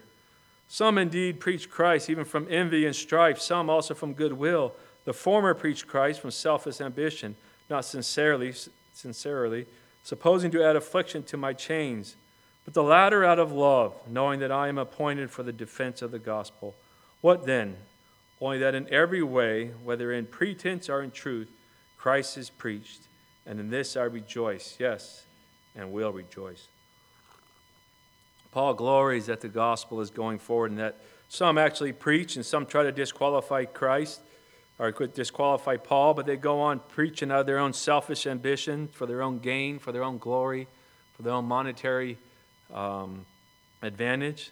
Some 0.73 0.97
indeed 0.97 1.39
preach 1.39 1.69
Christ 1.69 2.09
even 2.09 2.25
from 2.25 2.47
envy 2.49 2.87
and 2.87 2.95
strife, 2.95 3.39
some 3.39 3.69
also 3.69 3.93
from 3.93 4.15
goodwill. 4.15 4.73
The 5.05 5.13
former 5.13 5.53
preach 5.53 5.85
Christ 5.85 6.19
from 6.19 6.31
selfish 6.31 6.81
ambition, 6.81 7.35
not 7.69 7.85
sincerely, 7.85 8.55
sincerely, 8.91 9.67
supposing 10.01 10.49
to 10.49 10.63
add 10.63 10.75
affliction 10.75 11.21
to 11.25 11.37
my 11.37 11.53
chains, 11.53 12.15
but 12.65 12.73
the 12.73 12.81
latter 12.81 13.23
out 13.23 13.37
of 13.37 13.51
love, 13.51 13.93
knowing 14.09 14.39
that 14.39 14.51
I 14.51 14.67
am 14.67 14.79
appointed 14.79 15.29
for 15.29 15.43
the 15.43 15.51
defense 15.51 16.01
of 16.01 16.09
the 16.09 16.17
gospel. 16.17 16.73
What 17.21 17.45
then? 17.45 17.77
Only 18.41 18.57
that 18.57 18.73
in 18.73 18.91
every 18.91 19.21
way, 19.21 19.73
whether 19.83 20.11
in 20.11 20.25
pretense 20.25 20.89
or 20.89 21.03
in 21.03 21.11
truth, 21.11 21.51
Christ 21.99 22.35
is 22.35 22.49
preached, 22.49 23.01
and 23.45 23.59
in 23.59 23.69
this 23.69 23.95
I 23.95 24.05
rejoice, 24.05 24.77
yes, 24.79 25.27
and 25.75 25.93
will 25.93 26.11
rejoice. 26.11 26.67
Paul 28.53 28.75
glories 28.75 29.25
that 29.25 29.41
the 29.41 29.49
gospel 29.49 29.99
is 29.99 30.11
going 30.11 30.37
forward 30.37 30.69
and 30.69 30.79
that 30.79 30.99
some 31.27 31.57
actually 31.57 31.91
preach 31.91 32.35
and 32.35 32.45
some 32.45 32.67
try 32.67 32.83
to 32.83 32.91
disqualify 32.91 33.65
Christ 33.65 34.21
or 34.77 34.91
could 34.91 35.15
disqualify 35.15 35.77
Paul, 35.77 36.13
but 36.13 36.27
they 36.27 36.37
go 36.37 36.61
on 36.61 36.79
preaching 36.79 37.31
out 37.31 37.39
of 37.39 37.45
their 37.47 37.57
own 37.57 37.73
selfish 37.73 38.27
ambition 38.27 38.89
for 38.89 39.07
their 39.07 39.23
own 39.23 39.39
gain, 39.39 39.79
for 39.79 39.91
their 39.91 40.03
own 40.03 40.19
glory, 40.19 40.67
for 41.15 41.23
their 41.23 41.33
own 41.33 41.45
monetary 41.45 42.19
um, 42.71 43.25
advantage. 43.81 44.51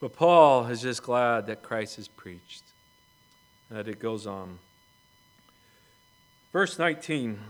But 0.00 0.12
Paul 0.12 0.66
is 0.66 0.80
just 0.80 1.02
glad 1.02 1.46
that 1.46 1.60
Christ 1.60 1.98
is 1.98 2.06
preached, 2.06 2.62
that 3.68 3.88
it 3.88 3.98
goes 3.98 4.28
on. 4.28 4.60
Verse 6.52 6.78
19 6.78 7.40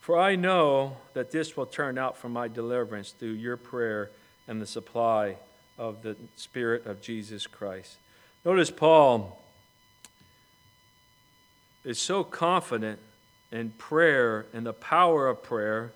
For 0.00 0.18
I 0.18 0.34
know 0.34 0.96
that 1.12 1.30
this 1.30 1.56
will 1.56 1.66
turn 1.66 1.98
out 1.98 2.16
for 2.16 2.28
my 2.28 2.48
deliverance 2.48 3.12
through 3.12 3.32
your 3.32 3.56
prayer 3.56 4.10
and 4.48 4.60
the 4.60 4.66
supply 4.66 5.36
of 5.78 6.02
the 6.02 6.16
Spirit 6.36 6.86
of 6.86 7.00
Jesus 7.00 7.46
Christ. 7.46 7.96
Notice 8.44 8.70
Paul 8.70 9.42
is 11.84 11.98
so 11.98 12.24
confident 12.24 12.98
in 13.52 13.70
prayer 13.70 14.46
and 14.52 14.64
the 14.64 14.72
power 14.72 15.28
of 15.28 15.42
prayer 15.42 15.92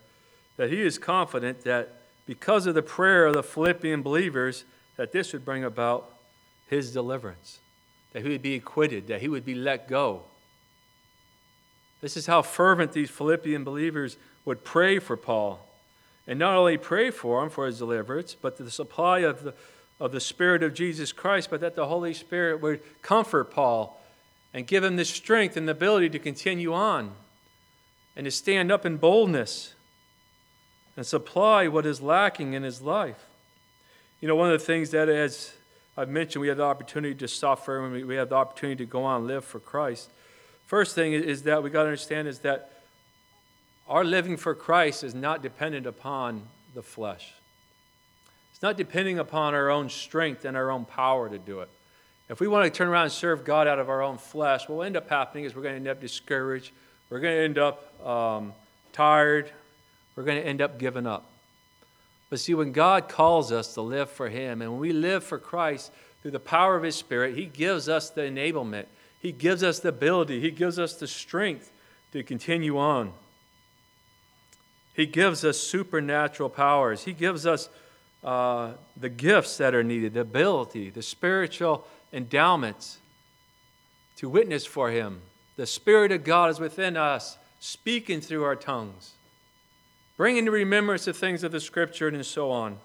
that 0.57 0.71
he 0.71 0.83
is 0.83 0.99
confident 0.99 1.63
that 1.63 2.03
because 2.27 2.67
of 2.67 2.75
the 2.75 2.83
prayer 2.83 3.27
of 3.27 3.35
the 3.35 3.43
Philippian 3.43 4.03
believers 4.03 4.65
that 4.97 5.13
this 5.13 5.33
would 5.33 5.45
bring 5.45 5.65
about 5.65 6.11
his 6.69 6.93
deliverance, 6.93 7.59
that 8.13 8.23
he 8.23 8.29
would 8.29 8.43
be 8.43 8.55
acquitted, 8.55 9.07
that 9.09 9.21
he 9.21 9.29
would 9.29 9.45
be 9.45 9.55
let 9.55 9.89
go. 9.89 10.23
This 12.05 12.19
is 12.19 12.27
how 12.27 12.43
fervent 12.43 12.93
these 12.93 13.09
Philippian 13.09 13.65
believers 13.65 14.19
would 14.45 14.63
pray 14.63 14.99
for 14.99 15.17
Paul. 15.17 15.67
And 16.27 16.39
not 16.39 16.55
only 16.55 16.77
pray 16.77 17.11
for 17.11 17.43
him 17.43 17.49
for 17.49 17.65
his 17.65 17.79
deliverance, 17.79 18.37
but 18.39 18.59
the 18.59 18.71
supply 18.71 19.21
of 19.21 19.43
the, 19.43 19.55
of 19.99 20.13
the 20.13 20.21
Spirit 20.21 20.63
of 20.63 20.75
Jesus 20.75 21.13
Christ, 21.13 21.49
but 21.49 21.63
that 21.63 21.77
the 21.77 21.87
Holy 21.87 22.13
Spirit 22.13 22.61
would 22.61 22.83
comfort 23.01 23.51
Paul 23.51 23.99
and 24.53 24.67
give 24.67 24.85
him 24.85 24.97
the 24.97 25.05
strength 25.07 25.57
and 25.57 25.67
the 25.67 25.73
ability 25.73 26.11
to 26.11 26.19
continue 26.19 26.75
on 26.75 27.13
and 28.15 28.27
to 28.27 28.31
stand 28.31 28.71
up 28.71 28.85
in 28.85 28.99
boldness 28.99 29.75
and 30.99 31.07
supply 31.07 31.69
what 31.69 31.87
is 31.87 32.03
lacking 32.03 32.53
in 32.53 32.65
his 32.65 32.83
life. 32.83 33.25
You 34.21 34.29
know, 34.29 34.37
one 34.37 34.53
of 34.53 34.61
the 34.61 34.67
things 34.67 34.91
that, 34.91 35.09
as 35.09 35.55
I've 35.97 36.11
mentioned, 36.11 36.43
we 36.43 36.49
have 36.49 36.59
the 36.59 36.65
opportunity 36.65 37.15
to 37.15 37.29
suffer 37.29 37.83
and 37.83 38.07
we 38.07 38.17
have 38.17 38.29
the 38.29 38.37
opportunity 38.37 38.85
to 38.85 38.91
go 38.91 39.05
on 39.05 39.23
and 39.23 39.27
live 39.27 39.47
for 39.47 39.59
Christ. 39.59 40.11
First 40.67 40.95
thing 40.95 41.13
is 41.13 41.43
that 41.43 41.63
we 41.63 41.71
got 41.71 41.83
to 41.83 41.89
understand 41.89 42.29
is 42.29 42.41
that 42.41 42.71
our 43.89 44.05
living 44.05 44.37
for 44.37 44.55
Christ 44.55 45.05
is 45.05 45.15
not 45.15 45.43
dependent 45.43 45.87
upon 45.87 46.43
the 46.75 46.83
flesh. 46.83 47.33
It's 48.53 48.63
not 48.63 48.77
depending 48.77 49.19
upon 49.19 49.55
our 49.55 49.71
own 49.71 49.89
strength 49.91 50.45
and 50.45 50.57
our 50.57 50.71
own 50.71 50.85
power 50.85 51.29
to 51.29 51.39
do 51.39 51.61
it. 51.61 51.69
If 52.31 52.41
we 52.41 52.49
want 52.49 52.65
to 52.65 52.71
turn 52.71 52.89
around 52.89 53.05
and 53.05 53.13
serve 53.13 53.45
God 53.45 53.69
out 53.69 53.79
of 53.79 53.91
our 53.91 54.01
own 54.01 54.17
flesh, 54.17 54.69
what 54.69 54.77
will 54.77 54.83
end 54.85 54.97
up 54.97 55.11
happening 55.11 55.45
is 55.45 55.55
we're 55.55 55.63
going 55.63 55.75
to 55.75 55.81
end 55.81 55.89
up 55.89 56.01
discouraged. 56.01 56.73
We're 57.11 57.21
going 57.21 57.37
to 57.37 57.43
end 57.43 57.59
up 57.59 58.07
um, 58.07 58.55
tired. 58.93 59.51
We're 60.17 60.23
going 60.23 60.41
to 60.41 60.47
end 60.47 60.63
up 60.63 60.79
giving 60.79 61.07
up. 61.07 61.31
But 62.31 62.41
see, 62.41 62.55
when 62.55 62.73
God 62.73 63.09
calls 63.09 63.53
us 63.53 63.75
to 63.75 63.83
live 63.83 64.09
for 64.09 64.29
Him, 64.31 64.63
and 64.63 64.73
when 64.73 64.81
we 64.81 64.93
live 64.93 65.23
for 65.23 65.39
Christ 65.39 65.93
through 66.23 66.31
the 66.31 66.41
power 66.41 66.75
of 66.77 66.83
His 66.83 66.97
Spirit, 66.97 67.37
He 67.37 67.45
gives 67.45 67.89
us 67.89 68.09
the 68.09 68.23
enablement, 68.23 68.87
He 69.25 69.33
gives 69.33 69.63
us 69.63 69.81
the 69.81 69.89
ability, 69.89 70.39
He 70.39 70.51
gives 70.51 70.79
us 70.79 70.97
the 70.97 71.07
strength 71.07 71.73
to 72.13 72.23
continue 72.23 72.77
on. 72.77 73.15
He 74.93 75.07
gives 75.07 75.47
us 75.47 75.59
supernatural 75.59 76.51
powers, 76.51 77.05
He 77.05 77.15
gives 77.15 77.47
us 77.47 77.71
uh, 78.23 78.73
the 78.99 79.09
gifts 79.09 79.57
that 79.57 79.75
are 79.75 79.83
needed, 79.83 80.13
the 80.13 80.21
ability, 80.21 80.91
the 80.91 81.01
spiritual 81.01 81.89
endowments 82.13 82.99
to 84.17 84.29
witness 84.29 84.67
for 84.67 84.91
Him. 84.91 85.23
The 85.57 85.67
Spirit 85.67 86.13
of 86.13 86.23
God 86.23 86.51
is 86.51 86.61
within 86.61 86.99
us, 86.99 87.39
speaking 87.61 88.21
through 88.21 88.45
our 88.45 88.57
tongues, 88.57 89.13
bringing 90.19 90.45
to 90.45 90.51
remembrance 90.51 91.07
the 91.07 91.15
things 91.15 91.43
of 91.43 91.51
the 91.51 91.61
Scripture 91.61 92.09
and 92.09 92.27
so 92.27 92.51
on. 92.51 92.77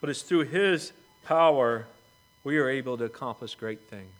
But 0.00 0.10
it's 0.10 0.22
through 0.22 0.44
His 0.44 0.92
power 1.24 1.86
we 2.44 2.56
are 2.58 2.68
able 2.68 2.96
to 2.98 3.04
accomplish 3.04 3.56
great 3.56 3.90
things. 3.90 4.17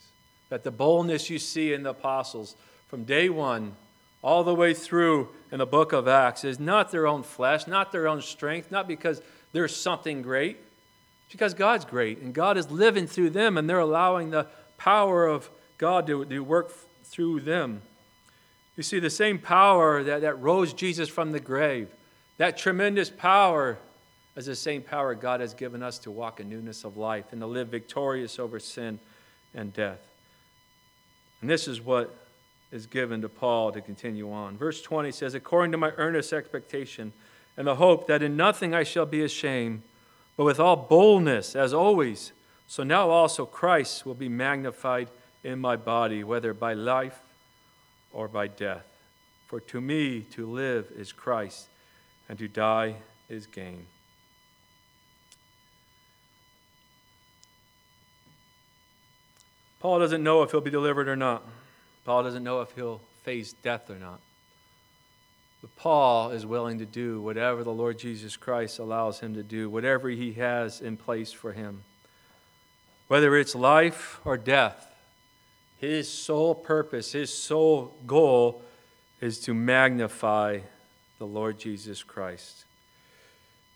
That 0.50 0.64
the 0.64 0.70
boldness 0.70 1.30
you 1.30 1.38
see 1.38 1.72
in 1.72 1.82
the 1.82 1.90
apostles 1.90 2.56
from 2.88 3.04
day 3.04 3.28
one 3.28 3.74
all 4.22 4.44
the 4.44 4.54
way 4.54 4.74
through 4.74 5.28
in 5.52 5.58
the 5.58 5.66
book 5.66 5.92
of 5.92 6.08
Acts 6.08 6.44
is 6.44 6.58
not 6.58 6.90
their 6.90 7.06
own 7.06 7.22
flesh, 7.22 7.66
not 7.66 7.92
their 7.92 8.08
own 8.08 8.20
strength, 8.20 8.70
not 8.70 8.88
because 8.88 9.22
there's 9.52 9.74
something 9.74 10.22
great, 10.22 10.58
it's 11.24 11.32
because 11.32 11.54
God's 11.54 11.84
great 11.84 12.18
and 12.18 12.34
God 12.34 12.56
is 12.56 12.70
living 12.70 13.06
through 13.06 13.30
them 13.30 13.56
and 13.56 13.68
they're 13.68 13.78
allowing 13.78 14.30
the 14.30 14.46
power 14.76 15.26
of 15.26 15.50
God 15.76 16.06
to, 16.06 16.24
to 16.24 16.40
work 16.40 16.72
through 17.04 17.40
them. 17.40 17.82
You 18.76 18.82
see, 18.82 18.98
the 18.98 19.10
same 19.10 19.38
power 19.38 20.02
that, 20.04 20.22
that 20.22 20.40
rose 20.40 20.72
Jesus 20.72 21.08
from 21.08 21.32
the 21.32 21.40
grave, 21.40 21.88
that 22.38 22.56
tremendous 22.56 23.10
power 23.10 23.78
is 24.36 24.46
the 24.46 24.54
same 24.54 24.82
power 24.82 25.14
God 25.14 25.40
has 25.40 25.52
given 25.52 25.82
us 25.82 25.98
to 26.00 26.10
walk 26.10 26.40
in 26.40 26.48
newness 26.48 26.84
of 26.84 26.96
life 26.96 27.26
and 27.32 27.40
to 27.40 27.46
live 27.46 27.68
victorious 27.68 28.38
over 28.38 28.60
sin 28.60 29.00
and 29.52 29.72
death. 29.72 30.07
And 31.40 31.48
this 31.48 31.68
is 31.68 31.80
what 31.80 32.14
is 32.70 32.86
given 32.86 33.22
to 33.22 33.28
Paul 33.28 33.72
to 33.72 33.80
continue 33.80 34.30
on. 34.30 34.56
Verse 34.56 34.82
20 34.82 35.12
says, 35.12 35.34
According 35.34 35.72
to 35.72 35.78
my 35.78 35.92
earnest 35.96 36.32
expectation 36.32 37.12
and 37.56 37.66
the 37.66 37.76
hope 37.76 38.06
that 38.08 38.22
in 38.22 38.36
nothing 38.36 38.74
I 38.74 38.82
shall 38.82 39.06
be 39.06 39.22
ashamed 39.22 39.82
but 40.38 40.44
with 40.44 40.60
all 40.60 40.76
boldness, 40.76 41.56
as 41.56 41.74
always. 41.74 42.32
So 42.68 42.84
now 42.84 43.10
also 43.10 43.44
Christ 43.44 44.06
will 44.06 44.14
be 44.14 44.28
magnified 44.28 45.08
in 45.42 45.58
my 45.58 45.74
body, 45.74 46.22
whether 46.22 46.54
by 46.54 46.74
life 46.74 47.18
or 48.12 48.28
by 48.28 48.46
death. 48.46 48.84
For 49.48 49.58
to 49.60 49.80
me 49.80 50.20
to 50.30 50.46
live 50.46 50.92
is 50.96 51.10
Christ, 51.10 51.68
and 52.28 52.38
to 52.38 52.46
die 52.46 52.96
is 53.28 53.46
gain. 53.46 53.86
Paul 59.80 60.00
doesn't 60.00 60.22
know 60.22 60.42
if 60.42 60.50
he'll 60.50 60.60
be 60.60 60.70
delivered 60.70 61.08
or 61.08 61.16
not. 61.16 61.42
Paul 62.04 62.22
doesn't 62.22 62.42
know 62.42 62.60
if 62.62 62.72
he'll 62.72 63.00
face 63.22 63.52
death 63.52 63.90
or 63.90 63.96
not. 63.96 64.20
But 65.60 65.74
Paul 65.76 66.30
is 66.30 66.46
willing 66.46 66.78
to 66.78 66.86
do 66.86 67.20
whatever 67.20 67.64
the 67.64 67.72
Lord 67.72 67.98
Jesus 67.98 68.36
Christ 68.36 68.78
allows 68.78 69.20
him 69.20 69.34
to 69.34 69.42
do, 69.42 69.68
whatever 69.68 70.08
he 70.08 70.32
has 70.34 70.80
in 70.80 70.96
place 70.96 71.32
for 71.32 71.52
him. 71.52 71.82
Whether 73.08 73.36
it's 73.36 73.54
life 73.54 74.20
or 74.24 74.36
death, 74.36 74.94
his 75.78 76.08
sole 76.08 76.54
purpose, 76.54 77.12
his 77.12 77.32
sole 77.32 77.94
goal 78.06 78.62
is 79.20 79.40
to 79.40 79.54
magnify 79.54 80.60
the 81.18 81.26
Lord 81.26 81.58
Jesus 81.58 82.02
Christ. 82.02 82.64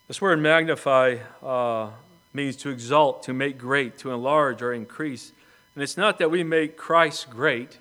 This 0.09 0.21
word 0.21 0.39
magnify 0.41 1.19
uh, 1.43 1.91
means 2.33 2.57
to 2.57 2.71
exalt, 2.71 3.23
to 3.25 3.33
make 3.33 3.59
great, 3.59 3.99
to 3.99 4.13
enlarge 4.13 4.63
or 4.63 4.73
increase. 4.73 5.33
And 5.75 5.83
it's 5.83 5.97
not 5.97 6.18
that 6.18 6.31
we 6.31 6.45
make 6.45 6.77
Christ 6.77 7.31
great, 7.31 7.79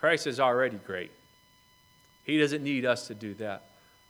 Christ 0.00 0.26
is 0.26 0.40
already 0.40 0.78
great. 0.78 1.10
He 2.24 2.38
doesn't 2.38 2.62
need 2.62 2.84
us 2.84 3.06
to 3.06 3.14
do 3.14 3.34
that. 3.34 3.62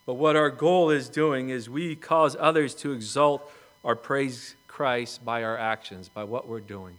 But 0.06 0.14
what 0.14 0.36
our 0.36 0.50
goal 0.50 0.90
is 0.90 1.08
doing 1.08 1.50
is 1.50 1.68
we 1.68 1.96
cause 1.96 2.36
others 2.38 2.74
to 2.76 2.92
exalt 2.92 3.50
or 3.82 3.96
praise 3.96 4.54
Christ 4.68 5.24
by 5.24 5.42
our 5.42 5.58
actions, 5.58 6.08
by 6.08 6.24
what 6.24 6.48
we're 6.48 6.60
doing. 6.60 6.96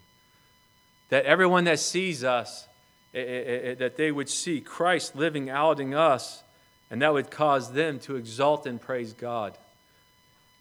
That 1.09 1.25
everyone 1.25 1.63
that 1.63 1.80
sees 1.80 2.23
us, 2.23 2.67
it, 3.13 3.28
it, 3.28 3.65
it, 3.65 3.80
that 3.80 3.95
they 3.95 4.11
would 4.11 4.30
see 4.30 4.59
Christ 4.59 5.15
living 5.15 5.49
out 5.49 5.80
in 5.80 5.93
us, 5.93 6.43
and 6.91 7.01
that 7.01 7.13
would 7.13 7.32
cause 7.32 7.71
them 7.71 7.99
to 7.99 8.15
exalt 8.15 8.67
and 8.67 8.80
praise 8.80 9.13
God. 9.13 9.57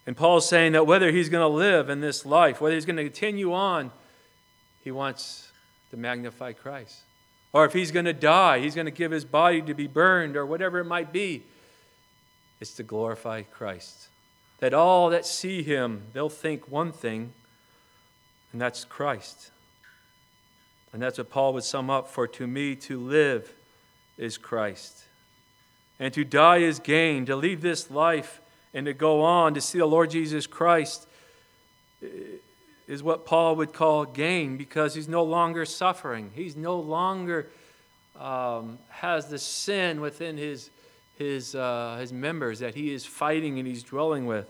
And 0.05 0.15
Paul's 0.15 0.47
saying 0.47 0.71
that 0.71 0.87
whether 0.87 1.11
he's 1.11 1.27
going 1.27 1.43
to 1.43 1.53
live 1.53 1.89
in 1.89 1.99
this 1.99 2.25
life, 2.25 2.61
whether 2.61 2.75
he's 2.75 2.85
going 2.85 2.97
to 2.97 3.03
continue 3.03 3.53
on, 3.53 3.91
he 4.83 4.91
wants 4.91 5.51
to 5.91 5.97
magnify 5.97 6.53
Christ. 6.53 7.01
Or 7.53 7.65
if 7.65 7.73
he's 7.73 7.91
going 7.91 8.05
to 8.05 8.13
die, 8.13 8.59
he's 8.59 8.75
going 8.75 8.85
to 8.85 8.91
give 8.91 9.11
his 9.11 9.25
body 9.25 9.61
to 9.61 9.73
be 9.73 9.87
burned 9.87 10.35
or 10.35 10.45
whatever 10.45 10.79
it 10.79 10.85
might 10.85 11.11
be, 11.11 11.43
it's 12.59 12.73
to 12.75 12.83
glorify 12.83 13.43
Christ. 13.43 14.09
That 14.59 14.73
all 14.73 15.09
that 15.11 15.25
see 15.25 15.63
him, 15.63 16.03
they'll 16.13 16.29
think 16.29 16.69
one 16.69 16.91
thing, 16.91 17.33
and 18.51 18.61
that's 18.61 18.83
Christ. 18.83 19.51
And 20.91 21.01
that's 21.01 21.17
what 21.17 21.29
Paul 21.29 21.53
would 21.53 21.63
sum 21.63 21.89
up 21.89 22.07
for 22.07 22.27
to 22.27 22.47
me 22.47 22.75
to 22.75 22.99
live 22.99 23.53
is 24.17 24.37
Christ. 24.37 25.03
And 25.99 26.13
to 26.13 26.23
die 26.23 26.57
is 26.57 26.79
gain, 26.79 27.25
to 27.25 27.35
leave 27.35 27.61
this 27.61 27.91
life 27.91 28.41
and 28.73 28.85
to 28.85 28.93
go 28.93 29.21
on 29.21 29.53
to 29.53 29.61
see 29.61 29.79
the 29.79 29.85
Lord 29.85 30.11
Jesus 30.11 30.47
Christ 30.47 31.07
is 32.87 33.03
what 33.03 33.25
Paul 33.25 33.57
would 33.57 33.73
call 33.73 34.05
gain 34.05 34.57
because 34.57 34.95
he's 34.95 35.09
no 35.09 35.23
longer 35.23 35.65
suffering. 35.65 36.31
He's 36.33 36.55
no 36.55 36.79
longer 36.79 37.49
um, 38.19 38.79
has 38.89 39.27
the 39.27 39.37
sin 39.37 40.01
within 40.01 40.37
his, 40.37 40.69
his, 41.17 41.53
uh, 41.53 41.97
his 41.99 42.13
members 42.13 42.59
that 42.59 42.75
he 42.75 42.93
is 42.93 43.05
fighting 43.05 43.59
and 43.59 43.67
he's 43.67 43.83
dwelling 43.83 44.25
with. 44.25 44.47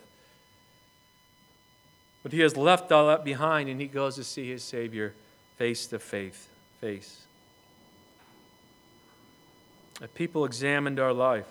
But 2.24 2.32
he 2.32 2.40
has 2.42 2.56
left 2.56 2.92
all 2.92 3.08
that 3.08 3.26
behind 3.26 3.70
and 3.70 3.82
he 3.82 3.88
goes 3.88 4.16
to 4.16 4.24
see 4.24 4.50
his 4.50 4.64
Savior 4.64 5.14
face 5.58 5.88
to 5.88 6.00
face. 6.00 6.48
face. 6.80 7.22
If 10.02 10.14
people 10.14 10.46
examined 10.46 11.00
our 11.00 11.14
life, 11.14 11.48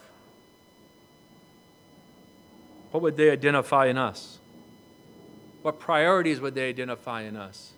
what 2.92 3.02
would 3.02 3.16
they 3.16 3.30
identify 3.30 3.86
in 3.86 3.98
us? 3.98 4.38
What 5.66 5.80
priorities 5.80 6.40
would 6.40 6.54
they 6.54 6.68
identify 6.68 7.22
in 7.22 7.34
us? 7.34 7.72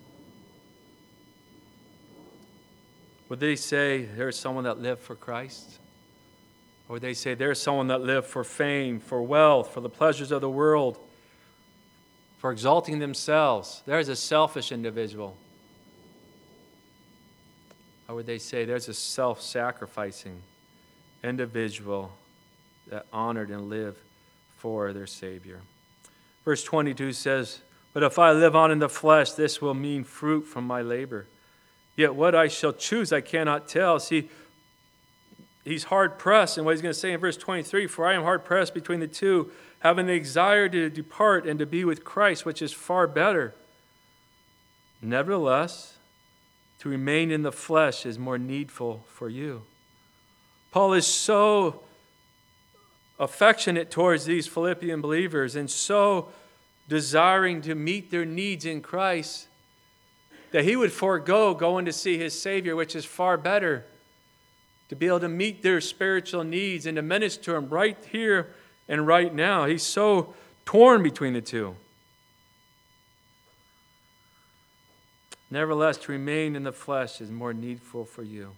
Would 3.29 3.39
they 3.39 3.55
say 3.55 4.03
there's 4.03 4.37
someone 4.37 4.65
that 4.65 4.77
lived 4.77 5.01
for 5.01 5.15
Christ? 5.15 5.79
Or 6.87 6.93
would 6.93 7.01
they 7.01 7.15
say 7.15 7.33
there's 7.33 7.59
someone 7.59 7.87
that 7.87 8.01
lived 8.01 8.27
for 8.27 8.43
fame, 8.43 8.99
for 8.99 9.23
wealth, 9.23 9.73
for 9.73 9.81
the 9.81 9.89
pleasures 9.89 10.31
of 10.31 10.41
the 10.41 10.49
world, 10.51 10.99
for 12.37 12.51
exalting 12.51 12.99
themselves? 12.99 13.81
There's 13.87 14.07
a 14.07 14.15
selfish 14.15 14.71
individual. 14.71 15.35
Or 18.07 18.13
would 18.13 18.27
they 18.27 18.37
say 18.37 18.65
there's 18.65 18.87
a 18.87 18.93
self 18.93 19.41
sacrificing 19.41 20.43
individual 21.23 22.11
that 22.89 23.07
honored 23.11 23.49
and 23.49 23.67
lived 23.67 23.97
for 24.57 24.93
their 24.93 25.07
Savior. 25.07 25.61
Verse 26.45 26.63
22 26.63 27.13
says, 27.13 27.61
But 27.99 28.13
if 28.13 28.17
I 28.17 28.31
live 28.31 28.55
on 28.55 28.71
in 28.71 28.79
the 28.79 28.87
flesh, 28.87 29.33
this 29.33 29.61
will 29.61 29.73
mean 29.73 30.05
fruit 30.05 30.43
from 30.43 30.65
my 30.65 30.81
labor. 30.81 31.27
Yet 31.97 32.15
what 32.15 32.33
I 32.33 32.47
shall 32.47 32.71
choose, 32.71 33.11
I 33.11 33.19
cannot 33.19 33.67
tell. 33.67 33.99
See, 33.99 34.29
he's 35.65 35.83
hard 35.83 36.17
pressed, 36.17 36.55
and 36.55 36.65
what 36.65 36.75
he's 36.75 36.81
going 36.81 36.93
to 36.93 36.97
say 36.97 37.11
in 37.11 37.19
verse 37.19 37.35
23 37.35 37.87
For 37.87 38.07
I 38.07 38.13
am 38.13 38.23
hard 38.23 38.45
pressed 38.45 38.73
between 38.73 39.01
the 39.01 39.07
two, 39.09 39.51
having 39.79 40.05
the 40.05 40.17
desire 40.17 40.69
to 40.69 40.89
depart 40.89 41.45
and 41.45 41.59
to 41.59 41.65
be 41.65 41.83
with 41.83 42.05
Christ, 42.05 42.45
which 42.45 42.61
is 42.61 42.71
far 42.71 43.05
better. 43.05 43.53
Nevertheless, 45.01 45.97
to 46.77 46.87
remain 46.87 47.31
in 47.31 47.41
the 47.41 47.51
flesh 47.51 48.05
is 48.05 48.17
more 48.17 48.37
needful 48.37 49.03
for 49.09 49.27
you. 49.27 49.63
Paul 50.71 50.93
is 50.93 51.05
so 51.05 51.81
affectionate 53.19 53.91
towards 53.91 54.23
these 54.23 54.47
Philippian 54.47 55.01
believers 55.01 55.57
and 55.57 55.69
so 55.69 56.29
desiring 56.89 57.61
to 57.61 57.75
meet 57.75 58.11
their 58.11 58.25
needs 58.25 58.65
in 58.65 58.81
Christ 58.81 59.47
that 60.51 60.63
he 60.63 60.75
would 60.75 60.91
forego 60.91 61.53
going 61.53 61.85
to 61.85 61.93
see 61.93 62.17
his 62.17 62.39
Savior, 62.39 62.75
which 62.75 62.95
is 62.95 63.05
far 63.05 63.37
better, 63.37 63.85
to 64.89 64.95
be 64.95 65.05
able 65.05 65.19
to 65.19 65.29
meet 65.29 65.61
their 65.61 65.79
spiritual 65.79 66.43
needs 66.43 66.87
and 66.87 66.95
to 66.95 67.03
minister 67.03 67.43
to 67.43 67.51
them 67.51 67.69
right 67.69 67.97
here 68.11 68.49
and 68.87 69.05
right 69.05 69.33
now. 69.33 69.65
He's 69.65 69.83
so 69.83 70.33
torn 70.65 71.03
between 71.03 71.33
the 71.33 71.41
two. 71.41 71.75
Nevertheless, 75.51 75.97
to 75.97 76.11
remain 76.11 76.55
in 76.55 76.63
the 76.63 76.71
flesh 76.71 77.21
is 77.21 77.29
more 77.29 77.53
needful 77.53 78.05
for 78.05 78.23
you. 78.23 78.51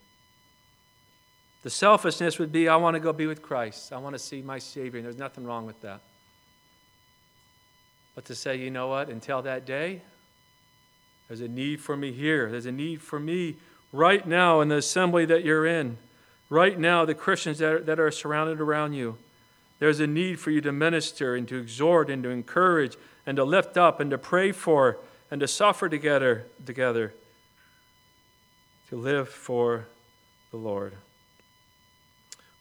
The 1.63 1.69
selfishness 1.69 2.39
would 2.39 2.51
be 2.51 2.69
I 2.69 2.77
want 2.77 2.95
to 2.95 2.99
go 3.01 3.11
be 3.11 3.27
with 3.27 3.41
Christ. 3.41 3.91
I 3.91 3.97
want 3.97 4.15
to 4.15 4.19
see 4.19 4.41
my 4.41 4.57
Savior, 4.57 4.99
and 4.99 5.05
there's 5.05 5.17
nothing 5.17 5.45
wrong 5.45 5.65
with 5.65 5.79
that. 5.82 6.01
But 8.16 8.26
to 8.26 8.36
say, 8.36 8.57
you 8.57 8.70
know 8.70 8.88
what, 8.88 9.09
until 9.09 9.41
that 9.41 9.66
day, 9.66 10.01
there's 11.28 11.41
a 11.41 11.47
need 11.47 11.80
for 11.80 11.95
me 11.95 12.12
here. 12.12 12.51
There's 12.51 12.66
a 12.66 12.72
need 12.72 13.01
for 13.01 13.20
me 13.20 13.55
right 13.93 14.28
now 14.28 14.62
in 14.62 14.68
the 14.68 14.78
assembly 14.78 15.26
that 15.26 15.43
you're 15.43 15.66
in. 15.66 15.97
Right 16.49 16.78
now, 16.78 17.05
the 17.05 17.16
Christians 17.16 17.59
that 17.59 17.72
are, 17.72 17.80
that 17.80 17.99
are 17.99 18.12
surrounded 18.12 18.59
around 18.59 18.93
you. 18.93 19.18
There's 19.80 19.99
a 19.99 20.07
need 20.07 20.39
for 20.39 20.51
you 20.51 20.62
to 20.62 20.72
minister 20.72 21.36
and 21.36 21.47
to 21.47 21.57
exhort 21.57 22.09
and 22.09 22.22
to 22.24 22.30
encourage 22.30 22.97
and 23.26 23.38
to 23.38 23.43
lift 23.43 23.78
up 23.78 23.99
and 23.99 24.12
to 24.12 24.18
pray 24.18 24.51
for 24.51 24.97
and 25.32 25.39
to 25.39 25.47
suffer 25.47 25.88
together, 25.88 26.45
together 26.66 27.14
to 28.89 28.97
live 28.97 29.30
for 29.30 29.88
the 30.51 30.57
Lord. 30.57 30.93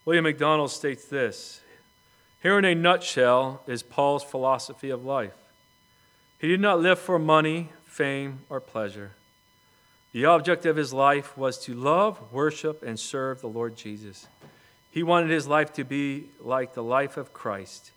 William 0.05 0.23
MacDonald 0.23 0.71
states 0.71 1.07
this 1.07 1.61
Here 2.43 2.59
in 2.59 2.64
a 2.64 2.74
nutshell 2.74 3.62
is 3.66 3.82
Paul's 3.82 4.24
philosophy 4.24 4.88
of 4.88 5.05
life. 5.05 5.34
He 6.38 6.49
did 6.49 6.61
not 6.61 6.80
live 6.80 6.99
for 6.99 7.18
money, 7.18 7.68
fame, 7.84 8.41
or 8.49 8.61
pleasure. 8.61 9.12
The 10.12 10.24
object 10.24 10.64
of 10.64 10.76
his 10.76 10.93
life 10.93 11.36
was 11.36 11.59
to 11.64 11.74
love, 11.74 12.32
worship, 12.32 12.82
and 12.82 12.99
serve 12.99 13.43
the 13.43 13.47
Lord 13.47 13.76
Jesus. 13.76 14.26
He 14.91 15.03
wanted 15.03 15.28
his 15.30 15.47
life 15.47 15.72
to 15.74 15.84
be 15.84 16.28
like 16.41 16.72
the 16.72 16.82
life 16.82 17.18
of 17.18 17.34
Christ. 17.34 17.93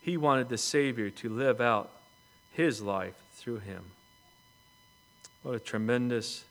He 0.00 0.16
wanted 0.16 0.48
the 0.48 0.58
Savior 0.58 1.10
to 1.10 1.28
live 1.28 1.60
out 1.60 1.90
his 2.50 2.80
life 2.80 3.14
through 3.34 3.58
him. 3.58 3.84
What 5.42 5.54
a 5.54 5.60
tremendous 5.60 6.44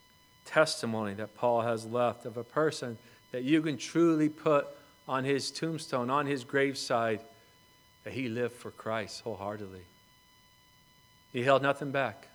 testimony 0.45 1.15
that 1.15 1.35
Paul 1.35 1.61
has 1.61 1.85
left 1.87 2.25
of 2.25 2.37
a 2.37 2.43
person 2.43 2.99
that 3.31 3.43
you 3.43 3.61
can 3.61 3.77
truly 3.77 4.29
put 4.29 4.67
on 5.07 5.23
his 5.23 5.49
tombstone, 5.49 6.09
on 6.09 6.25
his 6.25 6.43
graveside, 6.43 7.19
that 8.03 8.13
he 8.13 8.27
lived 8.29 8.53
for 8.53 8.71
Christ 8.71 9.21
wholeheartedly. 9.21 9.81
He 11.33 11.43
held 11.43 11.61
nothing 11.61 11.91
back. 11.91 12.27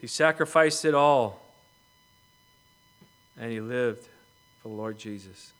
He 0.00 0.06
sacrificed 0.06 0.84
it 0.84 0.94
all, 0.94 1.40
and 3.38 3.50
he 3.50 3.60
lived 3.60 4.08
for 4.60 4.68
the 4.68 4.74
Lord 4.74 4.98
Jesus. 4.98 5.52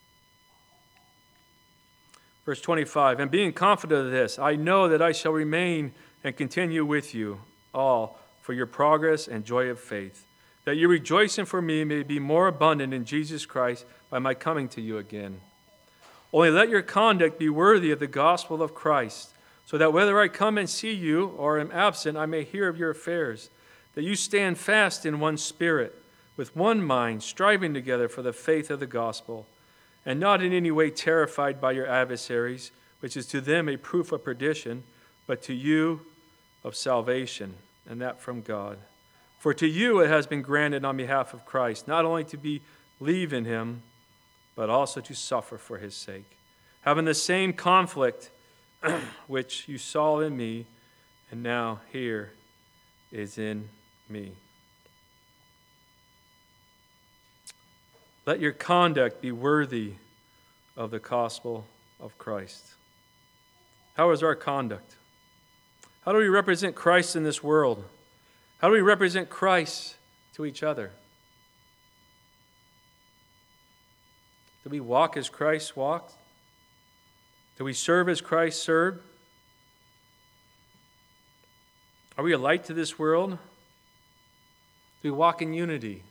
Verse 2.45 2.61
25, 2.61 3.21
and 3.21 3.31
being 3.31 3.53
confident 3.53 4.07
of 4.07 4.13
this, 4.13 4.39
I 4.39 4.57
know 4.57 4.89
that 4.89 5.01
I 5.01 5.13
shall 5.13 5.33
remain 5.33 5.93
and 6.25 6.37
continue 6.37 6.85
with 6.85 7.15
you 7.15 7.41
all 7.73 8.19
for 8.41 8.53
your 8.53 8.67
progress 8.67 9.29
and 9.29 9.45
joy 9.45 9.69
of 9.69 9.79
faith 9.79 10.27
that 10.65 10.77
your 10.77 10.89
rejoicing 10.89 11.45
for 11.45 11.61
me 11.61 11.85
may 11.85 12.03
be 12.03 12.19
more 12.19 12.47
abundant 12.47 12.95
in 12.95 13.05
Jesus 13.05 13.47
Christ 13.47 13.85
by 14.11 14.19
my 14.19 14.35
coming 14.35 14.69
to 14.69 14.81
you 14.81 14.99
again. 14.99 15.41
Only 16.33 16.51
let 16.51 16.71
your 16.71 16.83
conduct 16.83 17.39
be 17.39 17.49
worthy 17.49 17.91
of 17.91 17.99
the 17.99 18.07
gospel 18.07 18.63
of 18.63 18.75
Christ, 18.75 19.31
so 19.67 19.77
that 19.79 19.93
whether 19.93 20.21
I 20.21 20.29
come 20.29 20.59
and 20.59 20.69
see 20.69 20.93
you 20.93 21.29
or 21.37 21.61
am 21.61 21.71
absent, 21.73 22.17
I 22.17 22.27
may 22.27 22.43
hear 22.45 22.69
of 22.69 22.79
your 22.79 22.91
affairs, 22.91 23.51
that 23.95 24.03
you 24.03 24.17
stand 24.17 24.59
fast 24.59 25.05
in 25.05 25.21
one 25.21 25.37
spirit, 25.37 25.95
with 26.37 26.57
one 26.57 26.83
mind, 26.83 27.23
striving 27.23 27.75
together 27.75 28.09
for 28.09 28.23
the 28.23 28.33
faith 28.33 28.71
of 28.71 28.81
the 28.81 28.87
gospel, 28.87 29.47
and 30.07 30.19
not 30.19 30.43
in 30.43 30.53
any 30.53 30.71
way 30.71 30.91
terrified 30.91 31.61
by 31.61 31.73
your 31.73 31.87
adversaries, 31.87 32.71
which 33.01 33.17
is 33.17 33.27
to 33.27 33.41
them 33.41 33.69
a 33.69 33.77
proof 33.77 34.13
of 34.13 34.25
perdition, 34.25 34.83
but 35.27 35.43
to 35.43 35.53
you 35.53 36.01
of 36.65 36.75
salvation, 36.75 37.55
and 37.89 38.01
that 38.01 38.21
from 38.21 38.41
God. 38.41 38.79
For 39.39 39.53
to 39.55 39.67
you 39.67 40.01
it 40.01 40.09
has 40.09 40.27
been 40.27 40.41
granted 40.41 40.85
on 40.85 40.97
behalf 40.97 41.35
of 41.35 41.45
Christ, 41.45 41.87
not 41.87 42.05
only 42.05 42.25
to 42.25 42.61
believe 42.99 43.33
in 43.33 43.45
him, 43.45 43.83
but 44.55 44.71
also 44.71 45.01
to 45.01 45.15
suffer 45.15 45.59
for 45.59 45.79
his 45.79 45.95
sake, 45.95 46.37
having 46.83 47.05
the 47.05 47.15
same 47.15 47.53
conflict 47.53 48.31
which 49.27 49.69
you 49.69 49.79
saw 49.79 50.21
in 50.21 50.37
me, 50.37 50.67
and 51.31 51.43
now 51.43 51.81
here 51.91 52.33
is 53.11 53.39
in 53.39 53.69
me. 54.09 54.33
Let 58.27 58.41
your 58.41 58.53
conduct 58.53 59.21
be 59.21 59.33
worthy 59.33 59.95
of 60.77 60.91
the 60.91 60.99
gospel 60.99 61.67
of 62.01 62.17
Christ. 62.19 62.75
How 63.95 64.11
is 64.11 64.23
our 64.23 64.35
conduct? 64.35 64.97
How 66.05 66.13
do 66.13 66.19
we 66.19 66.29
represent 66.29 66.75
Christ 66.75 67.17
in 67.17 67.25
this 67.25 67.43
world? 67.43 67.85
How 68.59 68.69
do 68.69 68.75
we 68.75 68.81
represent 68.81 69.29
Christ 69.29 69.97
to 70.35 70.45
each 70.45 70.63
other? 70.63 70.93
Do 74.65 74.71
we 74.71 74.81
walk 74.81 75.17
as 75.17 75.29
Christ 75.29 75.77
walked? 75.77 76.15
Do 77.59 77.65
we 77.65 77.73
serve 77.73 78.09
as 78.09 78.21
Christ 78.21 78.63
served? 78.63 79.03
Are 82.17 82.25
we 82.25 82.33
a 82.33 82.39
light 82.39 82.65
to 82.65 82.75
this 82.75 82.99
world? 82.99 83.31
Do 83.33 83.39
we 85.03 85.11
walk 85.11 85.43
in 85.43 85.53
unity? 85.53 86.03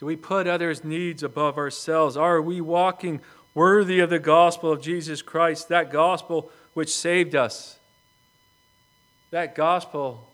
Do 0.00 0.06
we 0.06 0.16
put 0.16 0.46
others' 0.46 0.84
needs 0.84 1.22
above 1.22 1.58
ourselves? 1.58 2.16
Are 2.16 2.40
we 2.40 2.60
walking 2.60 3.20
worthy 3.54 3.98
of 3.98 4.10
the 4.10 4.20
gospel 4.20 4.70
of 4.70 4.80
Jesus 4.80 5.20
Christ, 5.20 5.68
that 5.68 5.90
gospel 5.90 6.50
which 6.74 6.94
saved 6.94 7.34
us, 7.34 7.80
that 9.30 9.56
gospel 9.56 10.28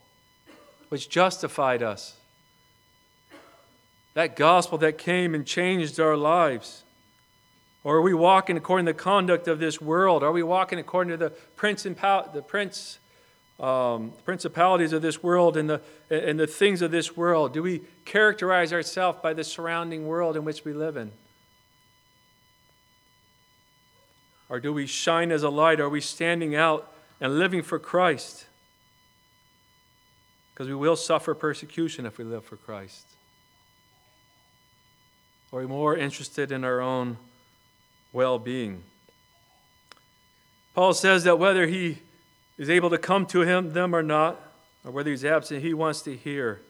which 0.90 1.08
justified 1.08 1.82
us, 1.82 2.16
that 4.14 4.36
gospel 4.36 4.78
that 4.78 4.96
came 4.96 5.34
and 5.34 5.44
changed 5.46 6.00
our 6.00 6.16
lives? 6.16 6.84
Or 7.82 7.96
are 7.96 8.02
we 8.02 8.14
walking 8.14 8.56
according 8.56 8.86
to 8.86 8.92
the 8.92 8.98
conduct 8.98 9.46
of 9.46 9.58
this 9.58 9.80
world? 9.80 10.22
Are 10.22 10.32
we 10.32 10.42
walking 10.42 10.78
according 10.78 11.10
to 11.10 11.16
the 11.16 11.30
prince 11.30 11.84
and 11.84 11.94
the 11.96 12.42
prince 12.46 12.98
um, 13.60 14.12
principalities 14.24 14.92
of 14.92 15.02
this 15.02 15.22
world 15.22 15.56
and 15.56 15.68
the, 15.68 15.80
and 16.08 16.40
the 16.40 16.46
things 16.46 16.80
of 16.80 16.90
this 16.90 17.16
world? 17.16 17.52
Do 17.52 17.62
we 17.62 17.82
characterize 18.04 18.72
ourselves 18.72 19.18
by 19.22 19.34
the 19.34 19.44
surrounding 19.44 20.06
world 20.06 20.36
in 20.36 20.44
which 20.44 20.64
we 20.64 20.72
live 20.72 20.96
in? 20.96 21.12
Or 24.48 24.60
do 24.60 24.72
we 24.72 24.86
shine 24.86 25.30
as 25.30 25.42
a 25.42 25.50
light? 25.50 25.80
Are 25.80 25.88
we 25.88 26.00
standing 26.00 26.54
out 26.54 26.90
and 27.20 27.38
living 27.38 27.62
for 27.62 27.78
Christ? 27.78 28.46
Because 30.52 30.68
we 30.68 30.74
will 30.74 30.96
suffer 30.96 31.34
persecution 31.34 32.06
if 32.06 32.16
we 32.16 32.24
live 32.24 32.44
for 32.44 32.56
Christ. 32.56 33.13
Or 35.54 35.58
are 35.58 35.62
we 35.62 35.68
more 35.68 35.96
interested 35.96 36.50
in 36.50 36.64
our 36.64 36.80
own 36.80 37.16
well 38.12 38.40
being? 38.40 38.82
Paul 40.74 40.92
says 40.94 41.22
that 41.22 41.38
whether 41.38 41.68
he 41.68 41.98
is 42.58 42.68
able 42.68 42.90
to 42.90 42.98
come 42.98 43.24
to 43.26 43.42
him, 43.42 43.72
them 43.72 43.94
or 43.94 44.02
not, 44.02 44.40
or 44.84 44.90
whether 44.90 45.10
he's 45.10 45.24
absent, 45.24 45.62
he 45.62 45.72
wants 45.72 46.02
to 46.02 46.16
hear. 46.16 46.60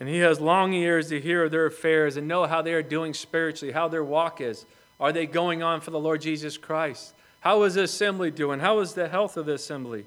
And 0.00 0.08
he 0.08 0.20
has 0.20 0.40
long 0.40 0.72
ears 0.72 1.10
to 1.10 1.20
hear 1.20 1.50
their 1.50 1.66
affairs 1.66 2.16
and 2.16 2.26
know 2.26 2.46
how 2.46 2.62
they 2.62 2.72
are 2.72 2.82
doing 2.82 3.12
spiritually, 3.12 3.74
how 3.74 3.88
their 3.88 4.02
walk 4.02 4.40
is. 4.40 4.64
Are 4.98 5.12
they 5.12 5.26
going 5.26 5.62
on 5.62 5.82
for 5.82 5.90
the 5.90 6.00
Lord 6.00 6.22
Jesus 6.22 6.56
Christ? 6.56 7.12
How 7.40 7.64
is 7.64 7.74
the 7.74 7.82
assembly 7.82 8.30
doing? 8.30 8.60
How 8.60 8.78
is 8.78 8.94
the 8.94 9.08
health 9.08 9.36
of 9.36 9.44
the 9.44 9.52
assembly? 9.52 10.06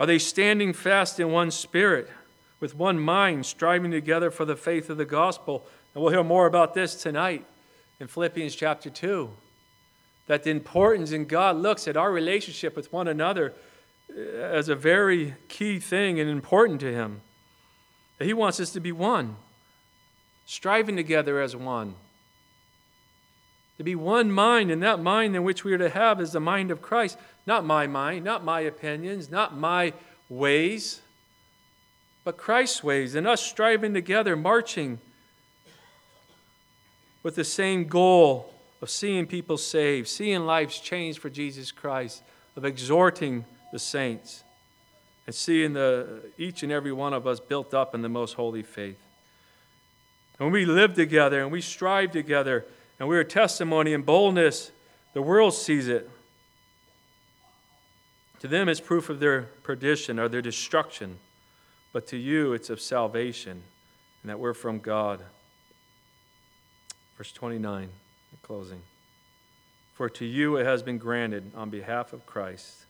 Are 0.00 0.06
they 0.06 0.18
standing 0.18 0.72
fast 0.72 1.20
in 1.20 1.30
one 1.30 1.52
spirit, 1.52 2.10
with 2.60 2.76
one 2.76 3.00
mind, 3.00 3.46
striving 3.46 3.90
together 3.90 4.30
for 4.30 4.44
the 4.44 4.56
faith 4.56 4.88
of 4.90 4.98
the 4.98 5.04
gospel? 5.04 5.66
And 5.94 6.02
we'll 6.02 6.12
hear 6.12 6.22
more 6.22 6.46
about 6.46 6.74
this 6.74 6.94
tonight 6.94 7.44
in 7.98 8.06
Philippians 8.06 8.54
chapter 8.54 8.90
2 8.90 9.30
that 10.30 10.44
the 10.44 10.50
importance 10.50 11.10
in 11.10 11.24
God 11.24 11.56
looks 11.56 11.88
at 11.88 11.96
our 11.96 12.12
relationship 12.12 12.76
with 12.76 12.92
one 12.92 13.08
another 13.08 13.52
uh, 14.16 14.20
as 14.20 14.68
a 14.68 14.76
very 14.76 15.34
key 15.48 15.80
thing 15.80 16.20
and 16.20 16.30
important 16.30 16.78
to 16.78 16.92
Him. 16.92 17.22
That 18.18 18.26
He 18.26 18.32
wants 18.32 18.60
us 18.60 18.70
to 18.74 18.80
be 18.80 18.92
one, 18.92 19.34
striving 20.46 20.94
together 20.94 21.40
as 21.40 21.56
one. 21.56 21.96
To 23.78 23.82
be 23.82 23.96
one 23.96 24.30
mind, 24.30 24.70
and 24.70 24.80
that 24.84 25.00
mind 25.00 25.34
in 25.34 25.42
which 25.42 25.64
we 25.64 25.72
are 25.72 25.78
to 25.78 25.90
have 25.90 26.20
is 26.20 26.30
the 26.30 26.38
mind 26.38 26.70
of 26.70 26.80
Christ. 26.80 27.18
Not 27.44 27.64
my 27.64 27.88
mind, 27.88 28.24
not 28.24 28.44
my 28.44 28.60
opinions, 28.60 29.32
not 29.32 29.56
my 29.56 29.94
ways, 30.28 31.00
but 32.30 32.36
Christ's 32.36 32.84
ways, 32.84 33.16
and 33.16 33.26
us 33.26 33.42
striving 33.42 33.92
together, 33.92 34.36
marching 34.36 35.00
with 37.24 37.34
the 37.34 37.42
same 37.42 37.88
goal 37.88 38.54
of 38.80 38.88
seeing 38.88 39.26
people 39.26 39.58
saved, 39.58 40.06
seeing 40.06 40.46
lives 40.46 40.78
changed 40.78 41.18
for 41.18 41.28
Jesus 41.28 41.72
Christ, 41.72 42.22
of 42.54 42.64
exhorting 42.64 43.44
the 43.72 43.80
saints, 43.80 44.44
and 45.26 45.34
seeing 45.34 45.72
the, 45.72 46.30
each 46.38 46.62
and 46.62 46.70
every 46.70 46.92
one 46.92 47.12
of 47.12 47.26
us 47.26 47.40
built 47.40 47.74
up 47.74 47.96
in 47.96 48.02
the 48.02 48.08
most 48.08 48.34
holy 48.34 48.62
faith. 48.62 49.00
When 50.38 50.52
we 50.52 50.64
live 50.64 50.94
together 50.94 51.42
and 51.42 51.50
we 51.50 51.60
strive 51.60 52.12
together 52.12 52.64
and 53.00 53.08
we 53.08 53.18
are 53.18 53.24
testimony 53.24 53.92
and 53.92 54.06
boldness, 54.06 54.70
the 55.14 55.22
world 55.22 55.54
sees 55.54 55.88
it. 55.88 56.08
To 58.38 58.46
them, 58.46 58.68
it's 58.68 58.78
proof 58.78 59.10
of 59.10 59.18
their 59.18 59.48
perdition 59.64 60.20
or 60.20 60.28
their 60.28 60.40
destruction, 60.42 61.18
but 61.92 62.06
to 62.08 62.16
you, 62.16 62.52
it's 62.52 62.70
of 62.70 62.80
salvation 62.80 63.62
and 64.22 64.30
that 64.30 64.38
we're 64.38 64.54
from 64.54 64.78
God. 64.78 65.20
Verse 67.16 67.32
29 67.32 67.90
closing. 68.50 68.82
For 69.94 70.08
to 70.08 70.24
you 70.24 70.56
it 70.56 70.66
has 70.66 70.82
been 70.82 70.98
granted 70.98 71.52
on 71.54 71.70
behalf 71.70 72.12
of 72.12 72.26
Christ, 72.26 72.84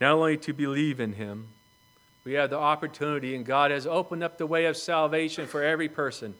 not 0.00 0.14
only 0.14 0.36
to 0.38 0.52
believe 0.52 0.98
in 0.98 1.12
him, 1.12 1.46
we 2.24 2.32
have 2.32 2.50
the 2.50 2.58
opportunity, 2.58 3.36
and 3.36 3.46
God 3.46 3.70
has 3.70 3.86
opened 3.86 4.24
up 4.24 4.36
the 4.36 4.46
way 4.46 4.64
of 4.64 4.76
salvation 4.76 5.46
for 5.46 5.62
every 5.62 5.88
person. 5.88 6.34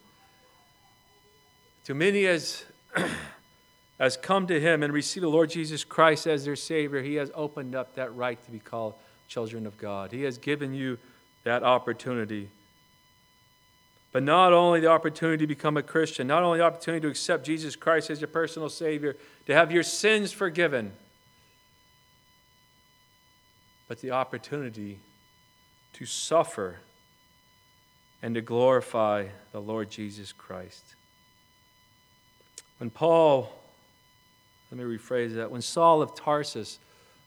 To 1.84 1.94
many 1.94 2.26
as 2.26 2.64
has 4.00 4.16
come 4.16 4.48
to 4.48 4.60
him 4.60 4.82
and 4.82 4.92
received 4.92 5.22
the 5.22 5.30
Lord 5.30 5.50
Jesus 5.50 5.84
Christ 5.84 6.26
as 6.26 6.44
their 6.44 6.56
Savior, 6.56 7.02
he 7.02 7.14
has 7.14 7.30
opened 7.34 7.76
up 7.76 7.94
that 7.94 8.12
right 8.16 8.42
to 8.46 8.50
be 8.50 8.58
called 8.58 8.94
children 9.28 9.64
of 9.64 9.78
God. 9.78 10.10
He 10.10 10.22
has 10.22 10.38
given 10.38 10.74
you 10.74 10.98
that 11.44 11.62
opportunity. 11.62 12.50
But 14.12 14.22
not 14.22 14.52
only 14.52 14.80
the 14.80 14.88
opportunity 14.88 15.44
to 15.44 15.46
become 15.46 15.76
a 15.76 15.82
Christian, 15.82 16.26
not 16.26 16.42
only 16.42 16.58
the 16.58 16.64
opportunity 16.64 17.02
to 17.02 17.08
accept 17.08 17.44
Jesus 17.44 17.76
Christ 17.76 18.10
as 18.10 18.20
your 18.20 18.28
personal 18.28 18.68
Savior, 18.68 19.16
to 19.46 19.54
have 19.54 19.70
your 19.70 19.82
sins 19.82 20.32
forgiven, 20.32 20.92
but 23.86 24.00
the 24.00 24.10
opportunity 24.10 24.98
to 25.94 26.06
suffer 26.06 26.76
and 28.22 28.34
to 28.34 28.40
glorify 28.40 29.26
the 29.52 29.60
Lord 29.60 29.90
Jesus 29.90 30.32
Christ. 30.32 30.94
When 32.78 32.90
Paul, 32.90 33.52
let 34.70 34.78
me 34.78 34.84
rephrase 34.96 35.34
that, 35.34 35.50
when 35.50 35.62
Saul 35.62 36.02
of 36.02 36.14
Tarsus 36.14 36.78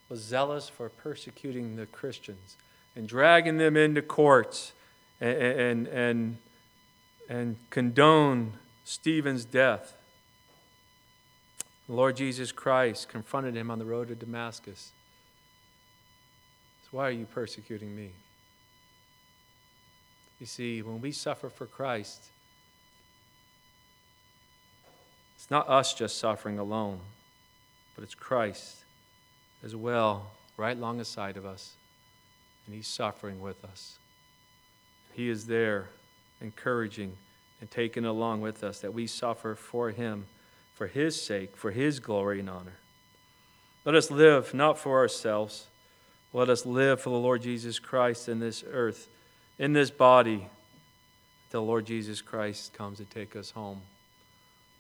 was 0.10 0.20
zealous 0.20 0.70
for 0.70 0.90
persecuting 0.90 1.76
the 1.76 1.86
Christians 1.86 2.58
and 2.96 3.08
dragging 3.08 3.58
them 3.58 3.78
into 3.78 4.02
courts 4.02 4.74
and, 5.20 5.38
and, 5.38 5.88
and 5.88 6.38
and 7.32 7.56
condone 7.70 8.52
Stephen's 8.84 9.46
death. 9.46 9.96
The 11.88 11.94
Lord 11.94 12.18
Jesus 12.18 12.52
Christ 12.52 13.08
confronted 13.08 13.56
him 13.56 13.72
on 13.72 13.80
the 13.80 13.86
road 13.86 14.10
to 14.10 14.16
Damascus. 14.16 14.92
So, 16.84 16.98
why 16.98 17.08
are 17.08 17.12
you 17.12 17.26
persecuting 17.26 17.96
me? 17.96 18.12
You 20.42 20.46
see, 20.46 20.82
when 20.82 21.00
we 21.00 21.14
suffer 21.14 21.50
for 21.50 21.68
Christ, 21.68 22.22
it's 25.38 25.50
not 25.50 25.70
us 25.70 25.94
just 25.94 26.18
suffering 26.18 26.60
alone, 26.60 27.00
but 27.96 28.04
it's 28.04 28.16
Christ 28.16 28.84
as 29.64 29.74
well, 29.74 30.32
right 30.58 30.76
alongside 30.76 31.38
of 31.38 31.46
us, 31.46 31.76
and 32.66 32.76
He's 32.76 32.88
suffering 32.88 33.42
with 33.42 33.64
us. 33.66 33.98
He 35.14 35.30
is 35.30 35.48
there 35.48 35.90
encouraging, 36.42 37.16
and 37.60 37.70
taken 37.70 38.04
along 38.06 38.42
with 38.42 38.64
us 38.64 38.80
that 38.80 38.94
we 38.94 39.06
suffer 39.08 39.56
for 39.56 39.92
him, 39.92 40.26
for 40.74 40.88
his 40.88 41.22
sake, 41.22 41.56
for 41.56 41.72
his 41.72 42.00
glory 42.00 42.40
and 42.40 42.50
honor. 42.50 42.74
Let 43.86 43.96
us 43.96 44.12
live 44.12 44.54
not 44.54 44.78
for 44.78 44.98
ourselves. 44.98 45.68
Let 46.34 46.50
us 46.50 46.66
live 46.66 47.00
for 47.02 47.10
the 47.10 47.18
Lord 47.18 47.44
Jesus 47.44 47.80
Christ 47.80 48.28
in 48.28 48.40
this 48.40 48.64
earth, 48.70 49.08
in 49.60 49.74
this 49.74 49.92
body, 49.92 50.48
till 51.52 51.62
the 51.62 51.68
Lord 51.68 51.86
Jesus 51.86 52.22
Christ 52.22 52.74
comes 52.74 52.98
to 52.98 53.06
take 53.06 53.36
us 53.36 53.52
home, 53.52 53.82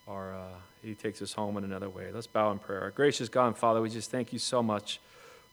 or 0.08 0.34
uh, 0.34 0.60
he 0.82 0.96
takes 0.96 1.22
us 1.22 1.34
home 1.34 1.58
in 1.58 1.64
another 1.64 1.90
way. 1.90 2.12
Let's 2.12 2.28
bow 2.28 2.52
in 2.52 2.60
prayer. 2.60 2.82
Our 2.82 2.92
gracious 2.92 3.30
God 3.30 3.48
and 3.48 3.58
Father, 3.58 3.82
we 3.82 3.90
just 3.90 4.10
thank 4.10 4.34
you 4.34 4.40
so 4.40 4.64
much 4.64 5.00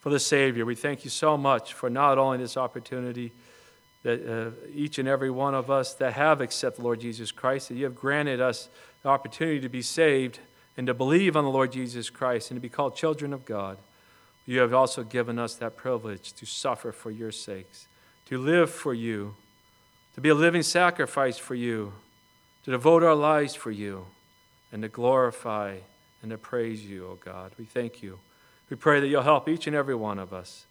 for 0.09 0.13
the 0.13 0.19
Savior. 0.19 0.65
We 0.65 0.75
thank 0.75 1.05
you 1.05 1.11
so 1.11 1.37
much 1.37 1.75
for 1.75 1.91
not 1.91 2.17
only 2.17 2.39
this 2.39 2.57
opportunity 2.57 3.31
that 4.05 4.27
uh, 4.27 4.51
each 4.73 4.99
and 4.99 5.07
every 5.07 5.31
one 5.31 5.55
of 5.55 5.71
us 5.71 5.93
that 5.95 6.15
have 6.15 6.41
accepted 6.41 6.81
the 6.81 6.85
Lord 6.85 7.01
Jesus 7.01 7.31
Christ, 7.31 7.69
that 7.69 7.75
you 7.75 7.85
have 7.85 7.95
granted 7.95 8.41
us 8.41 8.71
the 9.03 9.11
opportunity 9.11 9.61
to 9.61 9.69
be 9.69 9.83
saved 9.83 10.39
and 10.79 10.87
to 10.87 10.95
believe 10.95 11.37
on 11.37 11.45
the 11.45 11.51
Lord 11.51 11.73
Jesus 11.73 12.09
Christ 12.09 12.51
and 12.51 12.57
to 12.57 12.61
be 12.63 12.71
called 12.71 12.97
children 12.97 13.35
of 13.35 13.45
God, 13.45 13.77
you 14.47 14.61
have 14.61 14.73
also 14.73 15.05
given 15.05 15.39
us 15.39 15.57
that 15.57 15.77
privilege 15.77 16.33
to 16.33 16.47
suffer 16.47 16.91
for 16.91 17.11
your 17.11 17.31
sakes, 17.31 17.87
to 18.27 18.39
live 18.39 18.71
for 18.71 18.95
you, 18.95 19.35
to 20.15 20.23
be 20.23 20.31
a 20.31 20.35
living 20.35 20.63
sacrifice 20.63 21.37
for 21.37 21.55
you, 21.55 21.93
to 22.65 22.71
devote 22.71 23.03
our 23.03 23.15
lives 23.15 23.55
for 23.55 23.71
you, 23.71 24.07
and 24.73 24.81
to 24.81 24.89
glorify 24.89 25.77
and 26.23 26.31
to 26.31 26.39
praise 26.39 26.83
you, 26.83 27.09
O 27.09 27.19
God. 27.23 27.53
We 27.59 27.67
thank 27.67 28.03
you. 28.03 28.21
We 28.71 28.77
pray 28.77 29.01
that 29.01 29.09
you'll 29.09 29.23
help 29.23 29.49
each 29.49 29.67
and 29.67 29.75
every 29.75 29.95
one 29.95 30.19
of 30.19 30.33
us 30.33 30.67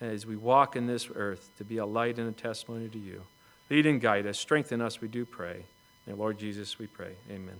as 0.00 0.26
we 0.26 0.36
walk 0.36 0.76
in 0.76 0.86
this 0.86 1.08
earth 1.14 1.50
to 1.58 1.64
be 1.64 1.78
a 1.78 1.86
light 1.86 2.18
and 2.18 2.28
a 2.28 2.32
testimony 2.32 2.88
to 2.88 2.98
you. 2.98 3.22
Lead 3.70 3.86
and 3.86 4.00
guide 4.00 4.26
us, 4.26 4.38
strengthen 4.38 4.80
us, 4.80 5.00
we 5.00 5.08
do 5.08 5.24
pray. 5.24 5.64
In 6.06 6.18
Lord 6.18 6.38
Jesus, 6.38 6.78
we 6.78 6.86
pray. 6.86 7.12
Amen. 7.30 7.58